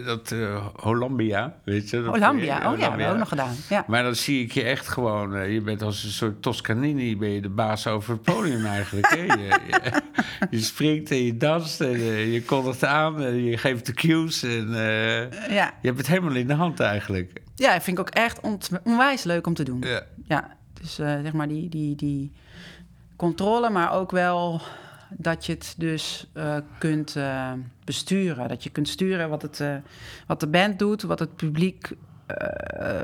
dat 0.06 0.30
eh, 0.32 0.66
Holambia, 0.76 1.54
weet 1.64 1.90
je? 1.90 2.02
Dat- 2.02 2.14
Holambia, 2.14 2.72
oh 2.72 2.78
ja, 2.78 2.88
hebben 2.88 3.06
we 3.06 3.12
ook 3.12 3.18
nog 3.18 3.28
gedaan. 3.28 3.54
Ja. 3.68 3.84
Maar 3.86 4.02
dan 4.02 4.14
zie 4.14 4.44
ik 4.44 4.52
je 4.52 4.62
echt 4.62 4.88
gewoon, 4.88 5.50
je 5.52 5.60
bent 5.60 5.82
als 5.82 6.04
een 6.04 6.10
soort 6.10 6.42
Toscanini, 6.42 7.16
ben 7.16 7.30
je 7.30 7.40
de 7.40 7.48
baas 7.48 7.86
over 7.86 8.12
het 8.12 8.22
podium 8.22 8.66
eigenlijk. 8.66 9.14
Je, 9.14 9.26
je, 9.26 9.92
je 10.50 10.60
springt 10.60 11.10
en 11.10 11.24
je 11.24 11.36
danst 11.36 11.80
en 11.80 11.98
je 12.30 12.42
kondigt 12.44 12.84
aan 12.84 13.22
en 13.22 13.44
je 13.44 13.56
geeft 13.58 13.86
de 13.86 13.92
cues 13.94 14.42
en 14.42 14.68
Ja. 15.50 15.72
je 15.80 15.86
hebt 15.86 15.98
het 15.98 16.06
helemaal 16.06 16.34
in 16.34 16.46
de 16.46 16.54
hand 16.54 16.80
eigenlijk. 16.80 17.32
ja, 17.54 17.72
dat 17.72 17.82
vind 17.82 17.98
ik 17.98 18.06
ook 18.08 18.14
echt 18.14 18.40
onwijs 18.84 19.22
leuk 19.22 19.29
om 19.46 19.54
te 19.54 19.62
doen. 19.64 19.80
Ja. 19.80 20.02
Ja, 20.24 20.56
dus 20.72 20.98
eh, 20.98 21.20
zeg 21.20 21.32
maar 21.32 21.48
die, 21.48 21.68
die, 21.68 21.96
die 21.96 22.32
controle, 23.16 23.70
maar 23.70 23.92
ook 23.92 24.10
wel 24.10 24.60
dat 25.10 25.46
je 25.46 25.52
het 25.52 25.74
dus 25.76 26.26
eh, 26.32 26.56
kunt 26.78 27.16
eh, 27.16 27.52
besturen. 27.84 28.48
Dat 28.48 28.62
je 28.64 28.70
kunt 28.70 28.88
sturen 28.88 29.28
wat, 29.28 29.42
het, 29.42 29.60
eh, 29.60 29.76
wat 30.26 30.40
de 30.40 30.46
band 30.46 30.78
doet, 30.78 31.02
wat 31.02 31.18
het 31.18 31.36
publiek 31.36 31.90
eh, 32.26 33.02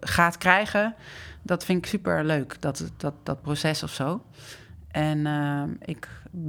gaat 0.00 0.38
krijgen. 0.38 0.94
Dat 1.42 1.64
vind 1.64 1.78
ik 1.78 1.86
super 1.86 2.24
leuk, 2.24 2.56
dat, 2.60 2.90
dat, 2.96 3.14
dat 3.22 3.42
proces 3.42 3.82
of 3.82 3.92
zo. 3.92 4.24
En 4.90 5.26
ik, 5.84 6.08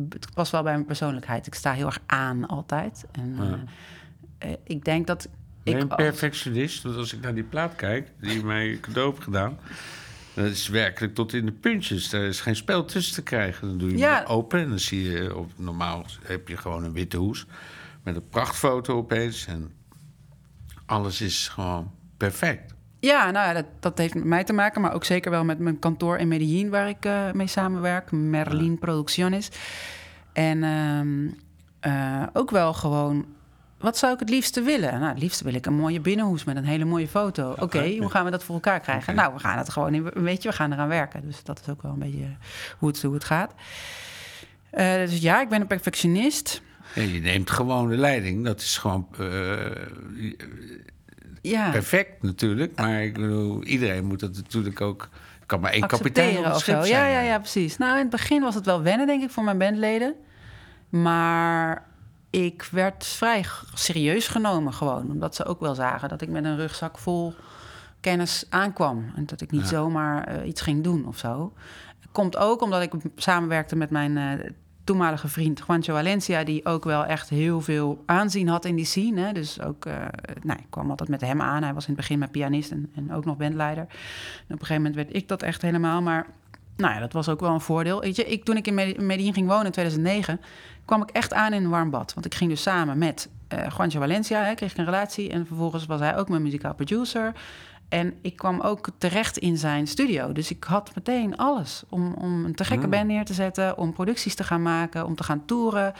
het 0.09 0.33
past 0.33 0.51
wel 0.51 0.63
bij 0.63 0.73
mijn 0.73 0.85
persoonlijkheid. 0.85 1.47
Ik 1.47 1.55
sta 1.55 1.73
heel 1.73 1.85
erg 1.85 1.99
aan 2.05 2.47
altijd. 2.47 3.05
En 3.11 3.67
ik 4.63 4.85
denk 4.85 5.07
dat 5.07 5.27
ik 5.63 5.75
een 5.75 5.89
als- 5.89 5.95
perfectionist? 6.03 6.83
Want 6.83 6.95
als 6.95 7.13
ik 7.13 7.21
naar 7.21 7.33
die 7.33 7.43
plaat 7.43 7.75
kijk, 7.75 8.07
die 8.21 8.43
mij 8.43 8.77
cadeau 8.81 9.15
gedaan... 9.21 9.57
dat 10.33 10.45
is 10.45 10.67
werkelijk 10.67 11.15
tot 11.15 11.33
in 11.33 11.45
de 11.45 11.51
puntjes. 11.51 12.13
Er 12.13 12.23
is 12.27 12.41
geen 12.41 12.55
spel 12.55 12.85
tussen 12.85 13.13
te 13.13 13.21
krijgen. 13.23 13.67
Dan 13.67 13.77
doe 13.77 13.89
je 13.91 13.97
Ja. 13.97 14.15
hem 14.17 14.25
open 14.25 14.59
en 14.59 14.69
dan 14.69 14.79
zie 14.79 15.11
je... 15.11 15.35
Op, 15.35 15.51
normaal 15.55 16.05
heb 16.23 16.47
je 16.47 16.57
gewoon 16.57 16.83
een 16.83 16.93
witte 16.93 17.17
hoes 17.17 17.45
met 18.03 18.15
een 18.15 18.29
prachtfoto 18.29 18.97
opeens. 18.97 19.45
En 19.45 19.71
alles 20.85 21.21
is 21.21 21.47
gewoon 21.47 21.91
perfect. 22.17 22.73
Ja, 22.99 23.31
nou 23.31 23.47
ja, 23.47 23.53
dat, 23.53 23.65
dat 23.79 23.97
heeft 23.97 24.13
met 24.13 24.23
mij 24.23 24.43
te 24.43 24.53
maken, 24.53 24.81
maar 24.81 24.93
ook 24.93 25.05
zeker 25.05 25.31
wel 25.31 25.43
met 25.43 25.59
mijn 25.59 25.79
kantoor 25.79 26.17
in 26.17 26.27
Medellin, 26.27 26.69
waar 26.69 26.89
ik 26.89 27.05
eh, 27.05 27.31
mee 27.31 27.47
samenwerk, 27.47 28.11
Merlin 28.11 28.79
Producciones. 28.79 29.49
En 30.33 30.63
ehm, 30.63 31.27
eh, 31.79 32.23
ook 32.33 32.51
wel 32.51 32.73
gewoon 32.73 33.25
wat 33.79 33.97
zou 33.97 34.13
ik 34.13 34.19
het 34.19 34.29
liefste 34.29 34.61
willen? 34.61 34.99
Nou, 34.99 35.11
het 35.13 35.21
liefste 35.21 35.43
wil 35.43 35.53
ik 35.53 35.65
een 35.65 35.73
mooie 35.73 35.99
binnenhoes 35.99 36.43
met 36.43 36.55
een 36.55 36.65
hele 36.65 36.85
mooie 36.85 37.07
foto. 37.07 37.55
Oké, 37.59 37.95
hoe 37.99 38.09
gaan 38.09 38.25
we 38.25 38.31
dat 38.31 38.43
voor 38.43 38.55
elkaar 38.55 38.79
krijgen? 38.79 39.15
Nou, 39.15 39.33
we 39.33 39.39
gaan 39.39 39.57
het 39.57 39.69
gewoon, 39.69 39.93
in, 39.93 40.03
weet 40.13 40.43
je, 40.43 40.49
we 40.49 40.55
gaan 40.55 40.73
eraan 40.73 40.87
werken. 40.87 41.21
Dus 41.25 41.43
dat 41.43 41.59
is 41.61 41.69
ook 41.69 41.81
wel 41.81 41.91
een 41.91 41.99
beetje 41.99 42.27
hoe 42.77 42.89
het, 42.89 43.01
hoe 43.01 43.13
het 43.13 43.23
gaat. 43.23 43.53
Eh, 44.69 44.93
dus 44.95 45.19
ja, 45.19 45.41
ik 45.41 45.49
ben 45.49 45.61
een 45.61 45.67
perfectionist. 45.67 46.61
Ja, 46.95 47.01
je 47.01 47.19
neemt 47.19 47.49
gewoon 47.49 47.89
de 47.89 47.97
leiding. 47.97 48.45
Dat 48.45 48.61
is 48.61 48.77
gewoon 48.77 49.07
eh, 49.19 49.57
Ja. 51.41 51.69
perfect 51.71 52.23
natuurlijk. 52.23 52.75
Maar 52.75 53.03
ik 53.03 53.13
bedoel, 53.13 53.63
iedereen 53.63 54.05
moet 54.05 54.19
dat 54.19 54.35
natuurlijk 54.35 54.81
ook... 54.81 55.09
Kan 55.45 55.59
maar 55.59 55.71
één 55.71 55.87
kapitein 55.87 56.37
op 56.37 56.45
of 56.45 56.63
zo. 56.63 56.71
Ja, 56.71 57.07
ja, 57.07 57.19
ja, 57.19 57.39
precies. 57.39 57.77
Nou, 57.77 57.93
in 57.93 57.99
het 58.01 58.09
begin 58.09 58.41
was 58.41 58.55
het 58.55 58.65
wel 58.65 58.81
wennen, 58.81 59.07
denk 59.07 59.23
ik, 59.23 59.29
voor 59.29 59.43
mijn 59.43 59.57
bandleden. 59.57 60.15
Maar 60.89 61.85
ik 62.29 62.67
werd 62.71 63.05
vrij 63.05 63.45
serieus 63.73 64.27
genomen 64.27 64.73
gewoon. 64.73 65.11
Omdat 65.11 65.35
ze 65.35 65.45
ook 65.45 65.59
wel 65.59 65.75
zagen 65.75 66.09
dat 66.09 66.21
ik 66.21 66.29
met 66.29 66.45
een 66.45 66.57
rugzak 66.57 66.97
vol 66.97 67.33
kennis 67.99 68.45
aankwam. 68.49 69.11
En 69.15 69.25
dat 69.25 69.41
ik 69.41 69.51
niet 69.51 69.67
zomaar 69.67 70.23
eh, 70.23 70.47
iets 70.47 70.61
ging 70.61 70.83
doen 70.83 71.07
of 71.07 71.17
zo. 71.17 71.53
Komt 72.11 72.37
ook 72.37 72.61
omdat 72.61 72.81
ik 72.81 72.91
samenwerkte 73.15 73.75
met 73.75 73.89
mijn 73.89 74.17
eh, 74.17 74.49
toenmalige 74.83 75.27
vriend 75.27 75.61
Juancho 75.67 75.93
Valencia... 75.93 76.43
die 76.43 76.65
ook 76.65 76.83
wel 76.83 77.05
echt 77.05 77.29
heel 77.29 77.61
veel 77.61 78.03
aanzien 78.05 78.47
had 78.47 78.65
in 78.65 78.75
die 78.75 78.85
scene. 78.85 79.21
Hè. 79.21 79.31
Dus 79.31 79.61
ook, 79.61 79.85
eh, 79.85 79.95
nou, 80.41 80.59
ik 80.59 80.65
kwam 80.69 80.89
altijd 80.89 81.09
met 81.09 81.21
hem 81.21 81.41
aan. 81.41 81.63
Hij 81.63 81.73
was 81.73 81.87
in 81.87 81.93
het 81.93 82.01
begin 82.01 82.19
mijn 82.19 82.31
pianist 82.31 82.71
en, 82.71 82.91
en 82.95 83.13
ook 83.13 83.25
nog 83.25 83.37
bandleider. 83.37 83.83
En 83.83 84.55
op 84.55 84.59
een 84.59 84.65
gegeven 84.65 84.75
moment 84.75 84.95
werd 84.95 85.15
ik 85.15 85.27
dat 85.27 85.43
echt 85.43 85.61
helemaal. 85.61 86.01
Maar 86.01 86.25
nou 86.75 86.93
ja, 86.93 86.99
dat 86.99 87.13
was 87.13 87.29
ook 87.29 87.39
wel 87.39 87.53
een 87.53 87.61
voordeel. 87.61 88.01
Weet 88.01 88.15
je, 88.15 88.25
ik, 88.25 88.43
toen 88.43 88.57
ik 88.57 88.67
in 88.67 88.73
Medellin 88.73 89.33
ging 89.33 89.47
wonen 89.47 89.65
in 89.65 89.71
2009... 89.71 90.39
kwam 90.89 91.01
ik 91.01 91.09
echt 91.09 91.33
aan 91.33 91.53
in 91.53 91.63
een 91.63 91.69
warm 91.69 91.89
bad. 91.89 92.13
Want 92.13 92.25
ik 92.25 92.35
ging 92.35 92.49
dus 92.49 92.61
samen 92.61 92.97
met 92.97 93.29
eh 93.47 93.67
Juancho 93.77 93.99
Valencia, 93.99 94.43
hè, 94.43 94.53
kreeg 94.53 94.71
ik 94.71 94.77
een 94.77 94.85
relatie. 94.85 95.29
En 95.29 95.45
vervolgens 95.45 95.85
was 95.85 95.99
hij 95.99 96.17
ook 96.17 96.29
mijn 96.29 96.41
muzikaal 96.41 96.73
producer... 96.73 97.33
En 97.89 98.13
ik 98.21 98.35
kwam 98.35 98.61
ook 98.61 98.89
terecht 98.97 99.37
in 99.37 99.57
zijn 99.57 99.87
studio. 99.87 100.31
Dus 100.31 100.51
ik 100.51 100.63
had 100.63 100.95
meteen 100.95 101.37
alles 101.37 101.83
om, 101.89 102.13
om 102.13 102.45
een 102.45 102.55
te 102.55 102.65
gekke 102.65 102.87
band 102.87 103.07
neer 103.07 103.25
te 103.25 103.33
zetten, 103.33 103.77
om 103.77 103.93
producties 103.93 104.35
te 104.35 104.43
gaan 104.43 104.61
maken, 104.61 105.05
om 105.05 105.15
te 105.15 105.23
gaan 105.23 105.45
toeren. 105.45 105.93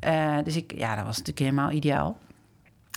Eh, 0.00 0.36
dus 0.44 0.56
ik, 0.56 0.72
ja, 0.76 0.94
dat 0.94 1.04
was 1.04 1.18
natuurlijk 1.18 1.46
helemaal 1.46 1.70
ideaal. 1.70 2.18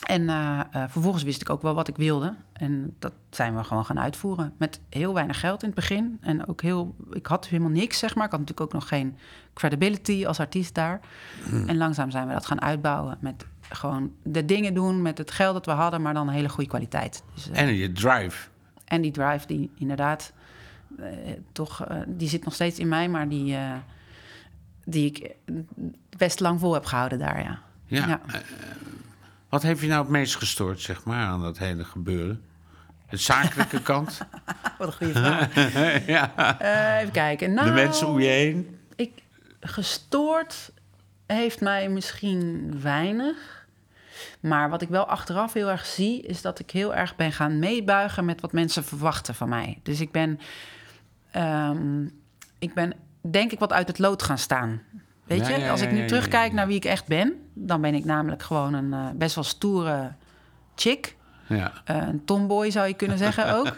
En 0.06 0.30
eh, 0.30 0.60
eh, 0.60 0.84
vervolgens 0.90 1.24
wist 1.24 1.42
ik 1.42 1.50
ook 1.50 1.62
wel 1.62 1.74
wat 1.74 1.88
ik 1.88 1.96
wilde. 1.96 2.36
En 2.54 2.96
dat 3.00 3.14
zijn 3.30 3.56
we 3.56 3.64
gewoon 3.64 3.86
gaan 3.86 4.00
uitvoeren. 4.00 4.54
Met 4.58 4.80
heel 4.90 5.14
weinig 5.14 5.40
geld 5.40 5.62
in 5.62 5.68
het 5.68 5.76
begin. 5.76 6.18
En 6.22 6.48
ook 6.48 6.62
heel. 6.62 6.96
Ik 7.12 7.26
had 7.26 7.48
helemaal 7.48 7.72
niks, 7.72 7.98
zeg 8.00 8.16
maar. 8.16 8.26
Ik 8.26 8.32
had 8.32 8.40
natuurlijk 8.40 8.68
ook 8.68 8.80
nog 8.80 8.88
geen 8.88 9.18
credibility 9.54 10.26
als 10.26 10.40
artiest 10.40 10.74
daar. 10.76 11.00
En 11.68 11.78
langzaam 11.78 12.12
zijn 12.12 12.28
we 12.28 12.34
dat 12.34 12.46
gaan 12.46 12.62
uitbouwen. 12.62 13.18
Met 13.20 13.46
gewoon 13.70 14.12
de 14.24 14.46
dingen 14.46 14.74
doen 14.74 15.02
met 15.02 15.18
het 15.18 15.32
geld 15.32 15.54
dat 15.54 15.66
we 15.66 15.72
hadden, 15.72 16.02
maar 16.02 16.14
dan 16.14 16.28
een 16.28 16.34
hele 16.34 16.50
goede 16.50 16.70
kwaliteit. 16.70 17.24
Dus, 17.34 17.50
eh, 17.50 17.62
En 17.62 17.76
je 17.76 17.92
drive. 17.92 18.48
en 18.86 19.02
die 19.02 19.12
drive, 19.12 19.48
die 19.48 19.72
inderdaad 19.76 20.34
toch, 21.52 21.88
die 22.08 22.30
zit 22.30 22.44
nog 22.44 22.54
steeds 22.54 22.80
in 22.80 22.88
mij, 22.88 23.10
maar 23.10 23.30
die, 23.30 23.58
die 24.86 25.06
ik 25.06 25.36
best 26.18 26.40
lang 26.40 26.60
vol 26.60 26.74
heb 26.74 26.86
gehouden 26.86 27.20
daar, 27.20 27.44
ja. 27.44 27.60
Ja. 27.86 28.08
Ja. 28.08 28.20
Wat 29.50 29.62
heeft 29.64 29.82
je 29.82 29.88
nou 29.88 30.02
het 30.02 30.12
meest 30.12 30.36
gestoord, 30.36 30.82
zeg 30.82 31.04
maar, 31.04 31.26
aan 31.26 31.42
dat 31.42 31.58
hele 31.58 31.84
gebeuren? 31.84 32.44
De 33.10 33.18
zakelijke 33.18 33.82
kant? 33.92 34.18
Wat 34.78 34.88
een 34.88 34.94
goede 34.94 35.14
vraag. 35.14 35.56
ja. 36.16 36.60
Eh, 36.60 37.00
even 37.02 37.12
kijken. 37.14 37.54
Nou, 37.54 37.68
De 37.68 37.74
mensen 37.74 38.08
om 38.08 38.20
je 38.20 38.28
heen? 38.28 38.80
Ik, 38.96 39.12
gestoord 39.60 40.72
heeft 41.26 41.62
mij 41.62 41.90
misschien 41.90 42.74
weinig. 42.82 43.66
Maar 44.40 44.70
wat 44.70 44.82
ik 44.82 44.90
wel 44.90 45.06
achteraf 45.06 45.54
heel 45.54 45.70
erg 45.70 45.86
zie, 45.86 46.22
is 46.22 46.42
dat 46.42 46.60
ik 46.60 46.72
heel 46.72 46.96
erg 46.96 47.16
ben 47.16 47.32
gaan 47.32 47.60
meebuigen 47.60 48.26
met 48.26 48.42
wat 48.42 48.52
mensen 48.52 48.84
verwachten 48.84 49.36
van 49.36 49.50
mij. 49.50 49.80
Dus 49.84 50.00
ik 50.00 50.12
ben, 50.12 50.40
ehm, 51.32 52.06
ik 52.60 52.74
ben 52.74 52.94
denk 53.22 53.52
ik 53.52 53.60
wat 53.60 53.74
uit 53.74 53.88
het 53.88 54.00
lood 54.00 54.24
gaan 54.24 54.38
staan. 54.38 54.82
Weet 55.24 55.48
Ja, 55.48 55.56
je, 55.56 55.62
ja, 55.62 55.70
als 55.70 55.80
ja, 55.80 55.86
ik 55.86 55.92
nu 55.92 55.98
ja, 55.98 56.04
ja, 56.04 56.10
terugkijk 56.10 56.50
ja. 56.50 56.56
naar 56.56 56.68
wie 56.68 56.76
ik 56.76 56.86
echt 56.86 57.08
ben, 57.08 57.34
dan 57.60 57.82
ben 57.82 57.94
ik 57.94 58.06
namelijk 58.06 58.44
gewoon 58.44 58.74
een 58.74 58.94
eh, 58.94 59.06
best 59.16 59.36
wel 59.36 59.44
stoere 59.44 60.12
chick. 60.76 61.16
Ja. 61.48 61.72
Eh, 61.86 61.96
een 61.96 62.26
tomboy 62.26 62.70
zou 62.70 62.88
je 62.88 62.94
kunnen 62.94 63.18
zeggen 63.18 63.54
ook. 63.58 63.78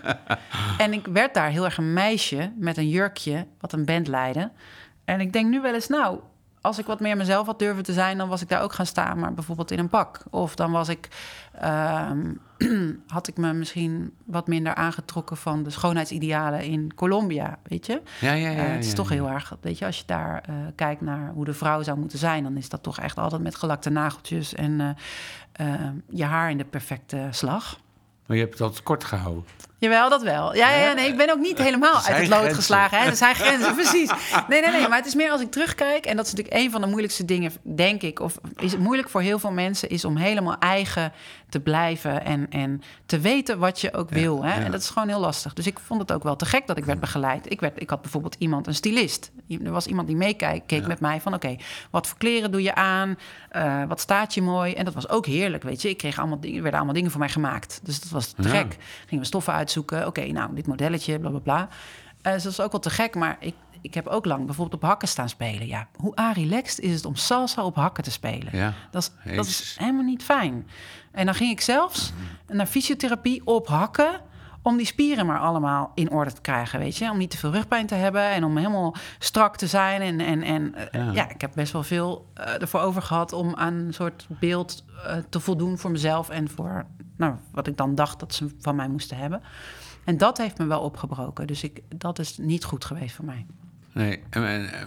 en 0.78 0.94
ik 0.94 1.08
werd 1.08 1.34
daar 1.34 1.50
heel 1.50 1.66
erg 1.66 1.78
een 1.78 1.94
meisje 1.94 2.52
met 2.56 2.78
een 2.78 2.90
jurkje, 2.90 3.46
wat 3.60 3.74
een 3.74 3.86
band 3.86 4.08
leidde. 4.08 4.52
En 5.06 5.20
ik 5.20 5.34
denk 5.34 5.50
nu 5.50 5.62
wel 5.62 5.74
eens, 5.74 5.88
nou, 5.88 6.20
als 6.62 6.80
ik 6.80 6.86
wat 6.86 7.00
meer 7.00 7.18
mezelf 7.18 7.46
had 7.46 7.60
durven 7.60 7.84
te 7.84 7.94
zijn, 7.94 8.18
dan 8.18 8.30
was 8.30 8.42
ik 8.42 8.50
daar 8.50 8.62
ook 8.62 8.74
gaan 8.74 8.86
staan, 8.86 9.20
maar 9.20 9.34
bijvoorbeeld 9.34 9.72
in 9.72 9.80
een 9.80 9.90
pak. 9.90 10.24
Of 10.30 10.56
dan 10.56 10.72
was 10.72 10.90
ik, 10.90 11.08
ehm, 11.54 12.34
had 13.08 13.28
ik 13.28 13.38
me 13.38 13.54
misschien 13.54 14.14
wat 14.26 14.48
minder 14.48 14.76
aangetrokken 14.76 15.38
van 15.38 15.64
de 15.64 15.70
schoonheidsidealen 15.70 16.64
in 16.64 16.94
Colombia, 16.96 17.58
weet 17.64 17.86
je? 17.86 18.02
Ja, 18.20 18.34
ja, 18.34 18.50
ja, 18.50 18.64
Eh, 18.64 18.72
het 18.72 18.84
is 18.84 18.90
ja, 18.90 18.96
toch 18.96 19.10
ja. 19.10 19.16
heel 19.16 19.30
erg, 19.30 19.56
weet 19.62 19.78
je, 19.78 19.86
als 19.86 19.98
je 19.98 20.04
daar 20.06 20.44
eh, 20.46 20.56
kijkt 20.76 21.02
naar 21.02 21.32
hoe 21.34 21.46
de 21.46 21.54
vrouw 21.54 21.84
zou 21.84 21.98
moeten 21.98 22.20
zijn, 22.20 22.44
dan 22.44 22.58
is 22.58 22.70
dat 22.70 22.84
toch 22.84 23.00
echt 23.00 23.18
altijd 23.18 23.42
met 23.42 23.56
gelakte 23.56 23.90
nageltjes 23.90 24.54
en 24.54 24.98
eh, 25.52 25.66
je 26.10 26.24
haar 26.24 26.50
in 26.50 26.58
de 26.58 26.66
perfecte 26.66 27.28
slag. 27.32 27.80
Maar 28.26 28.38
je 28.38 28.44
hebt 28.44 28.62
altijd 28.62 28.84
kort 28.84 29.04
gehouden. 29.04 29.44
Jawel, 29.80 30.10
dat 30.10 30.22
wel. 30.22 30.56
Ja, 30.56 30.76
ja, 30.76 30.94
nee, 30.94 31.08
ik 31.08 31.18
ben 31.18 31.32
ook 31.32 31.40
niet 31.40 31.58
helemaal 31.58 31.96
uit 31.96 32.18
het 32.18 32.28
lood 32.28 32.38
grenzen. 32.38 32.56
geslagen. 32.56 33.00
Hè? 33.00 33.06
Er 33.06 33.16
zijn 33.16 33.36
grenzen, 33.44 33.76
precies. 33.76 34.12
Nee, 34.48 34.62
nee, 34.62 34.72
nee. 34.72 34.88
Maar 34.88 34.98
het 34.98 35.06
is 35.06 35.16
meer 35.16 35.32
als 35.32 35.42
ik 35.42 35.52
terugkijk... 35.52 36.06
en 36.06 36.16
dat 36.16 36.26
is 36.26 36.32
natuurlijk 36.32 36.64
een 36.64 36.72
van 36.72 36.82
de 36.82 36.88
moeilijkste 36.88 37.26
dingen, 37.26 37.52
denk 37.62 38.02
ik... 38.02 38.20
of 38.20 38.38
is 38.58 38.72
het 38.72 38.82
moeilijk 38.82 39.10
voor 39.10 39.22
heel 39.22 39.40
veel 39.40 39.52
mensen... 39.52 39.90
is 39.90 40.06
om 40.06 40.18
helemaal 40.18 40.58
eigen 40.58 41.14
te 41.50 41.60
blijven 41.60 42.26
en, 42.26 42.50
en 42.50 42.82
te 43.06 43.20
weten 43.20 43.60
wat 43.60 43.82
je 43.82 43.94
ook 43.94 44.10
wil. 44.10 44.44
Hè? 44.44 44.56
ja. 44.56 44.64
En 44.64 44.72
dat 44.72 44.82
is 44.82 44.90
gewoon 44.90 45.08
heel 45.08 45.20
lastig. 45.20 45.54
Dus 45.54 45.68
ik 45.68 45.80
vond 45.80 46.02
het 46.02 46.12
ook 46.12 46.24
wel 46.24 46.36
te 46.36 46.46
gek 46.46 46.68
dat 46.68 46.78
ik 46.78 46.86
werd 46.86 47.00
begeleid. 47.00 47.52
Ik, 47.52 47.60
werd, 47.60 47.82
ik 47.82 47.90
had 47.90 48.02
bijvoorbeeld 48.02 48.36
iemand, 48.40 48.68
een 48.68 48.76
stylist. 48.76 49.32
Er 49.64 49.72
was 49.72 49.88
iemand 49.88 50.08
die 50.08 50.16
meekeek 50.16 50.62
keek 50.66 50.88
met 50.88 51.00
mij 51.00 51.22
van... 51.22 51.34
oké, 51.34 51.56
wat 51.90 52.08
voor 52.08 52.18
kleren 52.18 52.52
doe 52.52 52.62
je 52.62 52.76
aan? 52.76 53.18
Eh, 53.50 53.84
wat 53.88 54.00
staat 54.00 54.34
je 54.34 54.42
mooi? 54.42 54.74
En 54.74 54.86
dat 54.86 54.94
was 54.94 55.10
ook 55.10 55.26
heerlijk, 55.26 55.64
weet 55.64 55.82
je. 55.82 55.90
Ik 55.90 55.98
kreeg 55.98 56.20
allemaal 56.20 56.40
dingen, 56.40 56.56
er 56.56 56.62
werden 56.62 56.80
allemaal 56.80 56.98
dingen 56.98 57.12
voor 57.12 57.20
mij 57.20 57.30
gemaakt. 57.30 57.80
Dus 57.84 58.00
dat 58.00 58.10
was 58.10 58.32
te 58.32 58.44
gek. 58.44 58.78
Gingen 59.06 59.24
we 59.24 59.30
stoffen 59.30 59.54
uitzoeken. 59.70 60.08
Oké, 60.08 60.26
nou, 60.26 60.56
dit 60.56 60.68
modelletje, 60.68 61.20
bla, 61.20 61.30
bla, 61.30 61.40
bla. 61.40 61.70
Dus 62.22 62.44
dat 62.44 62.56
was 62.56 62.66
ook 62.66 62.72
wel 62.72 62.82
te 62.82 62.90
gek. 62.90 63.16
Maar 63.16 63.38
ik, 63.40 63.56
ik 63.82 63.94
heb 63.94 64.08
ook 64.08 64.26
lang 64.26 64.46
bijvoorbeeld 64.46 64.84
op 64.84 64.90
hakken 64.90 65.08
staan 65.08 65.30
spelen. 65.30 65.68
Ja, 65.68 65.88
hoe 65.96 66.32
relaxed 66.34 66.80
is 66.80 66.94
het 66.94 67.06
om 67.06 67.16
salsa 67.16 67.64
op 67.64 67.76
hakken 67.76 68.04
te 68.04 68.12
spelen? 68.12 68.58
Ja. 68.58 68.74
Dat 68.92 69.02
is, 69.24 69.36
dat 69.36 69.46
is 69.46 69.76
helemaal 69.80 70.04
niet 70.04 70.24
fijn. 70.24 70.68
En 71.12 71.26
dan 71.26 71.36
ging 71.36 71.52
ik 71.52 71.62
zelfs 71.62 72.14
naar 72.48 72.66
fysiotherapie 72.66 73.42
op 73.46 73.68
hakken... 73.68 74.22
om 74.70 74.78
die 74.78 74.86
spieren 74.86 75.26
maar 75.26 75.40
allemaal 75.40 75.92
in 75.96 76.12
orde 76.12 76.34
te 76.34 76.42
krijgen, 76.42 76.80
weet 76.80 76.98
je. 76.98 77.10
Om 77.10 77.18
niet 77.18 77.30
te 77.30 77.38
veel 77.38 77.52
rugpijn 77.52 77.88
te 77.88 77.96
hebben 77.96 78.24
en 78.30 78.44
om 78.44 78.58
helemaal 78.58 78.96
strak 79.20 79.58
te 79.58 79.68
zijn. 79.68 80.02
En, 80.02 80.20
en, 80.20 80.44
en 80.44 80.76
eh, 80.76 81.06
Ja. 81.06 81.12
ja. 81.12 81.30
ik 81.30 81.42
heb 81.42 81.52
best 81.56 81.74
wel 81.74 81.84
veel 81.84 82.28
eh, 82.34 82.62
ervoor 82.62 82.80
over 82.80 83.02
gehad... 83.02 83.34
om 83.34 83.56
aan 83.56 83.74
een 83.74 83.94
soort 83.94 84.28
beeld 84.40 84.86
eh, 85.06 85.18
te 85.30 85.40
voldoen 85.40 85.78
voor 85.78 85.92
mezelf... 85.92 86.30
en 86.30 86.50
voor 86.50 86.86
nou, 87.18 87.34
wat 87.52 87.68
ik 87.68 87.78
dan 87.78 87.96
dacht 87.96 88.20
dat 88.20 88.34
ze 88.34 88.56
van 88.60 88.76
mij 88.76 88.88
moesten 88.88 89.18
hebben. 89.18 89.42
En 90.04 90.18
dat 90.18 90.38
heeft 90.38 90.58
me 90.58 90.66
wel 90.66 90.82
opgebroken. 90.82 91.48
Dus 91.48 91.64
ik, 91.64 91.82
dat 91.96 92.20
is 92.20 92.38
niet 92.38 92.64
goed 92.64 92.86
geweest 92.86 93.16
voor 93.16 93.26
mij. 93.26 93.46
Nee, 93.92 94.24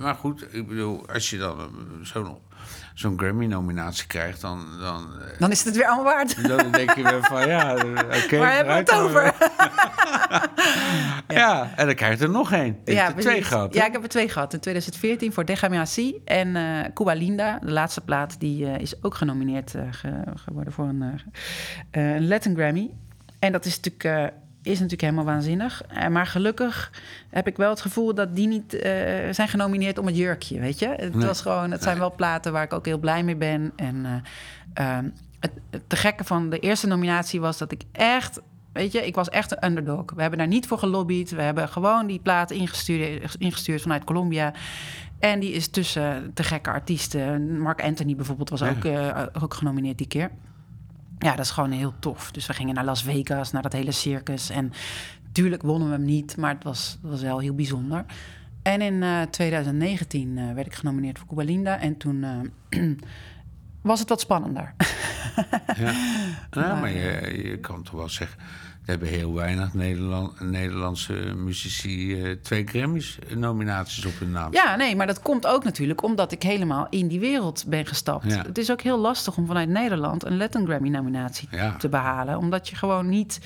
maar 0.01 0.14
goed, 0.14 0.55
ik 0.55 0.68
bedoel, 0.68 1.09
als 1.09 1.30
je 1.30 1.39
dan 1.39 1.70
zo'n 2.03 2.39
zo'n 2.94 3.18
Grammy-nominatie 3.18 4.06
krijgt, 4.06 4.40
dan, 4.40 4.66
dan, 4.80 5.06
eh, 5.20 5.38
Dan 5.38 5.50
is 5.50 5.64
het 5.64 5.76
weer 5.76 5.86
allemaal 5.86 6.04
waard. 6.14 6.48
dan 6.48 6.70
denk 6.70 6.94
je 6.94 7.02
weer 7.02 7.22
van 7.22 7.46
ja, 7.48 7.74
eh, 7.74 8.24
oké. 8.24 8.36
Waar 8.38 8.52
hebben 8.54 8.74
we 8.74 8.80
het 8.80 8.92
over? 8.92 9.32
Ja, 11.28 11.70
en 11.76 11.86
dan 11.86 11.94
krijg 11.94 12.18
je 12.18 12.24
er 12.24 12.30
nog 12.30 12.52
één. 12.52 12.78
Je 12.84 12.94
hebt 12.94 13.16
er 13.16 13.20
twee 13.20 13.42
gehad. 13.42 13.74
hè? 13.74 13.80
Ja, 13.80 13.86
ik 13.86 13.92
heb 13.92 14.02
er 14.02 14.08
twee 14.08 14.28
gehad. 14.28 14.52
In 14.52 14.60
2014 14.60 15.32
voor 15.32 15.44
Déjame 15.44 15.86
Así 15.86 16.24
en 16.24 16.56
eh 16.56 16.92
Cuba 16.94 17.12
Linda. 17.12 17.58
De 17.58 17.70
laatste 17.70 18.00
plaat 18.00 18.40
die 18.40 18.64
is 18.80 19.02
ook 19.02 19.14
genomineerd 19.14 19.74
ge- 19.90 20.22
geworden 20.34 20.72
voor 20.72 20.88
een, 20.88 22.28
Latin 22.28 22.54
Grammy. 22.56 22.90
En 23.38 23.52
dat 23.52 23.64
is 23.64 23.80
natuurlijk, 23.80 24.32
is 24.62 24.72
natuurlijk 24.72 25.00
helemaal 25.00 25.24
waanzinnig. 25.24 25.82
Eh, 25.88 26.08
maar 26.08 26.26
gelukkig 26.26 26.90
heb 27.30 27.46
ik 27.46 27.56
wel 27.56 27.70
het 27.70 27.80
gevoel 27.80 28.14
dat 28.14 28.36
die 28.36 28.46
niet 28.46 28.74
eh, 28.74 28.92
zijn 29.30 29.48
genomineerd 29.48 29.98
om 29.98 30.06
het 30.06 30.16
jurkje, 30.16 30.60
weet 30.60 30.78
je? 30.78 30.88
Het, 30.88 31.14
Nee. 31.14 31.26
was 31.26 31.40
gewoon, 31.40 31.70
het 31.70 31.82
zijn 31.82 31.98
wel 31.98 32.14
platen 32.14 32.52
waar 32.52 32.62
ik 32.62 32.72
ook 32.72 32.86
heel 32.86 32.98
blij 32.98 33.22
mee 33.22 33.36
ben. 33.36 33.72
En 33.76 34.04
eh, 34.74 34.96
ehm, 34.96 35.08
het, 35.40 35.50
het 35.70 35.82
te 35.86 35.96
gekke 35.96 36.24
van 36.24 36.50
de 36.50 36.58
eerste 36.58 36.86
nominatie 36.86 37.40
was 37.40 37.58
dat 37.58 37.72
ik 37.72 37.82
echt... 37.92 38.40
Weet 38.72 38.92
je, 38.92 39.06
ik 39.06 39.14
was 39.14 39.28
echt 39.28 39.52
een 39.52 39.64
underdog. 39.64 40.04
We 40.14 40.20
hebben 40.20 40.38
daar 40.38 40.48
niet 40.48 40.66
voor 40.66 40.78
gelobbyd. 40.78 41.30
We 41.30 41.42
hebben 41.42 41.68
gewoon 41.68 42.06
die 42.06 42.20
plaat 42.20 42.50
ingestuurd, 42.50 43.36
ingestuurd 43.38 43.82
vanuit 43.82 44.04
Colombia. 44.04 44.52
En 45.18 45.40
die 45.40 45.52
is 45.52 45.68
tussen 45.68 46.30
te 46.34 46.42
gekke 46.42 46.70
artiesten. 46.70 47.58
Mark 47.60 47.82
Anthony 47.82 48.16
bijvoorbeeld 48.16 48.50
was 48.50 48.62
ook, 48.62 48.84
ook 49.42 49.54
genomineerd 49.54 49.98
die 49.98 50.06
keer. 50.06 50.30
Ja, 51.22 51.30
dat 51.36 51.44
is 51.44 51.50
gewoon 51.50 51.70
heel 51.70 51.94
tof. 51.98 52.30
Dus 52.30 52.46
we 52.46 52.52
gingen 52.52 52.74
naar 52.74 52.84
Las 52.84 53.02
Vegas, 53.02 53.52
naar 53.52 53.62
dat 53.62 53.72
hele 53.72 53.92
circus. 53.92 54.50
En 54.50 54.72
tuurlijk 55.32 55.62
wonnen 55.62 55.88
we 55.88 55.94
hem 55.94 56.04
niet, 56.04 56.36
maar 56.36 56.54
het 56.54 56.64
was, 56.64 56.98
het 57.02 57.10
was 57.10 57.22
wel 57.22 57.38
heel 57.38 57.54
bijzonder. 57.54 58.04
En 58.62 58.80
in 58.80 59.02
eh, 59.02 59.22
2019 59.22 60.38
eh, 60.38 60.54
werd 60.54 60.66
ik 60.66 60.74
genomineerd 60.74 61.18
voor 61.18 61.28
Cuba 61.28 61.42
Linda. 61.42 61.78
En 61.78 61.96
toen 61.96 62.24
eh, 62.68 62.80
was 63.82 64.00
het 64.00 64.08
wat 64.08 64.20
spannender. 64.20 64.74
Ja, 65.76 65.92
nou, 66.60 66.80
maar 66.80 66.90
je, 66.90 67.40
je 67.48 67.58
kan 67.58 67.82
toch 67.82 67.94
wel 67.94 68.08
zeggen... 68.08 68.38
Hebben 68.83 69.09
heel 69.09 69.35
weinig 69.35 69.74
Nederland, 69.74 70.41
Nederlandse 70.41 71.12
muzici 71.37 72.22
eh, 72.22 72.30
twee 72.43 72.66
Grammys-nominaties 72.66 74.05
op 74.07 74.18
hun 74.18 74.30
naam. 74.30 74.53
Ja, 74.53 74.76
nee, 74.76 74.97
maar 74.97 75.07
dat 75.07 75.22
komt 75.22 75.47
ook 75.47 75.64
natuurlijk 75.64 76.03
omdat 76.03 76.33
ik 76.33 76.43
helemaal 76.43 76.87
in 76.91 77.09
die 77.09 77.20
wereld 77.20 77.64
ben 77.68 77.87
gestapt. 77.87 78.30
Ja. 78.33 78.43
Het 78.43 78.59
is 78.59 78.70
ook 78.70 78.80
heel 78.80 78.99
lastig 78.99 79.37
om 79.37 79.47
vanuit 79.47 79.68
Nederland 79.68 80.24
een 80.24 80.37
Latin 80.37 80.66
Grammy-nominatie 80.66 81.49
Ja. 81.51 81.76
te 81.76 81.89
behalen. 81.89 82.39
Omdat 82.39 82.68
je 82.68 82.76
gewoon 82.76 83.09
niet 83.09 83.41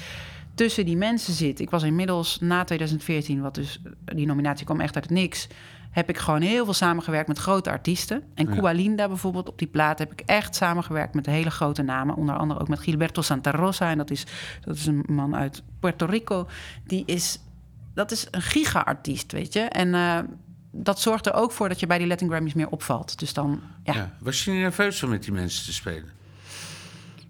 tussen 0.54 0.84
die 0.84 0.96
mensen 0.96 1.32
zit. 1.32 1.60
Ik 1.60 1.70
was 1.70 1.82
inmiddels 1.82 2.38
na 2.40 2.64
2014, 2.64 3.40
wat 3.40 3.54
dus 3.54 3.80
die 4.04 4.26
nominatie 4.26 4.64
kwam 4.66 4.80
echt 4.80 4.94
uit 4.94 5.04
het 5.04 5.12
niks... 5.12 5.48
heb 5.96 6.08
ik 6.08 6.18
gewoon 6.18 6.40
heel 6.40 6.64
veel 6.64 6.74
samengewerkt 6.74 7.28
met 7.28 7.38
grote 7.38 7.70
artiesten. 7.70 8.22
En 8.34 8.46
Ja. 8.48 8.54
Cuba 8.54 8.70
Linda 8.70 9.08
bijvoorbeeld, 9.08 9.48
op 9.48 9.58
die 9.58 9.68
plaat 9.68 9.98
heb 9.98 10.12
ik 10.12 10.20
echt 10.20 10.54
samengewerkt 10.54 11.14
met 11.14 11.26
hele 11.26 11.50
grote 11.50 11.82
namen. 11.82 12.14
Onder 12.16 12.36
andere 12.36 12.60
ook 12.60 12.68
met 12.68 12.78
Gilberto 12.78 13.22
Santa 13.22 13.50
Rosa. 13.50 13.90
En 13.90 13.98
dat 13.98 14.10
is, 14.10 14.24
dat 14.64 14.76
is 14.76 14.86
een 14.86 15.04
man 15.08 15.36
uit 15.36 15.62
Puerto 15.80 16.06
Rico. 16.06 16.48
Die 16.84 17.02
is, 17.06 17.38
dat 17.94 18.10
is 18.10 18.26
een 18.30 18.42
giga-artiest, 18.42 19.32
weet 19.32 19.52
je. 19.52 19.60
En 19.60 19.94
eh, 19.94 20.18
dat 20.70 21.00
zorgt 21.00 21.26
er 21.26 21.34
ook 21.34 21.52
voor 21.52 21.68
dat 21.68 21.80
je 21.80 21.86
bij 21.86 21.98
die 21.98 22.06
Latin 22.06 22.28
Grammys 22.28 22.54
meer 22.54 22.68
opvalt. 22.68 23.18
Dus 23.18 23.32
dan, 23.32 23.60
ja. 23.82 23.94
Ja. 23.94 24.12
Was 24.20 24.44
je 24.44 24.50
niet 24.50 24.60
nerveus 24.60 25.02
om 25.02 25.10
met 25.10 25.22
die 25.22 25.32
mensen 25.32 25.64
te 25.64 25.72
spelen? 25.72 26.10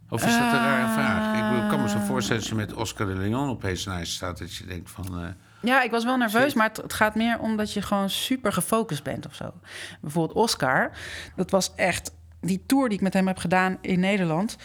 Of 0.09 0.27
is 0.27 0.33
dat 0.33 0.53
een 0.53 0.59
rare 0.59 0.93
vraag? 0.93 1.37
Ik 1.37 1.49
bedoel, 1.49 1.65
ik 1.65 1.71
kan 1.71 1.83
me 1.83 1.89
zo 1.89 1.99
voorstellen 1.99 2.41
als 2.43 2.51
je 2.51 2.57
met 2.57 2.75
Oscar 2.75 3.07
de 3.07 3.15
Leon 3.15 3.49
op 3.49 3.63
naast 3.63 4.13
staat... 4.13 4.39
dat 4.39 4.55
je 4.55 4.67
denkt 4.67 4.91
van... 4.91 5.21
eh, 5.21 5.29
Ja, 5.67 5.83
ik 5.83 5.91
was 5.91 6.05
wel 6.05 6.17
nerveus, 6.17 6.45
Shit. 6.45 6.55
maar 6.55 6.69
het, 6.69 6.77
het 6.77 6.93
gaat 6.93 7.15
meer 7.15 7.39
om 7.39 7.57
dat 7.57 7.73
je 7.73 7.83
gewoon 7.83 8.11
super 8.11 8.53
gefocust 8.53 9.03
bent 9.03 9.27
of 9.27 9.35
zo. 9.35 9.53
Bijvoorbeeld 10.01 10.39
Oscar, 10.39 10.91
dat 11.37 11.51
was 11.51 11.73
echt 11.75 12.15
die 12.41 12.63
tour 12.67 12.89
die 12.89 12.99
ik 12.99 13.05
met 13.05 13.15
hem 13.15 13.27
heb 13.27 13.39
gedaan 13.39 13.79
in 13.81 14.01
Nederland. 14.01 14.57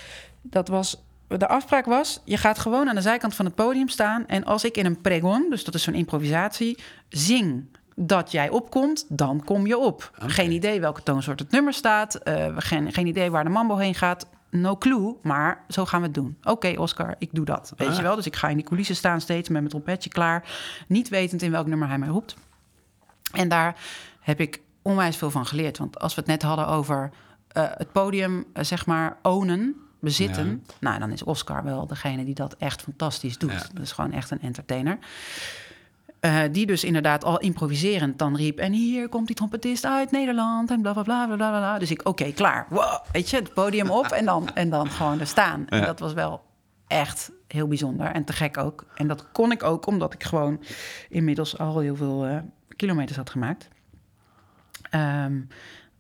Dat 0.42 0.68
was 0.68 1.04
de 1.28 1.48
afspraak 1.48 1.86
was: 1.86 2.22
je 2.24 2.38
gaat 2.38 2.60
gewoon 2.60 2.90
aan 2.90 2.96
de 2.96 3.02
zijkant 3.02 3.36
van 3.36 3.46
het 3.46 3.56
podium 3.56 3.90
staan 3.90 4.28
en 4.28 4.44
als 4.44 4.64
ik 4.64 4.78
in 4.78 4.86
een 4.86 5.02
pregon, 5.02 5.50
dus 5.50 5.64
dat 5.64 5.74
is 5.74 5.84
zo'n 5.84 5.94
improvisatie, 5.94 6.78
zing 7.10 7.66
dat 7.96 8.32
jij 8.32 8.50
opkomt, 8.50 9.06
dan 9.10 9.44
kom 9.44 9.68
je 9.68 9.78
op. 9.78 10.12
Geen 10.20 10.52
idee 10.52 10.80
welke 10.80 11.04
toonsoort 11.04 11.40
het 11.40 11.52
nummer 11.52 11.74
staat, 11.74 12.16
eh, 12.16 12.46
geen, 12.58 12.94
geen 12.94 13.08
idee 13.08 13.32
waar 13.32 13.44
de 13.44 13.50
mambo 13.50 13.78
heen 13.78 13.96
gaat. 13.96 14.26
No 14.52 14.78
clue, 14.78 15.16
maar 15.22 15.64
zo 15.68 15.86
gaan 15.86 16.00
we 16.00 16.06
het 16.06 16.16
doen. 16.16 16.38
Oké, 16.44 16.74
Oscar, 16.80 17.16
ik 17.18 17.30
doe 17.32 17.46
dat. 17.46 17.74
Weet 17.78 17.88
Ah. 17.90 17.96
je 17.96 18.02
wel? 18.02 18.16
Dus 18.16 18.26
ik 18.26 18.36
ga 18.36 18.48
in 18.50 18.56
die 18.56 18.66
coulissen 18.66 18.96
staan 18.96 19.22
steeds 19.22 19.50
met 19.50 19.58
mijn 19.58 19.70
trompetje 19.70 20.10
klaar. 20.10 20.44
Niet 20.88 21.10
wetend 21.10 21.42
in 21.42 21.52
welk 21.52 21.68
nummer 21.68 21.88
hij 21.88 21.98
mij 21.98 22.10
roept. 22.10 22.36
En 23.32 23.50
daar 23.50 23.76
heb 24.20 24.40
ik 24.40 24.62
onwijs 24.82 25.16
veel 25.18 25.32
van 25.32 25.46
geleerd. 25.46 25.78
Want 25.78 26.00
als 26.00 26.16
we 26.16 26.22
het 26.22 26.30
net 26.30 26.42
hadden 26.42 26.68
over 26.68 27.10
eh, 27.48 27.64
het 27.68 27.92
podium, 27.92 28.46
eh, 28.54 28.64
zeg 28.64 28.86
maar, 28.86 29.18
ownen, 29.22 29.76
bezitten. 30.00 30.66
Nou, 30.80 31.00
dan 31.00 31.12
is 31.12 31.24
Oscar 31.24 31.64
wel 31.64 31.88
degene 31.88 32.26
die 32.26 32.34
dat 32.36 32.54
echt 32.54 32.82
fantastisch 32.82 33.38
doet. 33.38 33.52
Ja. 33.52 33.68
Dat 33.74 33.84
is 33.84 33.92
gewoon 33.92 34.12
echt 34.12 34.32
een 34.32 34.42
entertainer. 34.42 34.98
Eh, 36.22 36.42
die 36.52 36.66
dus 36.66 36.84
inderdaad 36.84 37.24
al 37.24 37.40
improviserend 37.40 38.20
dan 38.20 38.36
riep... 38.36 38.58
en 38.58 38.72
hier 38.72 39.10
komt 39.10 39.28
die 39.28 39.36
trompetist 39.36 39.86
uit 39.86 40.12
Nederland 40.12 40.70
en 40.72 40.82
bla 40.82 40.94
bla 40.94 41.04
bla 41.04 41.26
bla 41.26 41.36
bla. 41.36 41.80
Dus 41.80 41.92
ik, 41.92 42.08
oké, 42.08 42.32
klaar. 42.32 42.66
Wow, 42.70 43.06
weet 43.12 43.30
je, 43.30 43.36
het 43.36 43.54
podium 43.54 43.90
op 43.90 44.06
en 44.06 44.26
dan, 44.26 44.50
en 44.54 44.70
dan 44.70 44.90
gewoon 44.90 45.20
er 45.20 45.28
staan. 45.28 45.68
En 45.68 45.82
dat 45.86 46.00
was 46.00 46.14
wel 46.14 46.44
echt 46.88 47.32
heel 47.48 47.68
bijzonder 47.68 48.08
en 48.08 48.24
te 48.24 48.34
gek 48.34 48.58
ook. 48.58 48.86
En 48.96 49.08
dat 49.08 49.32
kon 49.32 49.52
ik 49.52 49.64
ook 49.64 49.86
omdat 49.86 50.14
ik 50.14 50.24
gewoon 50.24 50.64
inmiddels 51.10 51.58
al 51.58 51.80
heel 51.80 51.96
veel 51.96 52.26
eh, 52.26 52.38
kilometers 52.76 53.18
had 53.18 53.30
gemaakt. 53.30 53.68
Ehm, 54.90 55.42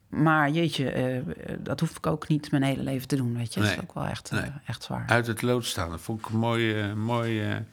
maar 0.07 0.49
jeetje, 0.49 0.91
eh, 0.91 1.21
dat 1.59 1.79
hoef 1.79 1.97
ik 1.97 2.07
ook 2.07 2.27
niet 2.27 2.51
mijn 2.51 2.63
hele 2.63 2.83
leven 2.83 3.07
te 3.07 3.15
doen, 3.15 3.37
weet 3.37 3.53
je. 3.53 3.59
Dat 3.59 3.69
is 3.69 3.81
ook 3.81 3.93
wel 3.93 4.05
echt, 4.05 4.31
Nee. 4.31 4.51
echt 4.65 4.83
zwaar. 4.83 5.03
uit 5.07 5.27
het 5.27 5.41
lood 5.41 5.65
staan. 5.65 5.89
Dat 5.89 6.01
vond 6.01 6.19
ik 6.19 6.25
een 6.29 6.39
mooie, 6.39 6.95
mooie 6.95 7.63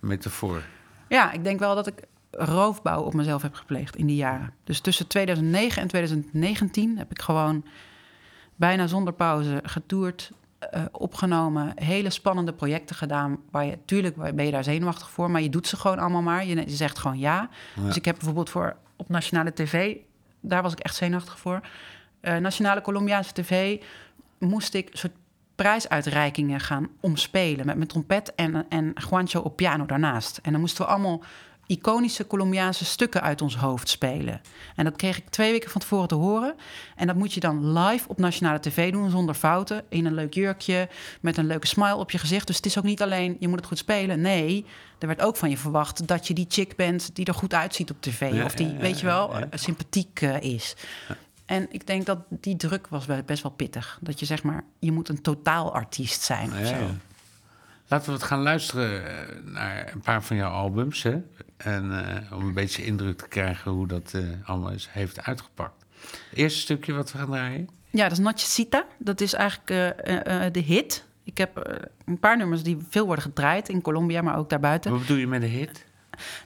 metafoor. 0.00 0.62
Ja, 1.10 1.32
ik 1.32 1.44
denk 1.44 1.58
wel 1.58 1.74
dat 1.74 1.86
ik 1.86 1.94
roofbouw 2.30 3.02
op 3.02 3.14
mezelf 3.14 3.42
heb 3.42 3.54
gepleegd 3.54 3.96
in 3.96 4.06
die 4.06 4.16
jaren. 4.16 4.54
Dus 4.64 4.80
tussen 4.80 5.06
2009 5.06 5.82
en 5.82 5.88
2019 5.88 6.98
heb 6.98 7.10
ik 7.10 7.22
gewoon 7.22 7.64
bijna 8.56 8.86
zonder 8.86 9.12
pauze 9.12 9.60
getoerd, 9.62 10.30
eh, 10.58 10.84
opgenomen, 10.92 11.72
hele 11.74 12.10
spannende 12.10 12.52
projecten 12.52 12.96
gedaan. 12.96 13.38
Waar 13.50 13.64
je, 13.64 13.78
tuurlijk 13.84 14.34
ben 14.34 14.44
je 14.44 14.50
daar 14.50 14.64
zenuwachtig 14.64 15.10
voor, 15.10 15.30
maar 15.30 15.42
je 15.42 15.50
doet 15.50 15.66
ze 15.66 15.76
gewoon 15.76 15.98
allemaal 15.98 16.22
maar. 16.22 16.46
Je, 16.46 16.56
je 16.56 16.76
zegt 16.76 16.98
gewoon 16.98 17.18
ja. 17.18 17.48
Dus 17.74 17.96
ik 17.96 18.04
heb 18.04 18.14
bijvoorbeeld 18.14 18.50
voor 18.50 18.76
op 18.96 19.08
nationale 19.08 19.52
tv, 19.52 19.96
daar 20.40 20.62
was 20.62 20.72
ik 20.72 20.78
echt 20.78 20.94
zenuwachtig 20.94 21.38
voor. 21.38 21.60
Eh, 22.20 22.36
nationale 22.36 22.80
Colombiaanse 22.80 23.32
tv 23.32 23.82
moest 24.38 24.74
ik 24.74 24.88
soort 24.92 25.12
prijsuitreikingen 25.60 26.60
gaan 26.60 26.88
omspelen 27.00 27.66
met 27.66 27.76
mijn 27.76 27.88
trompet 27.88 28.34
en, 28.34 28.66
en 28.68 28.92
Juancho 29.10 29.40
op 29.40 29.56
piano 29.56 29.86
daarnaast. 29.86 30.38
En 30.42 30.52
dan 30.52 30.60
moesten 30.60 30.84
we 30.84 30.90
allemaal 30.90 31.22
iconische 31.66 32.26
Colombiaanse 32.26 32.84
stukken 32.84 33.22
uit 33.22 33.42
ons 33.42 33.56
hoofd 33.56 33.88
spelen. 33.88 34.40
En 34.76 34.84
dat 34.84 34.96
kreeg 34.96 35.18
ik 35.18 35.28
twee 35.28 35.50
weken 35.50 35.70
van 35.70 35.80
tevoren 35.80 36.08
te 36.08 36.14
horen. 36.14 36.54
En 36.96 37.06
dat 37.06 37.16
moet 37.16 37.32
je 37.32 37.40
dan 37.40 37.78
live 37.78 38.08
op 38.08 38.18
nationale 38.18 38.60
tv 38.60 38.92
doen, 38.92 39.10
zonder 39.10 39.34
fouten. 39.34 39.84
In 39.88 40.06
een 40.06 40.14
leuk 40.14 40.34
jurkje, 40.34 40.88
met 41.20 41.36
een 41.36 41.46
leuke 41.46 41.66
smile 41.66 41.96
op 41.96 42.10
je 42.10 42.18
gezicht. 42.18 42.46
Dus 42.46 42.56
het 42.56 42.66
is 42.66 42.78
ook 42.78 42.84
niet 42.84 43.02
alleen, 43.02 43.36
je 43.38 43.48
moet 43.48 43.58
het 43.58 43.68
goed 43.68 43.78
spelen. 43.78 44.20
Nee, 44.20 44.66
er 44.98 45.06
werd 45.06 45.22
ook 45.22 45.36
van 45.36 45.50
je 45.50 45.56
verwacht 45.56 46.06
dat 46.06 46.26
je 46.26 46.34
die 46.34 46.46
chick 46.48 46.76
bent... 46.76 47.14
die 47.14 47.24
er 47.24 47.34
goed 47.34 47.54
uitziet 47.54 47.90
op 47.90 47.96
tv. 48.00 48.32
Ja, 48.32 48.44
of 48.44 48.54
die, 48.54 48.66
ja, 48.66 48.72
ja, 48.72 48.78
weet 48.78 49.00
je 49.00 49.06
wel, 49.06 49.34
eh, 49.34 49.42
sympathiek 49.50 50.20
eh, 50.20 50.40
is. 50.40 50.76
En 51.50 51.66
ik 51.70 51.86
denk 51.86 52.06
dat 52.06 52.18
die 52.28 52.56
druk 52.56 52.86
was 52.88 53.06
best 53.26 53.42
wel 53.42 53.52
pittig. 53.52 53.98
Dat 54.00 54.20
je 54.20 54.26
zeg 54.26 54.42
maar, 54.42 54.64
je 54.78 54.92
moet 54.92 55.08
een 55.08 55.22
totaalartiest 55.22 56.22
zijn. 56.22 56.50
of 56.50 56.58
Ja, 56.58 56.66
zo. 56.66 56.90
Laten 57.88 58.06
we 58.06 58.12
het 58.12 58.22
gaan 58.22 58.42
luisteren 58.42 59.06
eh, 59.06 59.36
naar 59.44 59.92
een 59.92 60.00
paar 60.00 60.22
van 60.22 60.36
jouw 60.36 60.50
albums. 60.50 61.02
Hè? 61.02 61.20
En 61.56 62.06
eh, 62.06 62.36
om 62.36 62.46
een 62.46 62.54
beetje 62.54 62.84
indruk 62.84 63.18
te 63.18 63.28
krijgen 63.28 63.70
hoe 63.70 63.86
dat 63.86 64.12
eh, 64.14 64.22
allemaal 64.44 64.70
is, 64.70 64.88
heeft 64.90 65.22
uitgepakt. 65.22 65.84
Het 66.00 66.38
eerste 66.38 66.60
stukje 66.60 66.92
wat 66.92 67.12
we 67.12 67.18
gaan 67.18 67.30
draaien. 67.30 67.68
Ja, 67.90 68.02
dat 68.02 68.12
is 68.12 68.18
Nachecita. 68.18 68.84
Dat 68.98 69.20
is 69.20 69.32
eigenlijk 69.32 69.70
eh, 69.70 70.16
eh, 70.16 70.46
eh, 70.46 70.52
de 70.52 70.60
hit. 70.60 71.04
Ik 71.24 71.38
heb 71.38 71.80
een 72.04 72.18
paar 72.18 72.36
nummers 72.36 72.62
die 72.62 72.78
veel 72.88 73.06
worden 73.06 73.24
gedraaid 73.24 73.68
in 73.68 73.82
Colombia, 73.82 74.22
maar 74.22 74.38
ook 74.38 74.50
daarbuiten. 74.50 74.90
Wat 74.90 75.00
bedoel 75.00 75.16
je 75.16 75.26
met 75.26 75.42
een 75.42 75.48
hit? 75.48 75.86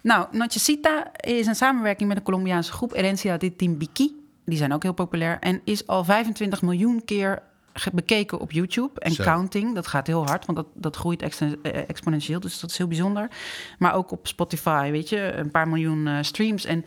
Nou, 0.00 0.26
Nachecita 0.30 1.12
is 1.16 1.46
een 1.46 1.54
samenwerking 1.54 2.08
met 2.08 2.16
de 2.18 2.22
Colombiaanse 2.22 2.72
groep 2.72 2.92
Herencia 2.92 3.36
de 3.36 3.56
Timbiqui. 3.56 4.23
Die 4.44 4.58
zijn 4.58 4.72
ook 4.72 4.82
heel 4.82 4.92
populair. 4.92 5.38
En 5.38 5.60
is 5.64 5.86
al 5.86 6.04
25 6.04 6.62
miljoen 6.62 7.04
keer 7.04 7.42
bekeken 7.92 8.40
op 8.40 8.52
YouTube. 8.52 9.00
En 9.00 9.12
Zo. 9.12 9.22
counting, 9.22 9.74
dat 9.74 9.86
gaat 9.86 10.06
heel 10.06 10.26
hard, 10.26 10.46
want 10.46 10.58
dat, 10.58 10.66
dat 10.74 10.96
groeit 10.96 11.22
eh, 11.22 11.88
exponentieel. 11.88 12.40
Dus 12.40 12.60
dat 12.60 12.70
is 12.70 12.78
heel 12.78 12.86
bijzonder. 12.86 13.28
Maar 13.78 13.94
ook 13.94 14.10
op 14.10 14.26
Spotify, 14.26 14.90
weet 14.90 15.08
je, 15.08 15.32
een 15.32 15.50
paar 15.50 15.68
miljoen 15.68 16.06
eh, 16.06 16.18
streams. 16.20 16.64
En 16.64 16.84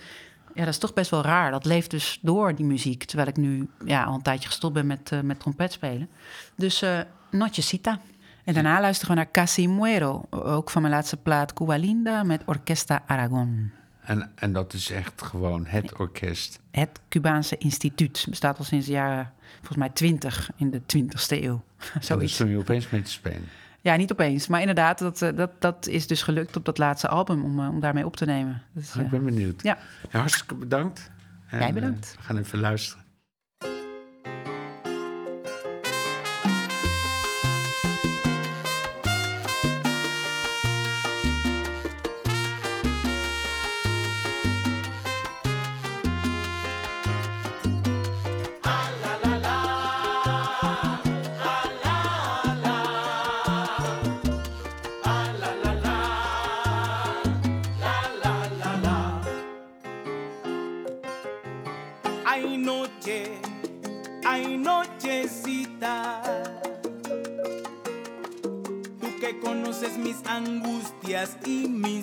ja, 0.53 0.63
dat 0.63 0.73
is 0.73 0.79
toch 0.79 0.93
best 0.93 1.11
wel 1.11 1.21
raar. 1.21 1.51
Dat 1.51 1.65
leeft 1.65 1.91
dus 1.91 2.19
door, 2.21 2.55
die 2.55 2.65
muziek. 2.65 3.03
Terwijl 3.03 3.29
ik 3.29 3.37
nu 3.37 3.69
ja, 3.85 4.03
al 4.03 4.13
een 4.13 4.21
tijdje 4.21 4.47
gestopt 4.47 4.73
ben 4.73 4.87
met, 4.87 5.11
eh, 5.11 5.21
met 5.21 5.39
trompet 5.39 5.71
spelen. 5.71 6.09
Dus 6.55 6.81
eh 6.81 6.99
Nochecita. 7.31 7.99
En 8.43 8.53
daarna 8.53 8.81
luisteren 8.81 9.15
we 9.15 9.21
naar 9.21 9.31
Casi 9.31 9.67
Muero. 9.67 10.25
Ook 10.29 10.69
van 10.69 10.81
mijn 10.81 10.93
laatste 10.93 11.17
plaat 11.17 11.53
Cuba 11.53 11.75
Linda 11.75 12.23
met 12.23 12.41
Orquesta 12.45 13.03
Aragon. 13.07 13.71
En, 14.07 14.31
en 14.35 14.53
dat 14.53 14.73
is 14.73 14.91
echt 14.91 15.21
gewoon 15.21 15.65
het 15.65 15.95
orkest. 15.95 16.59
Het 16.71 16.99
Cubaanse 17.09 17.57
instituut 17.57 18.25
bestaat 18.29 18.57
al 18.57 18.63
sinds 18.63 18.85
de 18.85 18.91
jaren, 18.91 19.31
volgens 19.55 19.77
mij 19.77 19.89
20 19.89 20.49
in 20.55 20.69
de 20.71 20.81
20ste 20.81 21.43
eeuw. 21.43 21.63
Zoiets. 21.99 22.37
toen 22.37 22.49
je 22.49 22.57
opeens 22.57 22.89
mee 22.89 23.01
te 23.01 23.11
spelen. 23.11 23.47
Ja, 23.81 23.95
niet 23.95 24.11
opeens. 24.11 24.47
Maar 24.47 24.59
inderdaad, 24.59 24.99
dat, 24.99 25.21
eh, 25.21 25.35
dat, 25.35 25.61
dat 25.61 25.87
is 25.87 26.07
dus 26.07 26.21
gelukt 26.23 26.55
op 26.55 26.65
dat 26.65 26.77
laatste 26.77 27.07
album 27.07 27.43
om, 27.43 27.59
eh, 27.59 27.69
om 27.69 27.79
daarmee 27.79 28.05
op 28.05 28.15
te 28.15 28.25
nemen. 28.25 28.61
Dus, 28.71 28.95
Ik 28.95 29.01
eh, 29.03 29.09
ben 29.09 29.23
benieuwd. 29.25 29.63
ja. 29.63 29.77
Ja, 30.11 30.19
hartstikke 30.19 30.55
bedankt. 30.55 31.11
En, 31.47 31.59
Jij 31.59 31.73
bedankt. 31.73 32.09
eh, 32.11 32.17
we 32.17 32.23
gaan 32.23 32.37
even 32.37 32.59
luisteren. 32.59 33.03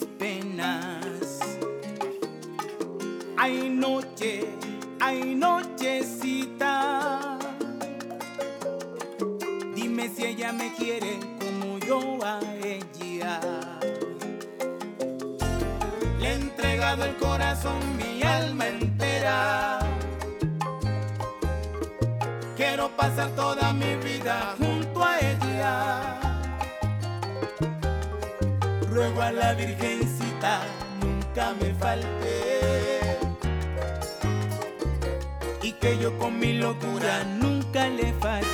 Penas. 0.06 1.40
Hay 3.36 3.68
noche, 3.68 4.44
hay 5.00 5.34
nochecita. 5.34 7.38
Dime 9.74 10.10
ella 10.18 10.52
me 10.52 10.72
quiere 10.74 11.18
como 11.40 11.78
yo 11.78 12.24
a 12.24 12.40
ella. 12.62 13.40
Le 16.20 16.28
he 16.28 16.34
entregado 16.34 17.04
el 17.04 17.16
corazón, 17.16 17.80
mi 17.96 18.22
alma 18.22 18.68
entera. 18.68 19.80
Quiero 22.56 22.88
pasar 22.96 23.30
toda 23.30 23.72
mi 23.72 23.96
vida 23.96 24.54
junto 24.58 25.04
a 25.04 25.18
ella. 25.18 25.93
Ruego 28.94 29.22
a 29.22 29.32
la 29.32 29.54
Virgencita, 29.54 30.60
nunca 31.02 31.52
me 31.60 31.74
falte. 31.74 33.18
Y 35.62 35.72
que 35.72 35.98
yo 35.98 36.16
con 36.16 36.38
mi 36.38 36.52
locura 36.52 37.24
nunca 37.24 37.88
le 37.88 38.12
fallé. 38.12 38.46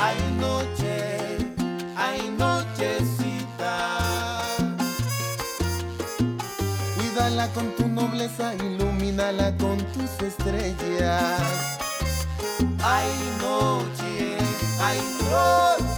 Hay 0.00 0.16
noche, 0.40 1.26
hay 1.94 2.34
nochecita. 2.38 3.98
Cuídala 6.96 7.48
con 7.48 7.70
tu 7.76 7.86
nobleza, 7.86 8.54
ilumínala 8.54 9.54
con 9.58 9.76
tus 9.92 10.10
estrellas. 10.26 11.42
Hay 12.82 13.10
noche, 13.42 14.38
hay 14.80 15.00
nochecita. 15.30 15.91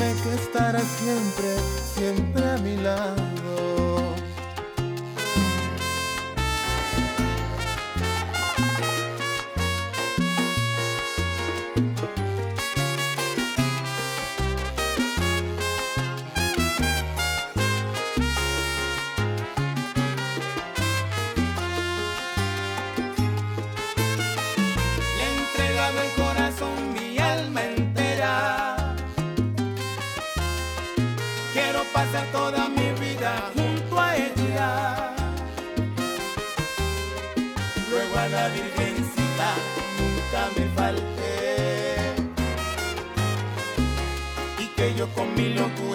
Júrame 0.00 0.22
que 0.22 0.34
estarás 0.34 0.82
siempre, 0.82 1.56
siempre 1.94 2.50
a 2.50 2.56
mi 2.56 2.76
lado. 2.76 3.39
Con 45.20 45.34
mi 45.34 45.52
locura 45.52 45.89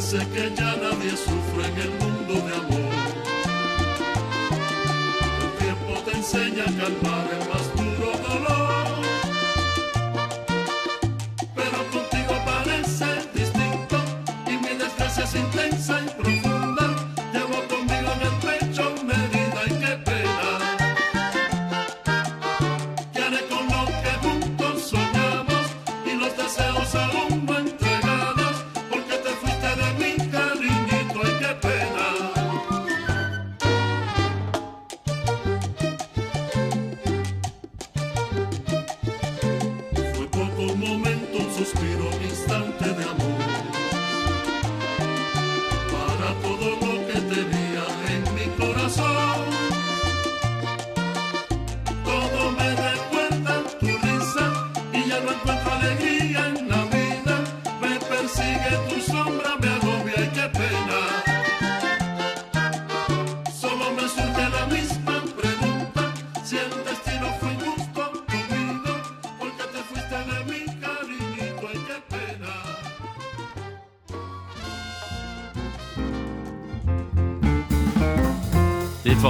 sé 0.00 0.18
que 0.34 0.54
ya 0.54 0.76
nadie 0.76 1.10
sufre 1.16 1.64
en 1.68 1.76
el 1.80 1.90
mundo 2.00 2.34
de 2.34 2.54
amor. 2.56 2.92
El 5.42 5.50
tiempo 5.62 5.92
te 6.04 6.16
enseña 6.16 6.64
a 6.64 6.72
calmar 6.80 7.24
el 7.32 7.48
más 7.48 7.61